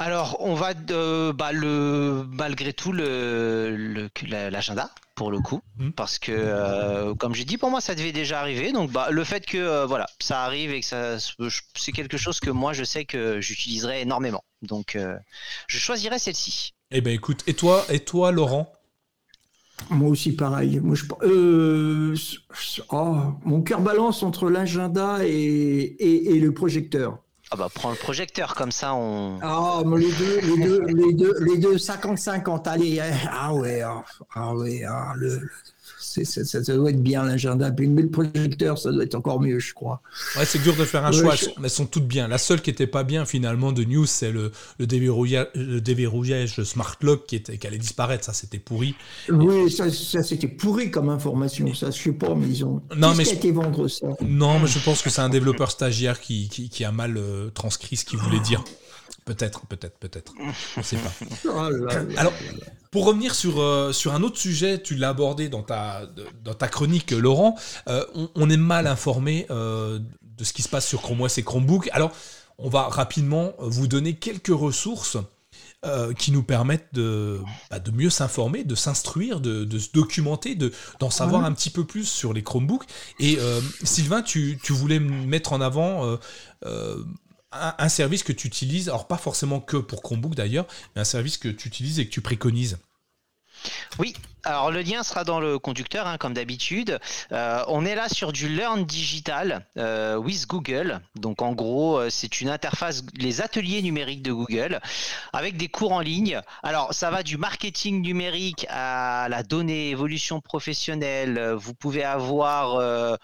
Alors, 0.00 0.38
on 0.40 0.54
va 0.54 0.72
de, 0.72 1.30
bah, 1.32 1.52
le, 1.52 2.24
malgré 2.30 2.72
tout 2.72 2.90
le, 2.90 4.08
l'agenda 4.30 4.90
pour 5.14 5.30
le 5.30 5.40
coup, 5.40 5.60
mmh. 5.76 5.90
parce 5.90 6.18
que 6.18 6.32
euh, 6.32 7.14
comme 7.14 7.34
j'ai 7.34 7.44
dit, 7.44 7.58
pour 7.58 7.68
moi, 7.68 7.82
ça 7.82 7.94
devait 7.94 8.10
déjà 8.10 8.40
arriver. 8.40 8.72
Donc, 8.72 8.90
bah, 8.90 9.08
le 9.10 9.22
fait 9.24 9.44
que 9.44 9.58
euh, 9.58 9.84
voilà, 9.84 10.06
ça 10.18 10.42
arrive 10.44 10.72
et 10.72 10.80
que 10.80 10.86
ça, 10.86 11.18
c'est 11.74 11.92
quelque 11.92 12.16
chose 12.16 12.40
que 12.40 12.48
moi, 12.48 12.72
je 12.72 12.82
sais 12.82 13.04
que 13.04 13.42
j'utiliserai 13.42 14.00
énormément. 14.00 14.42
Donc, 14.62 14.96
euh, 14.96 15.18
je 15.66 15.76
choisirai 15.76 16.18
celle-ci. 16.18 16.72
Eh 16.90 17.02
ben, 17.02 17.12
écoute, 17.12 17.42
et 17.46 17.52
toi, 17.52 17.84
et 17.90 18.00
toi, 18.00 18.32
Laurent? 18.32 18.72
Moi 19.88 20.10
aussi, 20.10 20.32
pareil. 20.32 20.80
Moi, 20.80 20.94
je, 20.94 21.04
oh, 22.90 23.16
mon 23.44 23.62
cœur 23.62 23.80
balance 23.80 24.22
entre 24.22 24.50
l'agenda 24.50 25.18
et, 25.24 26.34
et 26.34 26.40
le 26.40 26.52
projecteur. 26.52 27.18
Ah 27.52 27.56
bah 27.56 27.68
prends 27.74 27.90
le 27.90 27.96
projecteur 27.96 28.54
comme 28.54 28.70
ça 28.70 28.94
on. 28.94 29.40
Ah 29.42 29.82
mais 29.84 29.98
les 29.98 30.12
deux 30.12 30.40
les 30.40 30.64
deux 30.64 30.82
les 30.86 31.12
deux 31.12 31.34
les 31.40 31.58
deux 31.58 31.78
50 31.78 32.16
50 32.16 32.68
allez 32.68 33.02
ah 33.28 33.52
ouais 33.52 33.80
ah, 33.80 34.04
ah 34.36 34.54
ouais 34.54 34.84
ah, 34.88 35.14
le, 35.16 35.40
ça, 36.24 36.60
doit 36.74 36.90
être 36.90 37.02
bien 37.02 37.24
l'agenda. 37.24 37.70
Mais 37.78 38.02
le 38.02 38.10
projecteur, 38.10 38.78
ça 38.78 38.90
doit 38.90 39.04
être 39.04 39.14
encore 39.14 39.40
mieux, 39.40 39.58
je 39.58 39.72
crois. 39.74 40.02
Ouais, 40.36 40.44
c'est 40.44 40.62
dur 40.62 40.74
de 40.76 40.84
faire 40.84 41.04
un 41.04 41.12
choix. 41.12 41.34
Elles 41.62 41.70
sont 41.70 41.86
toutes 41.86 42.06
bien. 42.06 42.28
La 42.28 42.38
seule 42.38 42.60
qui 42.60 42.70
n'était 42.70 42.86
pas 42.86 43.04
bien 43.04 43.24
finalement 43.24 43.72
de 43.72 43.84
News, 43.84 44.06
c'est 44.06 44.32
le, 44.32 44.52
le, 44.78 44.86
déverrouillage, 44.86 45.48
le 45.54 45.80
déverrouillage 45.80 46.62
Smart 46.64 46.96
Lock 47.02 47.26
qui, 47.26 47.36
était, 47.36 47.58
qui 47.58 47.66
allait 47.66 47.78
disparaître. 47.78 48.24
Ça, 48.24 48.32
c'était 48.32 48.58
pourri. 48.58 48.94
Oui, 49.28 49.70
ça, 49.70 49.90
c'était 49.90 50.48
pourri 50.48 50.90
comme 50.90 51.08
information. 51.08 51.72
Ça, 51.74 51.90
je 51.90 52.02
sais 52.02 52.12
pas, 52.12 52.34
mais 52.34 52.48
ils 52.48 52.64
ont. 52.64 52.82
Non, 52.96 53.14
mais 53.14 53.24
je... 53.24 53.34
été 53.34 53.52
vendre 53.52 53.88
ça 53.88 54.08
Non, 54.20 54.58
mais 54.58 54.66
je 54.66 54.78
pense 54.78 55.02
que 55.02 55.10
c'est 55.10 55.22
un 55.22 55.28
développeur 55.28 55.70
stagiaire 55.70 56.20
qui, 56.20 56.48
qui, 56.48 56.84
a 56.84 56.92
mal 56.92 57.16
euh, 57.16 57.50
transcrit 57.50 57.96
ce 57.96 58.04
qu'il 58.04 58.18
voulait 58.18 58.40
dire. 58.40 58.64
Peut-être, 59.24 59.66
peut-être, 59.66 59.98
peut-être. 59.98 60.34
On 60.76 60.80
ne 60.80 60.84
sait 60.84 60.96
pas. 60.96 61.12
Oh 61.46 61.70
Alors, 62.16 62.32
pour 62.90 63.06
revenir 63.06 63.34
sur, 63.34 63.60
euh, 63.60 63.92
sur 63.92 64.14
un 64.14 64.22
autre 64.22 64.38
sujet, 64.38 64.82
tu 64.82 64.96
l'as 64.96 65.10
abordé 65.10 65.48
dans 65.48 65.62
ta, 65.62 66.02
dans 66.42 66.54
ta 66.54 66.68
chronique, 66.68 67.12
Laurent, 67.12 67.56
euh, 67.88 68.04
on, 68.34 68.50
est 68.50 68.56
mal 68.56 68.86
informé 68.86 69.46
euh, 69.50 70.00
de 70.22 70.44
ce 70.44 70.52
qui 70.52 70.62
se 70.62 70.68
passe 70.68 70.88
sur 70.88 71.00
Chrome 71.00 71.20
OS 71.20 71.38
et 71.38 71.42
Chromebook. 71.44 71.88
Alors, 71.92 72.10
on 72.58 72.68
va 72.68 72.88
rapidement 72.88 73.52
vous 73.58 73.86
donner 73.86 74.14
quelques 74.14 74.48
ressources 74.48 75.16
qui 76.18 76.30
nous 76.30 76.42
permettent 76.42 76.92
de, 76.92 77.40
bah, 77.70 77.78
de 77.78 77.90
mieux 77.90 78.10
s'informer, 78.10 78.64
de 78.64 78.74
s'instruire, 78.74 79.40
de, 79.40 79.64
de, 79.64 79.78
se 79.78 79.88
documenter, 79.94 80.54
d'en 80.54 81.08
savoir 81.08 81.42
un 81.46 81.52
petit 81.52 81.70
peu 81.70 81.86
plus 81.86 82.04
sur 82.04 82.34
les 82.34 82.42
Chromebooks. 82.42 82.84
Et 83.18 83.38
Sylvain, 83.82 84.20
tu, 84.20 84.58
tu, 84.62 84.74
voulais 84.74 84.98
mettre 84.98 85.54
en 85.54 85.62
avant 85.62 86.18
un, 87.52 87.88
service 87.88 88.22
que 88.22 88.32
tu 88.32 88.46
utilises, 88.46 88.88
alors 88.88 89.06
pas 89.06 89.18
forcément 89.18 89.60
que 89.60 89.76
pour 89.76 90.02
Chromebook 90.02 90.34
d'ailleurs, 90.34 90.66
mais 90.94 91.02
un 91.02 91.04
service 91.04 91.36
que 91.36 91.48
tu 91.48 91.68
utilises 91.68 91.98
et 91.98 92.06
que 92.06 92.10
tu 92.10 92.20
préconises. 92.20 92.78
Oui, 93.98 94.14
alors 94.44 94.70
le 94.70 94.80
lien 94.80 95.02
sera 95.02 95.24
dans 95.24 95.40
le 95.40 95.58
conducteur, 95.58 96.06
hein, 96.06 96.16
comme 96.16 96.32
d'habitude. 96.32 96.98
Euh, 97.32 97.62
on 97.68 97.84
est 97.84 97.94
là 97.94 98.08
sur 98.08 98.32
du 98.32 98.48
Learn 98.48 98.86
Digital 98.86 99.66
euh, 99.76 100.16
with 100.16 100.46
Google. 100.46 101.00
Donc 101.16 101.42
en 101.42 101.52
gros, 101.52 101.98
euh, 101.98 102.08
c'est 102.08 102.40
une 102.40 102.48
interface, 102.48 103.02
les 103.16 103.42
ateliers 103.42 103.82
numériques 103.82 104.22
de 104.22 104.32
Google, 104.32 104.80
avec 105.32 105.56
des 105.56 105.68
cours 105.68 105.92
en 105.92 106.00
ligne. 106.00 106.40
Alors 106.62 106.94
ça 106.94 107.10
va 107.10 107.22
du 107.22 107.36
marketing 107.36 108.00
numérique 108.00 108.66
à 108.70 109.26
la 109.28 109.42
donnée, 109.42 109.90
évolution 109.90 110.40
professionnelle. 110.40 111.52
Vous 111.58 111.74
pouvez 111.74 112.04
avoir 112.04 113.18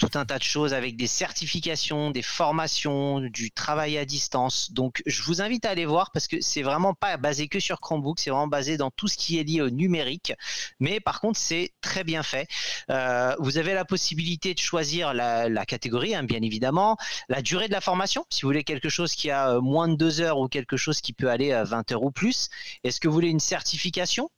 tout 0.00 0.18
un 0.18 0.24
tas 0.24 0.38
de 0.38 0.42
choses 0.42 0.72
avec 0.72 0.96
des 0.96 1.06
certifications, 1.06 2.10
des 2.10 2.22
formations, 2.22 3.20
du 3.20 3.50
travail 3.50 3.98
à 3.98 4.06
distance. 4.06 4.72
Donc, 4.72 5.02
je 5.04 5.22
vous 5.22 5.42
invite 5.42 5.66
à 5.66 5.70
aller 5.70 5.84
voir 5.84 6.10
parce 6.10 6.26
que 6.26 6.40
c'est 6.40 6.62
vraiment 6.62 6.94
pas 6.94 7.18
basé 7.18 7.48
que 7.48 7.60
sur 7.60 7.80
Chromebook, 7.80 8.18
c'est 8.18 8.30
vraiment 8.30 8.46
basé 8.46 8.78
dans 8.78 8.90
tout 8.90 9.08
ce 9.08 9.18
qui 9.18 9.38
est 9.38 9.42
lié 9.42 9.60
au 9.60 9.68
numérique. 9.68 10.32
Mais 10.80 11.00
par 11.00 11.20
contre, 11.20 11.38
c'est 11.38 11.74
très 11.82 12.02
bien 12.02 12.22
fait. 12.22 12.48
Euh, 12.88 13.36
vous 13.40 13.58
avez 13.58 13.74
la 13.74 13.84
possibilité 13.84 14.54
de 14.54 14.58
choisir 14.58 15.12
la, 15.12 15.66
catégorie, 15.66 16.14
hein, 16.14 16.22
bien 16.22 16.40
évidemment, 16.40 16.96
la 17.28 17.42
durée 17.42 17.68
de 17.68 17.72
la 17.72 17.82
formation. 17.82 18.24
Si 18.30 18.42
vous 18.42 18.48
voulez 18.48 18.64
quelque 18.64 18.88
chose 18.88 19.14
qui 19.14 19.30
a 19.30 19.50
euh, 19.50 19.60
moins 19.60 19.86
de 19.86 19.96
deux 19.96 20.22
heures 20.22 20.38
ou 20.38 20.48
quelque 20.48 20.78
chose 20.78 21.02
qui 21.02 21.12
peut 21.12 21.28
aller 21.28 21.52
à 21.52 21.64
20 21.64 21.92
heures 21.92 22.02
ou 22.02 22.10
plus. 22.10 22.48
Est-ce 22.84 23.00
que 23.00 23.08
vous 23.08 23.14
voulez 23.14 23.28
une 23.28 23.38
certification? 23.38 24.30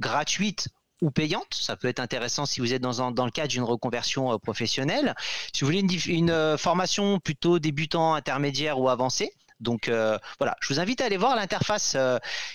Gratuite 0.00 0.68
ou 1.02 1.10
payante. 1.10 1.52
Ça 1.52 1.76
peut 1.76 1.88
être 1.88 2.00
intéressant 2.00 2.46
si 2.46 2.60
vous 2.60 2.72
êtes 2.72 2.80
dans, 2.80 3.10
dans 3.10 3.24
le 3.26 3.30
cadre 3.30 3.48
d'une 3.48 3.64
reconversion 3.64 4.32
euh, 4.32 4.38
professionnelle. 4.38 5.14
Si 5.52 5.60
vous 5.60 5.66
voulez 5.66 5.80
une, 6.06 6.30
euh, 6.30 6.56
formation 6.56 7.18
plutôt 7.18 7.58
débutant, 7.58 8.14
intermédiaire 8.14 8.78
ou 8.78 8.88
avancée, 8.88 9.34
donc 9.60 9.88
euh, 9.88 10.18
voilà, 10.38 10.56
je 10.60 10.72
vous 10.72 10.80
invite 10.80 11.00
à 11.00 11.06
aller 11.06 11.16
voir 11.16 11.36
l'interface 11.36 11.96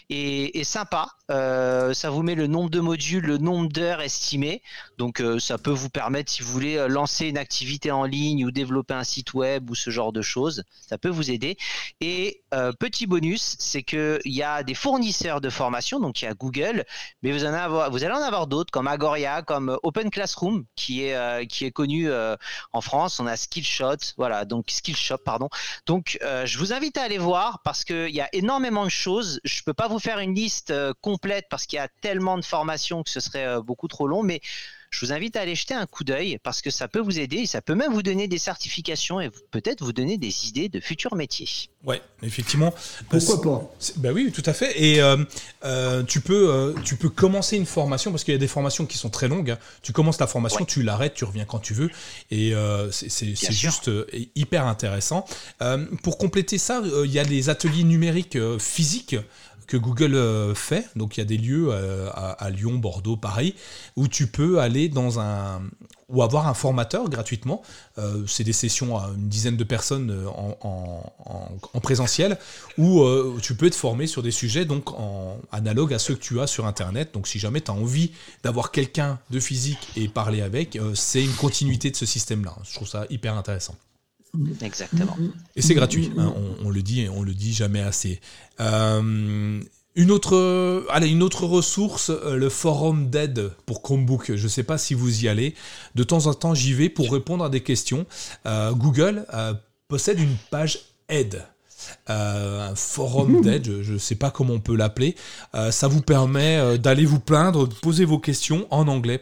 est, 0.10 0.64
sympa. 0.64 1.10
Euh, 1.30 1.94
ça 1.94 2.10
vous 2.10 2.24
met 2.24 2.36
le 2.36 2.48
nombre 2.48 2.70
de 2.70 2.80
modules, 2.80 3.26
le 3.26 3.38
nombre 3.38 3.70
d'heures 3.70 4.02
estimées. 4.02 4.62
Donc 4.98 5.22
ça 5.40 5.58
peut 5.58 5.72
vous 5.72 5.90
permettre, 5.90 6.32
si 6.32 6.42
vous 6.42 6.52
voulez 6.52 6.88
lancer 6.88 7.28
une 7.28 7.38
activité 7.38 7.92
en 7.92 8.04
ligne 8.04 8.46
ou 8.46 8.52
développer 8.52 8.94
un 8.94 9.04
site 9.04 9.34
web 9.34 9.70
ou 9.70 9.76
ce 9.76 9.90
genre 9.90 10.12
de 10.12 10.22
choses, 10.22 10.64
ça 10.88 10.98
peut 10.98 11.10
vous 11.10 11.32
aider. 11.32 11.58
Et 12.02 12.42
petit 12.80 13.08
bonus, 13.08 13.56
c'est 13.60 13.84
qu'il 13.84 14.20
y 14.26 14.44
a 14.44 14.64
des 14.64 14.74
fournisseurs 14.74 15.42
de 15.42 15.50
formation, 15.50 16.00
donc 16.00 16.22
il 16.22 16.26
y 16.26 16.28
a 16.28 16.34
Google, 16.34 16.86
mais 17.22 17.32
vous, 17.32 17.46
allez 17.46 18.14
en 18.14 18.22
avoir 18.22 18.48
d'autres 18.48 18.72
comme 18.72 18.88
Agoria, 18.88 19.42
comme 19.42 19.78
Open 19.84 20.10
Classroom, 20.10 20.66
qui 20.76 21.04
est, 21.04 21.48
qui 21.48 21.66
est 21.66 21.72
connu 21.72 22.10
en 22.74 22.82
France. 22.82 23.20
On 23.20 23.28
a 23.28 23.36
Skillshot, 23.36 24.14
voilà, 24.18 24.46
donc 24.46 24.70
Skillshop, 24.70 25.20
pardon. 25.24 25.50
Donc 25.86 26.18
je 26.22 26.58
vous 26.58 26.74
invite 26.74 26.98
aller 26.98 27.18
voir 27.18 27.60
parce 27.64 27.84
qu'il 27.84 28.10
y 28.10 28.22
a 28.22 28.30
énormément 28.34 28.86
de 28.86 28.90
choses. 28.90 29.40
Je 29.44 29.62
ne 29.62 29.64
peux 29.66 29.74
pas 29.74 29.88
vous 29.88 30.00
faire 30.00 30.20
une 30.20 30.34
liste 30.34 30.72
euh, 30.72 30.94
complète 31.18 31.48
parce 31.50 31.66
qu'il 31.66 31.78
y 31.78 31.80
a 31.80 31.88
tellement 32.02 32.38
de 32.38 32.46
formations 32.46 33.02
que 33.02 33.10
ce 33.10 33.20
serait 33.20 33.48
euh, 33.48 33.62
beaucoup 33.62 33.88
trop 33.88 34.08
long, 34.08 34.22
mais 34.22 34.40
je 34.90 35.06
vous 35.06 35.12
invite 35.12 35.36
à 35.36 35.42
aller 35.42 35.56
jeter 35.56 35.74
un 35.74 35.86
coup 35.86 36.06
d'œil 36.06 36.38
parce 36.44 36.62
que 36.62 36.70
ça 36.70 36.88
peut 36.88 37.00
vous 37.00 37.20
aider 37.20 37.38
et 37.38 37.46
ça 37.46 37.62
peut 37.62 37.76
même 37.76 37.92
vous 37.92 38.04
donner 38.04 38.28
des 38.28 38.38
certifications 38.38 39.20
et 39.20 39.30
peut-être 39.52 39.84
vous 39.84 39.92
donner 39.92 40.18
des 40.18 40.48
idées 40.48 40.70
de 40.70 40.80
futurs 40.80 41.16
métiers. 41.16 41.50
Ouais, 41.84 42.02
effectivement. 42.24 42.74
Pourquoi 43.10 43.42
pas? 43.42 43.76
Bah 43.98 44.10
oui, 44.14 44.32
tout 44.32 44.44
à 44.46 44.54
fait. 44.54 44.82
Et 44.82 45.02
euh, 45.02 46.04
tu, 46.04 46.22
peux, 46.22 46.74
tu 46.86 46.96
peux 46.96 47.10
commencer 47.10 47.58
une 47.58 47.66
formation 47.66 48.12
parce 48.12 48.24
qu'il 48.24 48.34
y 48.34 48.38
a 48.38 48.40
des 48.40 48.48
formations 48.48 48.86
qui 48.86 48.98
sont 48.98 49.10
très 49.10 49.28
longues. 49.28 49.52
Hein. 49.52 49.60
Tu 49.82 49.92
commences 49.92 50.18
ta 50.18 50.28
formation, 50.28 50.64
tu 50.64 50.84
l'arrêtes, 50.84 51.16
tu 51.16 51.26
reviens 51.26 51.46
quand 51.46 51.60
tu 51.60 51.74
veux. 51.74 51.90
Et 52.32 52.54
c'est 52.92 53.36
juste 53.52 53.92
hyper 54.36 54.66
intéressant. 54.68 55.26
pour 56.02 56.18
compléter 56.18 56.58
ça, 56.58 56.82
il 57.04 57.12
y 57.12 57.20
a 57.20 57.26
des 57.26 57.50
ateliers 57.50 57.84
numériques 57.84 58.38
physiques 58.58 59.18
que 59.68 59.78
Google 59.78 60.16
euh, 60.16 60.56
fait. 60.56 60.90
Donc 60.96 61.18
il 61.18 61.20
y 61.20 61.24
a 61.24 61.26
des 61.26 61.38
lieux 61.38 61.68
euh, 61.70 62.10
à, 62.14 62.50
Lyon, 62.50 62.76
Bordeaux, 62.76 63.18
Paris, 63.18 63.56
où 63.96 64.08
tu 64.08 64.28
peux 64.28 64.60
aller 64.60 64.90
dans 64.90 65.20
un 65.20 65.62
ou 66.10 66.24
avoir 66.24 66.48
un 66.48 66.54
formateur 66.54 67.10
gratuitement. 67.10 67.62
Euh, 67.98 68.26
c'est 68.28 68.46
des 68.46 68.54
sessions 68.54 68.98
à 68.98 69.10
une 69.14 69.28
dizaine 69.28 69.58
de 69.58 69.64
personnes 69.66 70.26
en, 70.62 71.80
présentiel 71.82 72.38
où 72.78 73.06
tu 73.42 73.56
peux 73.56 73.68
être 73.68 73.76
formé 73.76 74.08
sur 74.08 74.24
des 74.24 74.32
sujets 74.32 74.66
donc 74.66 74.92
en 74.94 75.38
à 75.52 76.00
ceux 76.00 76.16
que 76.16 76.22
tu 76.22 76.40
as 76.40 76.48
sur 76.48 76.66
Internet. 76.66 77.14
Donc 77.14 77.28
si 77.28 77.40
jamais 77.40 77.60
tu 77.60 77.72
as 77.72 77.74
envie 77.74 78.12
d'avoir 78.44 78.72
quelqu'un 78.72 79.20
de 79.30 79.40
physique 79.40 79.90
et 79.98 80.08
parler 80.08 80.42
avec, 80.42 80.80
c'est 80.94 81.24
une 81.24 81.34
continuité 81.34 81.92
de 81.92 81.96
ce 81.98 82.06
système-là. 82.06 82.56
Je 82.64 82.74
trouve 82.74 82.88
ça 82.88 83.06
hyper 83.10 83.36
intéressant. 83.36 83.76
Exactement. 84.62 85.18
Et 85.56 85.62
c'est 85.62 85.74
gratuit, 85.74 86.12
hein, 86.18 86.34
on, 86.64 86.70
le 86.70 86.82
dit 86.82 87.02
et 87.02 87.10
on 87.10 87.22
le 87.22 87.34
dit 87.34 87.54
jamais 87.54 87.82
assez. 87.82 88.20
Euh, 88.60 89.62
une 89.96 90.12
autre, 90.12 90.86
allez, 90.90 91.10
une 91.10 91.24
autre 91.24 91.46
ressource, 91.46 92.12
euh, 92.12 92.36
le 92.36 92.50
forum 92.50 93.10
d'aide 93.10 93.52
pour 93.66 93.82
Chromebook. 93.82 94.36
Je 94.36 94.44
ne 94.44 94.48
sais 94.48 94.64
pas 94.64 94.78
si 94.78 94.94
vous 94.94 95.24
y 95.24 95.28
allez. 95.28 95.56
De 95.96 96.04
temps 96.04 96.28
en 96.28 96.34
temps, 96.34 96.54
j'y 96.54 96.74
vais 96.74 96.90
pour 96.90 97.12
répondre 97.12 97.44
à 97.44 97.50
des 97.50 97.62
questions. 97.62 98.06
Euh, 98.46 98.72
Google 98.74 99.26
possède 99.88 100.20
une 100.20 100.36
page 100.52 100.80
aide. 101.10 101.44
un 102.08 102.76
forum 102.76 103.42
d'aide, 103.44 103.82
je 103.82 103.94
ne 103.94 103.98
sais 103.98 104.16
pas 104.16 104.30
comment 104.30 104.54
on 104.54 104.60
peut 104.60 104.76
l'appeler. 104.76 105.16
ça 105.72 105.88
vous 105.88 106.02
permet 106.02 106.78
d'aller 106.78 107.06
vous 107.06 107.20
plaindre, 107.20 107.68
de 107.68 107.74
poser 107.74 108.06
vos 108.06 108.20
questions 108.20 108.68
en 108.70 108.88
anglais, 108.88 109.18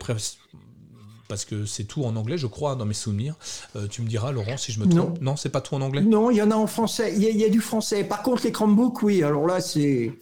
parce 1.27 1.45
que 1.45 1.65
c'est 1.65 1.85
tout 1.85 2.03
en 2.03 2.15
anglais, 2.15 2.37
je 2.37 2.47
crois, 2.47 2.75
dans 2.75 2.85
mes 2.85 2.93
souvenirs. 2.93 3.35
Euh, 3.75 3.87
tu 3.87 4.01
me 4.01 4.07
diras, 4.07 4.31
Laurent, 4.31 4.57
si 4.57 4.71
je 4.71 4.79
me 4.79 4.87
trompe. 4.87 5.21
Non, 5.21 5.35
c'est 5.35 5.49
pas 5.49 5.61
tout 5.61 5.75
en 5.75 5.81
anglais? 5.81 6.01
Non, 6.01 6.29
il 6.31 6.37
y 6.37 6.41
en 6.41 6.51
a 6.51 6.55
en 6.55 6.67
français. 6.67 7.13
Il 7.15 7.23
y, 7.23 7.43
a 7.43 7.49
du 7.49 7.61
français. 7.61 8.03
Par 8.03 8.23
contre, 8.23 8.43
les 8.43 8.51
Chromebooks, 8.51 9.01
oui. 9.03 9.23
Alors 9.23 9.47
là, 9.47 9.61
c'est 9.61 10.13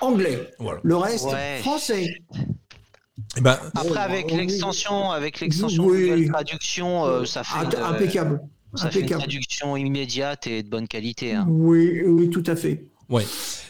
anglais. 0.00 0.50
Le 0.82 0.96
reste, 0.96 1.28
français. 1.60 2.22
Eh 3.36 3.40
ben, 3.40 3.58
Après, 3.74 4.00
avec 4.00 4.30
l'extension, 4.30 5.10
avec 5.10 5.40
l'extension 5.40 5.86
de 5.86 6.28
traduction, 6.30 7.04
euh, 7.04 7.24
ça 7.24 7.44
fait 7.44 7.76
impeccable. 7.78 8.40
ça 8.74 8.90
fait 8.90 9.00
une 9.00 9.08
traduction 9.08 9.76
immédiate 9.76 10.46
et 10.46 10.62
de 10.62 10.68
bonne 10.68 10.88
qualité. 10.88 11.32
Hein. 11.32 11.46
Oui, 11.48 12.02
oui, 12.04 12.30
tout 12.30 12.44
à 12.46 12.56
fait. 12.56 12.84
Ouais. 13.12 13.26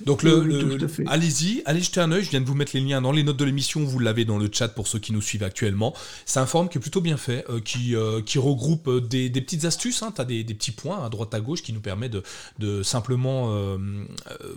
Donc 0.06 0.22
le, 0.22 0.78
allez-y, 1.06 1.62
allez 1.66 1.80
jeter 1.80 2.00
un 2.00 2.12
œil. 2.12 2.24
Je 2.24 2.30
viens 2.30 2.40
de 2.40 2.46
vous 2.46 2.54
mettre 2.54 2.72
les 2.74 2.80
liens 2.80 3.00
dans 3.02 3.12
les 3.12 3.22
notes 3.22 3.36
de 3.36 3.44
l'émission. 3.44 3.82
Vous 3.84 3.98
l'avez 3.98 4.24
dans 4.24 4.38
le 4.38 4.48
chat 4.50 4.68
pour 4.68 4.86
ceux 4.86 4.98
qui 4.98 5.12
nous 5.12 5.20
suivent 5.20 5.42
actuellement. 5.42 5.94
C'est 6.26 6.40
un 6.40 6.46
forum 6.46 6.68
qui 6.68 6.78
est 6.78 6.80
plutôt 6.80 7.00
bien 7.00 7.16
fait, 7.16 7.44
euh, 7.50 7.60
qui, 7.60 7.96
euh, 7.96 8.20
qui 8.22 8.38
regroupe 8.38 8.88
euh, 8.88 9.00
des, 9.00 9.28
des 9.28 9.40
petites 9.40 9.64
astuces. 9.64 10.02
Hein. 10.02 10.12
Tu 10.14 10.20
as 10.20 10.24
des, 10.24 10.44
des, 10.44 10.54
petits 10.54 10.70
points 10.70 11.04
à 11.04 11.08
droite 11.08 11.34
à 11.34 11.40
gauche 11.40 11.62
qui 11.62 11.72
nous 11.72 11.80
permettent 11.80 12.12
de, 12.12 12.22
de 12.60 12.82
simplement 12.82 13.22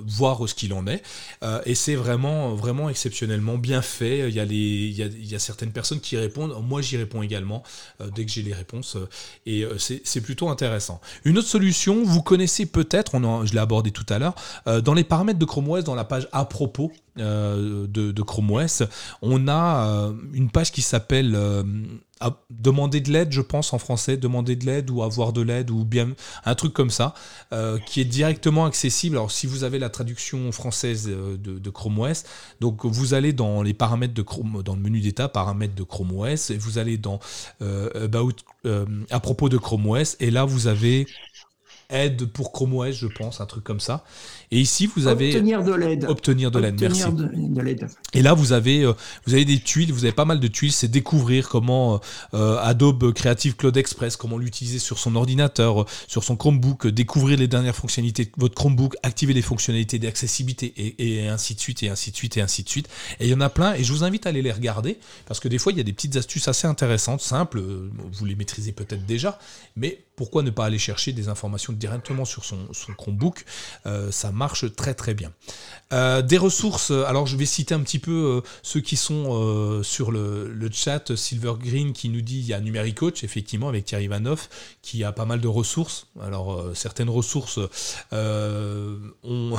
voir 0.06 0.48
ce 0.48 0.54
qu'il 0.54 0.74
en 0.74 0.86
est. 0.88 1.02
et 1.66 1.74
c'est 1.74 1.96
vraiment, 1.96 2.54
vraiment 2.54 2.90
exceptionnellement 2.90 3.58
bien 3.58 3.82
fait. 3.82 4.30
Il 4.30 4.36
y, 4.36 4.40
a 4.40 4.46
les, 4.46 4.56
il, 4.56 4.94
y 4.94 5.04
a, 5.04 5.08
il 5.08 5.26
y 5.26 5.36
a 5.36 5.40
certaines 5.40 5.72
personnes 5.72 6.00
qui 6.00 6.18
répondent. 6.18 6.56
Moi, 6.64 6.82
j'y 6.82 6.98
réponds 6.98 7.24
également 7.24 7.64
dès 8.14 8.26
que 8.26 8.32
j'ai 8.32 8.44
les 8.44 8.54
réponses. 8.54 8.98
et 9.46 9.66
c'est 9.78 10.22
plutôt 10.22 10.50
intéressant. 10.50 11.02
Une 11.24 11.38
autre 11.38 11.48
solution, 11.48 12.04
vous 12.04 12.22
connaissez 12.22 12.66
peut-être, 12.66 13.14
je 13.46 13.54
l'ai 13.54 13.60
abordé 13.60 13.92
tout 13.92 14.06
à 14.10 14.20
l'heure, 14.20 14.36
euh, 14.76 14.82
dans 14.82 14.94
les 14.94 15.04
paramètres 15.04 15.40
de 15.40 15.46
Chrome 15.46 15.70
OS, 15.70 15.84
dans 15.84 15.96
la 15.96 16.04
page 16.04 16.28
à 16.32 16.46
propos 16.46 16.92
euh, 17.20 17.88
de, 17.88 18.22
Chrome 18.22 18.52
OS, 18.52 18.84
on 19.22 19.48
a 19.48 19.88
euh, 19.88 20.14
une 20.34 20.50
page 20.50 20.72
qui 20.72 20.82
s'appelle 20.82 21.38
demander 22.50 23.02
de 23.02 23.12
l'aide, 23.12 23.32
je 23.32 23.42
pense 23.42 23.74
en 23.74 23.78
français, 23.78 24.18
demander 24.18 24.56
de 24.56 24.66
l'aide 24.66 24.90
ou 24.90 25.04
avoir 25.04 25.32
de 25.32 25.42
l'aide 25.42 25.70
ou 25.70 25.86
bien 25.86 26.14
un 26.46 26.56
truc 26.56 26.74
comme 26.74 26.90
ça, 26.90 27.14
qui 27.86 28.02
est 28.02 28.06
directement 28.06 28.66
accessible. 28.66 29.18
Alors 29.18 29.32
si 29.32 29.48
vous 29.48 29.64
avez 29.64 29.80
la 29.80 29.90
traduction 29.90 30.52
française 30.52 31.08
de, 31.08 31.70
Chrome 31.70 32.00
OS, 32.00 32.24
donc 32.62 32.86
vous 32.86 33.14
allez 33.14 33.34
dans 33.34 33.62
les 33.62 33.74
paramètres 33.74 34.14
de 34.14 34.22
Chrome, 34.22 34.64
dans 34.64 34.76
le 34.76 34.82
menu 34.82 35.02
d'état, 35.02 35.28
paramètres 35.28 35.76
de 35.76 35.84
Chrome 35.84 36.18
OS, 36.18 36.50
et 36.50 36.58
vous 36.58 36.78
allez 36.78 36.98
dans 36.98 37.20
about, 37.62 38.32
à 39.12 39.20
propos 39.20 39.50
de 39.50 39.58
Chrome 39.58 39.88
OS, 39.88 40.16
et 40.20 40.32
là 40.32 40.46
vous 40.46 40.68
avez 40.68 41.06
aide 41.90 42.26
pour 42.26 42.52
Chrome 42.52 42.74
OS, 42.76 42.96
je 42.96 43.08
pense, 43.08 43.42
un 43.42 43.46
truc 43.46 43.64
comme 43.64 43.80
ça. 43.80 44.04
Et 44.52 44.60
ici, 44.60 44.88
vous 44.88 45.08
avez 45.08 45.36
obtenir 45.36 45.64
de 45.64 45.74
l'aide. 45.74 46.06
Obtenir 46.08 46.52
de 46.52 46.60
l'aide. 46.60 46.80
Merci. 46.80 47.04
De, 47.12 47.62
l'aide. 47.62 47.88
Et 48.14 48.22
là, 48.22 48.34
vous 48.34 48.54
avez, 48.54 48.84
euh, 48.84 48.94
vous 49.26 49.34
avez 49.34 49.46
des 49.46 49.60
tuiles. 49.60 49.92
Vous 49.92 50.06
avez 50.06 50.14
pas 50.14 50.26
mal 50.26 50.40
de 50.40 50.48
tuiles. 50.48 50.72
C'est 50.72 50.88
découvrir 50.88 51.50
comment 51.50 52.00
euh, 52.34 52.58
Adobe 52.62 53.12
Creative 53.14 53.56
Cloud 53.56 53.76
Express, 53.78 54.16
comment 54.18 54.38
l'utiliser 54.38 54.80
sur 54.80 55.00
son 55.00 55.16
ordinateur, 55.16 55.82
euh, 55.82 55.86
sur 56.08 56.24
son 56.24 56.36
Chromebook, 56.36 56.88
découvrir 56.88 57.38
les 57.38 57.48
dernières 57.48 57.76
fonctionnalités 57.76 58.26
de 58.26 58.32
votre 58.38 58.56
Chromebook, 58.56 58.96
activer 59.04 59.34
les 59.34 59.42
fonctionnalités 59.42 60.00
d'accessibilité 60.00 60.74
et, 60.78 61.24
et, 61.24 61.28
ainsi 61.28 61.56
de 61.56 61.60
suite 61.60 61.84
et 61.84 61.90
ainsi 61.90 62.12
de 62.12 62.16
suite 62.16 62.38
et 62.38 62.42
ainsi 62.42 62.64
de 62.64 62.70
suite. 62.70 62.88
Et 63.20 63.26
il 63.26 63.32
y 63.32 63.34
en 63.34 63.42
a 63.42 63.50
plein. 63.50 63.74
Et 63.74 63.84
je 63.84 63.92
vous 63.92 64.04
invite 64.04 64.26
à 64.26 64.30
aller 64.30 64.42
les 64.42 64.52
regarder 64.52 64.98
parce 65.28 65.40
que 65.40 65.48
des 65.48 65.58
fois, 65.58 65.72
il 65.72 65.78
y 65.78 65.82
a 65.82 65.84
des 65.84 65.94
petites 65.94 66.16
astuces 66.16 66.48
assez 66.48 66.68
intéressantes, 66.68 67.22
simples. 67.22 67.62
Vous 68.14 68.26
les 68.26 68.36
maîtrisez 68.36 68.72
peut-être 68.72 69.06
déjà, 69.06 69.40
mais 69.76 70.00
pourquoi 70.16 70.44
ne 70.44 70.50
pas 70.50 70.66
aller 70.66 70.78
chercher 70.78 71.12
des 71.12 71.28
informations 71.28 71.74
directement 71.74 72.26
sur 72.26 72.46
son, 72.46 72.58
Chromebook? 72.98 73.44
Euh, 73.86 74.12
Ça 74.12 74.32
marche 74.36 74.74
très 74.76 74.94
très 74.94 75.14
bien. 75.14 75.32
Euh, 75.94 76.22
des 76.22 76.38
ressources, 76.38 76.92
alors 76.92 77.28
je 77.28 77.38
vais 77.38 77.46
citer 77.46 77.74
un 77.74 77.82
petit 77.82 78.00
peu 78.00 78.12
euh, 78.12 78.42
ceux 78.64 78.82
qui 78.82 78.96
sont 78.96 79.82
sur 79.84 80.12
le, 80.12 80.70
chat. 80.72 81.16
Silver 81.16 81.54
Green 81.60 81.94
qui 81.94 82.10
nous 82.10 82.22
dit 82.22 82.40
il 82.40 82.46
y 82.46 82.54
a 82.54 82.60
Numérique 82.60 82.98
Coach, 82.98 83.24
effectivement, 83.24 83.70
avec 83.70 83.86
Thierry 83.86 84.08
Vanoff, 84.08 84.50
qui 84.82 85.04
a 85.04 85.12
pas 85.12 85.26
mal 85.26 85.42
de 85.42 85.48
ressources. 85.48 86.08
Alors 86.22 86.64
certaines 86.74 87.10
ressources 87.10 87.60
ont, 88.12 89.58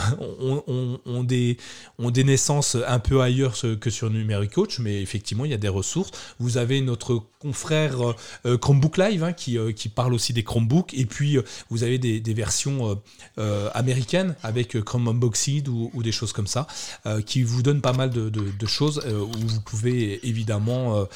ont, 1.07 1.25
des, 1.25 1.57
ont 1.99 2.11
des 2.11 2.25
naissances 2.25 2.77
un 2.87 2.99
peu 2.99 3.21
ailleurs 3.21 3.55
que 3.81 3.91
sur 3.91 4.11
Numérique 4.11 4.53
Coach, 4.53 4.79
mais 4.79 5.01
effectivement, 5.01 5.45
il 5.45 5.51
y 5.51 5.55
a 5.55 5.59
des 5.59 5.69
ressources. 5.69 6.11
Vous 6.39 6.59
avez 6.59 6.81
notre 6.81 7.23
confrère 7.39 8.15
Chromebook 8.61 8.99
Live 8.99 9.25
hein, 9.25 9.33
qui, 9.33 9.59
qui 9.75 9.89
parle 9.89 10.15
aussi 10.15 10.33
des 10.33 10.43
Chromebook. 10.43 10.95
Et 10.95 11.07
puis, 11.07 11.37
euh, 11.37 11.43
vous 11.71 11.83
avez 11.83 11.99
des, 11.99 12.35
versions 12.35 12.91
euh, 12.91 12.95
euh, 13.39 13.71
américaines 13.75 14.35
avec 14.43 14.66
Chrome 14.67 15.09
Unboxed 15.09 15.69
ou, 15.69 15.91
ou, 15.95 16.03
des 16.03 16.13
choses 16.13 16.33
comme 16.33 16.47
ça, 16.47 16.67
qui 17.27 17.43
vous 17.43 17.63
donnent 17.63 17.81
pas 17.81 17.93
mal 17.93 18.11
de, 18.11 18.29
de 18.29 18.67
choses 18.67 19.03
où 19.07 19.47
vous 19.47 19.61
pouvez 19.61 20.27
évidemment 20.27 21.07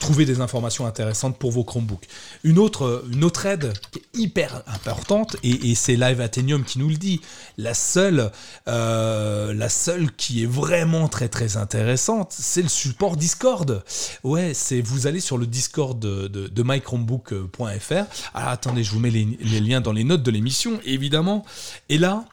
trouver 0.00 0.24
des 0.24 0.40
informations 0.40 0.86
intéressantes 0.86 1.38
pour 1.38 1.50
vos 1.50 1.64
Chromebooks. 1.64 2.06
Une 2.44 2.58
autre, 2.58 3.04
aide 3.44 3.72
qui 3.90 3.98
est 3.98 4.18
hyper 4.18 4.62
importante, 4.66 5.36
et, 5.42 5.74
c'est 5.74 5.96
Live 5.96 6.20
Athenium 6.20 6.64
qui 6.64 6.78
nous 6.78 6.88
le 6.88 6.96
dit, 6.96 7.20
la 7.58 7.74
seule, 7.74 8.30
euh, 8.68 9.52
la 9.54 9.68
seule 9.68 10.12
qui 10.12 10.42
est 10.42 10.46
vraiment 10.46 11.08
très 11.08 11.56
intéressante, 11.56 12.34
c'est 12.38 12.62
le 12.62 12.68
support 12.68 13.16
Discord. 13.16 13.82
Ouais, 14.24 14.52
c'est 14.54 14.80
vous 14.80 15.06
allez 15.06 15.20
sur 15.20 15.38
le 15.38 15.46
Discord 15.46 15.98
de, 15.98 16.62
mychromebook.fr. 16.62 18.04
Attendez, 18.34 18.84
je 18.84 18.90
vous 18.90 19.00
mets 19.00 19.10
les 19.10 19.60
liens 19.60 19.80
dans 19.80 19.92
les 19.92 20.04
notes 20.04 20.22
de 20.22 20.30
l'émission, 20.30 20.80
évidemment. 20.84 21.44
Et 21.88 21.98
là, 21.98 22.24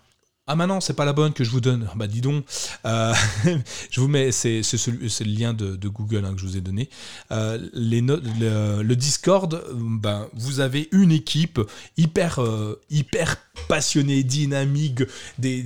ah 0.45 0.55
maintenant 0.55 0.81
c'est 0.81 0.93
pas 0.93 1.05
la 1.05 1.13
bonne 1.13 1.31
que 1.31 1.43
je 1.43 1.49
vous 1.49 1.61
donne. 1.61 1.87
Bah 1.95 2.07
dis 2.07 2.19
donc, 2.19 2.43
euh, 2.85 3.13
je 3.89 4.01
vous 4.01 4.09
mets, 4.09 4.31
c'est 4.31 4.61
le 4.61 5.25
lien 5.25 5.53
de, 5.53 5.87
Google 5.87 6.25
hein, 6.25 6.33
que 6.33 6.41
je 6.41 6.45
vous 6.45 6.57
ai 6.57 6.61
donné. 6.61 6.89
Euh, 7.31 7.57
les 7.73 8.01
le, 8.01 8.93
Discord, 8.93 9.63
ben, 9.73 10.27
vous 10.33 10.59
avez 10.59 10.89
une 10.91 11.11
équipe 11.11 11.61
hyper, 11.95 12.39
euh, 12.39 12.81
hyper 12.89 13.37
passionnée, 13.69 14.23
dynamique, 14.23 15.03
des, 15.39 15.63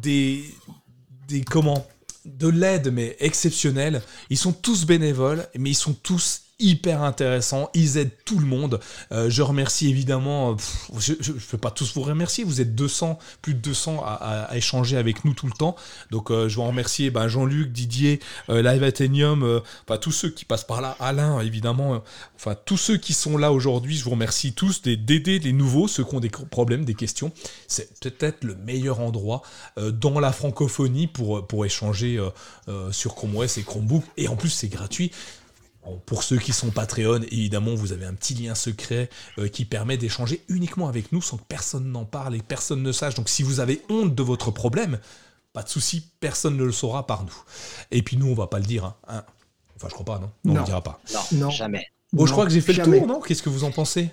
des 0.00 0.50
comment? 1.42 1.86
De 2.24 2.48
l'aide 2.48 2.90
mais 2.90 3.16
exceptionnelle. 3.20 4.00
Ils 4.30 4.38
sont 4.38 4.54
tous 4.54 4.86
bénévoles, 4.86 5.46
mais 5.58 5.70
ils 5.70 5.74
sont 5.74 5.92
tous 5.92 6.43
hyper 6.60 7.02
intéressant, 7.02 7.68
ils 7.74 7.96
aident 7.96 8.16
tout 8.24 8.38
le 8.38 8.46
monde. 8.46 8.78
Euh, 9.10 9.28
je 9.28 9.42
remercie 9.42 9.88
évidemment, 9.88 10.52
euh, 10.52 10.54
je 10.98 11.12
ne 11.12 11.38
peux 11.38 11.58
pas 11.58 11.70
tous 11.70 11.94
vous 11.94 12.02
remercier, 12.02 12.44
vous 12.44 12.60
êtes 12.60 12.74
200, 12.74 13.18
plus 13.42 13.54
de 13.54 13.58
200 13.58 14.02
à, 14.04 14.48
échanger 14.56 14.96
avec 14.96 15.24
nous 15.24 15.34
tout 15.34 15.46
le 15.46 15.52
temps. 15.52 15.74
Donc 16.10 16.30
euh, 16.30 16.48
je 16.48 16.56
veux 16.56 16.62
remercier 16.62 17.10
ben, 17.10 17.26
Jean-Luc, 17.26 17.72
Didier, 17.72 18.20
Live 18.48 18.84
Athenium, 18.84 19.62
enfin 19.86 19.98
tous 19.98 20.12
ceux 20.12 20.30
qui 20.30 20.44
passent 20.44 20.64
par 20.64 20.80
là, 20.80 20.96
Alain 21.00 21.40
évidemment, 21.40 22.02
enfin 22.36 22.54
tous 22.64 22.76
ceux 22.76 22.96
qui 22.96 23.14
sont 23.14 23.36
là 23.36 23.52
aujourd'hui, 23.52 23.96
je 23.96 24.04
vous 24.04 24.10
remercie 24.10 24.52
tous 24.52 24.82
d'aider 24.82 25.38
les 25.38 25.52
nouveaux, 25.52 25.88
ceux 25.88 26.04
qui 26.04 26.14
ont 26.14 26.20
des 26.20 26.30
problèmes, 26.30 26.84
des 26.84 26.94
questions. 26.94 27.32
C'est 27.66 27.98
peut-être 28.00 28.44
le 28.44 28.54
meilleur 28.54 29.00
endroit 29.00 29.42
dans 29.76 30.20
la 30.20 30.32
francophonie 30.32 31.06
pour, 31.06 31.46
pour 31.46 31.64
échanger 31.66 32.20
sur 32.92 33.14
Chrome 33.14 33.36
OS 33.36 33.58
et 33.58 33.62
Chromebook. 33.62 34.04
Et 34.16 34.28
en 34.28 34.36
plus 34.36 34.50
c'est 34.50 34.68
gratuit 34.68 35.10
pour 36.06 36.22
ceux 36.22 36.38
qui 36.38 36.52
sont 36.52 36.70
Patreon, 36.70 37.22
évidemment, 37.30 37.74
vous 37.74 37.92
avez 37.92 38.06
un 38.06 38.14
petit 38.14 38.34
lien 38.34 38.54
secret 38.54 39.08
euh, 39.38 39.48
qui 39.48 39.64
permet 39.64 39.96
d'échanger 39.96 40.42
uniquement 40.48 40.88
avec 40.88 41.12
nous 41.12 41.22
sans 41.22 41.36
que 41.36 41.44
personne 41.46 41.90
n'en 41.90 42.04
parle 42.04 42.34
et 42.34 42.42
personne 42.42 42.82
ne 42.82 42.92
sache. 42.92 43.14
Donc 43.14 43.28
si 43.28 43.42
vous 43.42 43.60
avez 43.60 43.82
honte 43.88 44.14
de 44.14 44.22
votre 44.22 44.50
problème, 44.50 44.98
pas 45.52 45.62
de 45.62 45.68
souci, 45.68 46.08
personne 46.20 46.56
ne 46.56 46.64
le 46.64 46.72
saura 46.72 47.06
par 47.06 47.24
nous. 47.24 47.36
Et 47.90 48.02
puis 48.02 48.16
nous, 48.16 48.26
on 48.26 48.34
va 48.34 48.46
pas 48.46 48.58
le 48.58 48.64
dire. 48.64 48.84
Hein. 48.84 48.96
hein. 49.08 49.24
Enfin, 49.76 49.88
je 49.88 49.94
crois 49.94 50.04
pas, 50.04 50.18
non, 50.18 50.30
non, 50.44 50.52
on 50.52 50.54
ne 50.54 50.58
le 50.60 50.64
dira 50.64 50.82
pas. 50.82 51.00
Non, 51.32 51.50
jamais. 51.50 51.86
Bon, 52.12 52.26
je 52.26 52.32
crois 52.32 52.44
que 52.44 52.52
j'ai 52.52 52.60
fait 52.60 52.72
le 52.72 52.84
tour, 52.84 53.06
non? 53.06 53.20
Qu'est-ce 53.20 53.42
que 53.42 53.48
vous 53.48 53.64
en 53.64 53.72
pensez? 53.72 54.10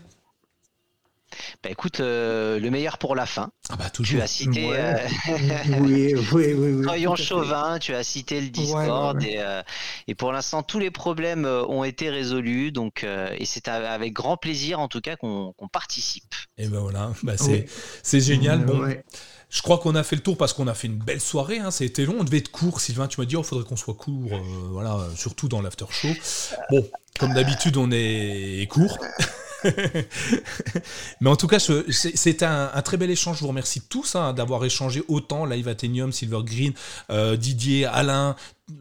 Bah 1.63 1.69
écoute, 1.69 1.99
euh, 1.99 2.59
le 2.59 2.69
meilleur 2.69 2.97
pour 2.97 3.15
la 3.15 3.25
fin. 3.25 3.51
Ah 3.69 3.75
bah 3.75 3.89
toujours. 3.89 4.17
Tu 4.17 4.21
as 4.21 4.27
cité. 4.27 4.69
Euh, 4.73 4.97
oui, 5.79 6.13
oui, 6.33 6.53
oui, 6.53 6.85
oui 6.85 7.17
Chauvin, 7.17 7.79
tu 7.79 7.93
as 7.93 8.03
cité 8.03 8.41
le 8.41 8.49
Discord 8.49 9.21
euh, 9.23 9.63
et, 10.07 10.15
pour 10.15 10.31
l'instant 10.31 10.63
tous 10.63 10.79
les 10.79 10.91
problèmes 10.91 11.45
ont 11.45 11.83
été 11.83 12.09
résolus 12.09 12.71
donc 12.71 13.03
et 13.03 13.45
c'est 13.45 13.67
avec 13.67 14.13
grand 14.13 14.37
plaisir 14.37 14.79
en 14.79 14.87
tout 14.87 15.01
cas 15.01 15.15
qu'on 15.15 15.53
participe. 15.71 16.33
Et 16.57 16.67
ben 16.67 16.79
voilà, 16.79 17.11
bah 17.23 17.33
c'est 17.37 18.19
génial. 18.19 18.65
Bon. 18.65 18.87
Je 19.49 19.61
crois 19.61 19.79
qu'on 19.79 19.95
a 19.95 20.03
fait 20.03 20.15
le 20.15 20.21
tour 20.21 20.37
parce 20.37 20.53
qu'on 20.53 20.67
a 20.67 20.73
fait 20.73 20.87
une 20.87 20.97
belle 20.97 21.19
soirée. 21.19 21.59
Hein. 21.59 21.71
C'était 21.71 22.05
long, 22.05 22.15
on 22.19 22.23
devait 22.23 22.37
être 22.37 22.51
court. 22.51 22.79
Sylvain, 22.79 23.07
tu 23.07 23.19
m'as 23.19 23.25
dit, 23.25 23.33
il 23.33 23.37
oh, 23.37 23.43
faudrait 23.43 23.67
qu'on 23.67 23.75
soit 23.75 23.95
court, 23.95 24.31
voilà, 24.69 24.97
surtout 25.17 25.49
dans 25.49 25.61
l'after 25.61 25.85
show. 25.89 26.07
Bon, 26.69 26.89
comme 27.19 27.33
d'habitude, 27.33 27.75
on 27.75 27.91
est 27.91 28.65
court. 28.69 28.97
Mais 31.21 31.29
en 31.29 31.35
tout 31.35 31.47
cas, 31.47 31.59
c'est 31.59 32.43
un, 32.43 32.81
très 32.81 32.97
bel 32.97 33.09
échange. 33.09 33.37
Je 33.37 33.41
vous 33.41 33.47
remercie 33.47 33.81
tous 33.81 34.15
hein, 34.15 34.33
d'avoir 34.33 34.63
échangé 34.65 35.03
autant. 35.07 35.45
Live 35.45 35.67
Athenium, 35.67 36.11
Silver 36.11 36.41
Green, 36.43 36.73
euh, 37.09 37.35
Didier, 37.35 37.85
Alain, 37.85 38.35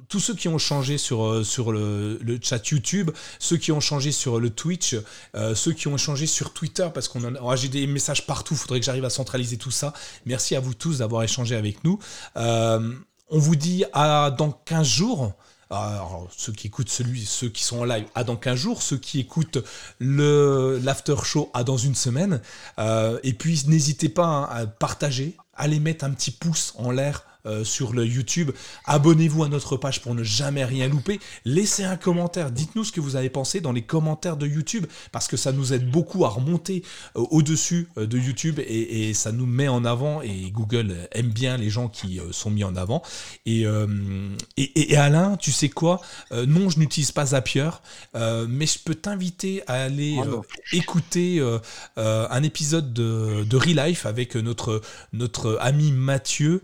tous 0.09 0.21
ceux 0.21 0.35
qui 0.35 0.49
ont 0.49 0.59
changé 0.59 0.99
sur, 0.99 1.25
euh, 1.25 1.45
sur 1.45 1.73
le, 1.73 2.19
chat 2.43 2.67
YouTube, 2.69 3.11
ceux 3.39 3.57
qui 3.57 3.73
ont 3.73 3.81
changé 3.81 4.13
sur 4.13 4.41
le 4.41 4.51
Twitch, 4.51 4.97
euh, 5.35 5.55
ceux 5.55 5.73
qui 5.73 5.89
ont 5.89 5.97
changé 5.97 6.27
sur 6.27 6.53
Twitter, 6.53 6.89
parce 6.93 7.09
qu'on 7.09 7.25
a, 7.25 7.41
oh, 7.43 7.57
j'ai 7.57 7.69
des 7.69 7.87
messages 7.87 8.27
partout, 8.27 8.55
il 8.55 8.59
faudrait 8.59 8.81
que 8.81 8.87
j'arrive 8.87 9.05
à 9.05 9.11
centraliser 9.11 9.57
tout 9.57 9.71
ça. 9.71 9.93
Merci 10.27 10.57
à 10.57 10.61
vous 10.61 10.75
tous 10.75 10.99
d'avoir 10.99 11.23
échangé 11.23 11.57
avec 11.57 11.85
nous. 11.85 11.99
on 12.37 13.39
vous 13.39 13.57
dit 13.57 13.85
à 13.93 14.31
dans 14.31 14.51
15 14.51 14.87
jours. 14.87 15.35
Alors, 15.71 16.29
ceux 16.37 16.53
qui 16.53 16.67
écoutent 16.67 16.89
celui, 16.89 17.25
ceux 17.25 17.49
qui 17.49 17.63
sont 17.63 17.81
en 17.81 17.85
live, 17.85 18.07
à 18.17 18.25
dans 18.25 18.37
15 18.37 18.59
jours. 18.59 18.83
Ceux 18.83 18.97
qui 18.97 19.21
écoutent 19.21 19.59
l'after 20.01 21.17
show, 21.23 21.51
à 21.55 21.63
dans 21.63 21.77
une 21.77 21.95
semaine. 21.95 22.41
Euh, 22.79 23.21
et 23.23 23.33
puis, 23.33 23.63
n'hésitez 23.67 24.09
pas 24.09 24.27
hein, 24.27 24.49
à 24.51 24.67
partager, 24.67 25.37
à 25.55 25.69
les 25.69 25.79
mettre 25.79 26.05
un 26.05 26.11
petit 26.11 26.33
pouce 26.33 26.75
en 26.77 26.91
l'air 26.91 27.25
euh, 27.47 27.65
sur 27.65 27.95
le 27.95 28.05
YouTube. 28.05 28.51
Abonnez-vous 28.85 29.45
à 29.45 29.49
notre 29.49 29.79
page 29.79 30.03
pour 30.03 30.15
ne 30.15 30.23
jamais 30.23 30.63
rien 30.63 30.89
louper. 30.89 31.21
Laissez 31.47 31.85
un 31.85 31.97
commentaire. 31.97 32.51
Dites-nous 32.51 32.85
ce 32.85 32.93
que 32.93 33.01
vous 33.01 33.17
avez 33.17 33.31
pensé 33.31 33.63
dans 33.63 33.73
les 33.73 33.81
commentaires 33.81 34.37
de 34.37 34.47
YouTube 34.47 34.85
parce 35.11 35.27
que 35.27 35.39
ça 35.39 35.51
nous 35.51 35.73
aide 35.73 35.91
beaucoup 35.91 36.27
à 36.27 36.29
remonter 36.29 36.83
euh, 37.17 37.25
au-dessus 37.31 37.89
euh, 37.97 38.07
de 38.07 38.19
YouTube 38.19 38.59
et, 38.59 39.15
ça 39.15 39.33
nous 39.33 39.47
met 39.47 39.69
en 39.69 39.87
avant. 39.87 40.21
Et 40.21 40.51
Google 40.51 41.09
aime 41.13 41.31
bien 41.31 41.57
les 41.57 41.71
gens 41.71 41.89
qui 41.89 42.21
sont 42.31 42.51
mis 42.51 42.65
en 42.65 42.77
avant. 42.77 43.03
Et, 43.47 43.65
et, 44.57 44.97
Alain, 44.97 45.37
tu 45.37 45.51
sais 45.53 45.69
quoi? 45.69 46.01
Non, 46.31 46.69
je 46.69 46.79
n'utilise 46.79 47.13
pas 47.13 47.27
Zapier, 47.27 47.71
mais 48.15 48.67
je 48.67 48.79
peux 48.79 48.95
t'inviter 48.95 49.63
à 49.67 49.75
aller 49.85 50.17
oh 50.19 50.43
écouter 50.73 51.43
un 51.97 52.43
épisode 52.43 52.93
de, 52.93 53.45
de 53.45 53.59
Life 53.59 54.07
avec 54.07 54.37
notre, 54.37 54.81
notre 55.13 55.59
ami 55.61 55.93
Mathieu 55.93 56.63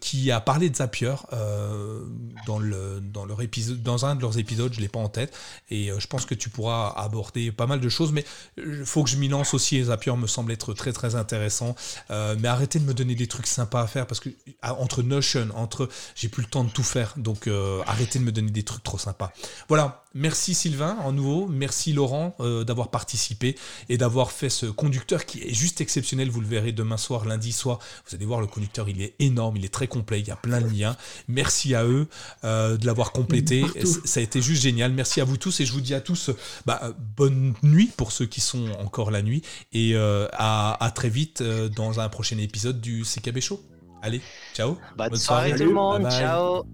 qui 0.00 0.07
a 0.30 0.40
parlé 0.40 0.70
de 0.70 0.76
Zapier 0.76 1.14
euh, 1.32 2.04
dans, 2.46 2.58
le, 2.58 3.00
dans, 3.00 3.24
leur 3.24 3.42
épisode, 3.42 3.82
dans 3.82 4.06
un 4.06 4.14
de 4.14 4.22
leurs 4.22 4.38
épisodes, 4.38 4.72
je 4.72 4.78
ne 4.78 4.82
l'ai 4.82 4.88
pas 4.88 5.00
en 5.00 5.08
tête, 5.08 5.34
et 5.70 5.90
euh, 5.90 5.98
je 5.98 6.06
pense 6.06 6.24
que 6.24 6.34
tu 6.34 6.48
pourras 6.48 6.94
aborder 6.96 7.52
pas 7.52 7.66
mal 7.66 7.80
de 7.80 7.88
choses, 7.88 8.12
mais 8.12 8.24
il 8.56 8.84
faut 8.84 9.02
que 9.04 9.10
je 9.10 9.16
m'y 9.16 9.28
lance 9.28 9.54
aussi, 9.54 9.76
et 9.76 9.84
Zapier 9.84 10.16
me 10.16 10.26
semble 10.26 10.52
être 10.52 10.74
très 10.74 10.92
très 10.92 11.14
intéressant, 11.14 11.74
euh, 12.10 12.36
mais 12.38 12.48
arrêtez 12.48 12.78
de 12.78 12.84
me 12.84 12.94
donner 12.94 13.14
des 13.14 13.26
trucs 13.26 13.46
sympas 13.46 13.82
à 13.82 13.86
faire, 13.86 14.06
parce 14.06 14.20
que 14.20 14.30
entre 14.62 15.02
Notion, 15.02 15.48
entre... 15.54 15.88
J'ai 16.14 16.28
plus 16.28 16.42
le 16.42 16.48
temps 16.48 16.64
de 16.64 16.70
tout 16.70 16.82
faire, 16.82 17.14
donc 17.16 17.48
arrêtez 17.86 18.18
de 18.18 18.24
me 18.24 18.32
donner 18.32 18.50
des 18.50 18.62
trucs 18.62 18.82
trop 18.82 18.98
sympas. 18.98 19.32
Voilà, 19.68 20.04
merci 20.18 20.54
Sylvain, 20.54 20.96
en 21.04 21.12
nouveau, 21.12 21.46
merci 21.46 21.92
Laurent 21.92 22.36
d'avoir 22.66 22.90
participé 22.90 23.56
et 23.88 23.96
d'avoir 23.96 24.32
fait 24.32 24.50
ce 24.50 24.66
conducteur 24.66 25.24
qui 25.24 25.42
est 25.42 25.54
juste 25.54 25.80
exceptionnel, 25.80 26.30
vous 26.30 26.40
le 26.40 26.46
verrez 26.46 26.72
demain 26.72 26.96
soir, 26.96 27.24
lundi 27.24 27.52
soir, 27.52 27.78
vous 28.06 28.14
allez 28.14 28.26
voir 28.26 28.40
le 28.40 28.46
conducteur, 28.46 28.88
il 28.88 29.02
est 29.02 29.14
énorme, 29.18 29.56
il 29.56 29.64
est 29.64 29.72
très 29.72 29.86
complet, 29.86 30.20
il 30.20 30.26
y 30.26 30.30
a 30.30 30.36
plein 30.36 30.60
de 30.60 30.68
liens. 30.68 30.96
Merci 31.28 31.74
à 31.74 31.84
eux 31.84 32.08
euh, 32.44 32.76
de 32.76 32.86
l'avoir 32.86 33.12
complété. 33.12 33.64
Ça 34.04 34.20
a 34.20 34.22
été 34.22 34.42
juste 34.42 34.62
génial. 34.62 34.92
Merci 34.92 35.20
à 35.20 35.24
vous 35.24 35.36
tous 35.36 35.60
et 35.60 35.66
je 35.66 35.72
vous 35.72 35.80
dis 35.80 35.94
à 35.94 36.00
tous 36.00 36.30
bah, 36.66 36.92
bonne 37.16 37.54
nuit 37.62 37.90
pour 37.96 38.12
ceux 38.12 38.26
qui 38.26 38.40
sont 38.40 38.70
encore 38.80 39.10
la 39.10 39.22
nuit 39.22 39.42
et 39.72 39.92
euh, 39.94 40.26
à, 40.32 40.92
très 40.94 41.08
vite 41.08 41.40
euh, 41.40 41.68
dans 41.68 42.00
un 42.00 42.08
prochain 42.08 42.38
épisode 42.38 42.80
du 42.80 43.04
CKB 43.04 43.40
Show. 43.40 43.60
Allez, 44.02 44.20
ciao. 44.54 44.78
Bonne, 44.96 45.16
soirée, 45.16 45.54
tout 45.54 45.64
le 45.64 45.72
monde. 45.72 46.08
Ciao. 46.10 46.64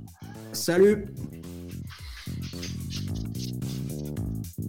Salut. 0.52 1.06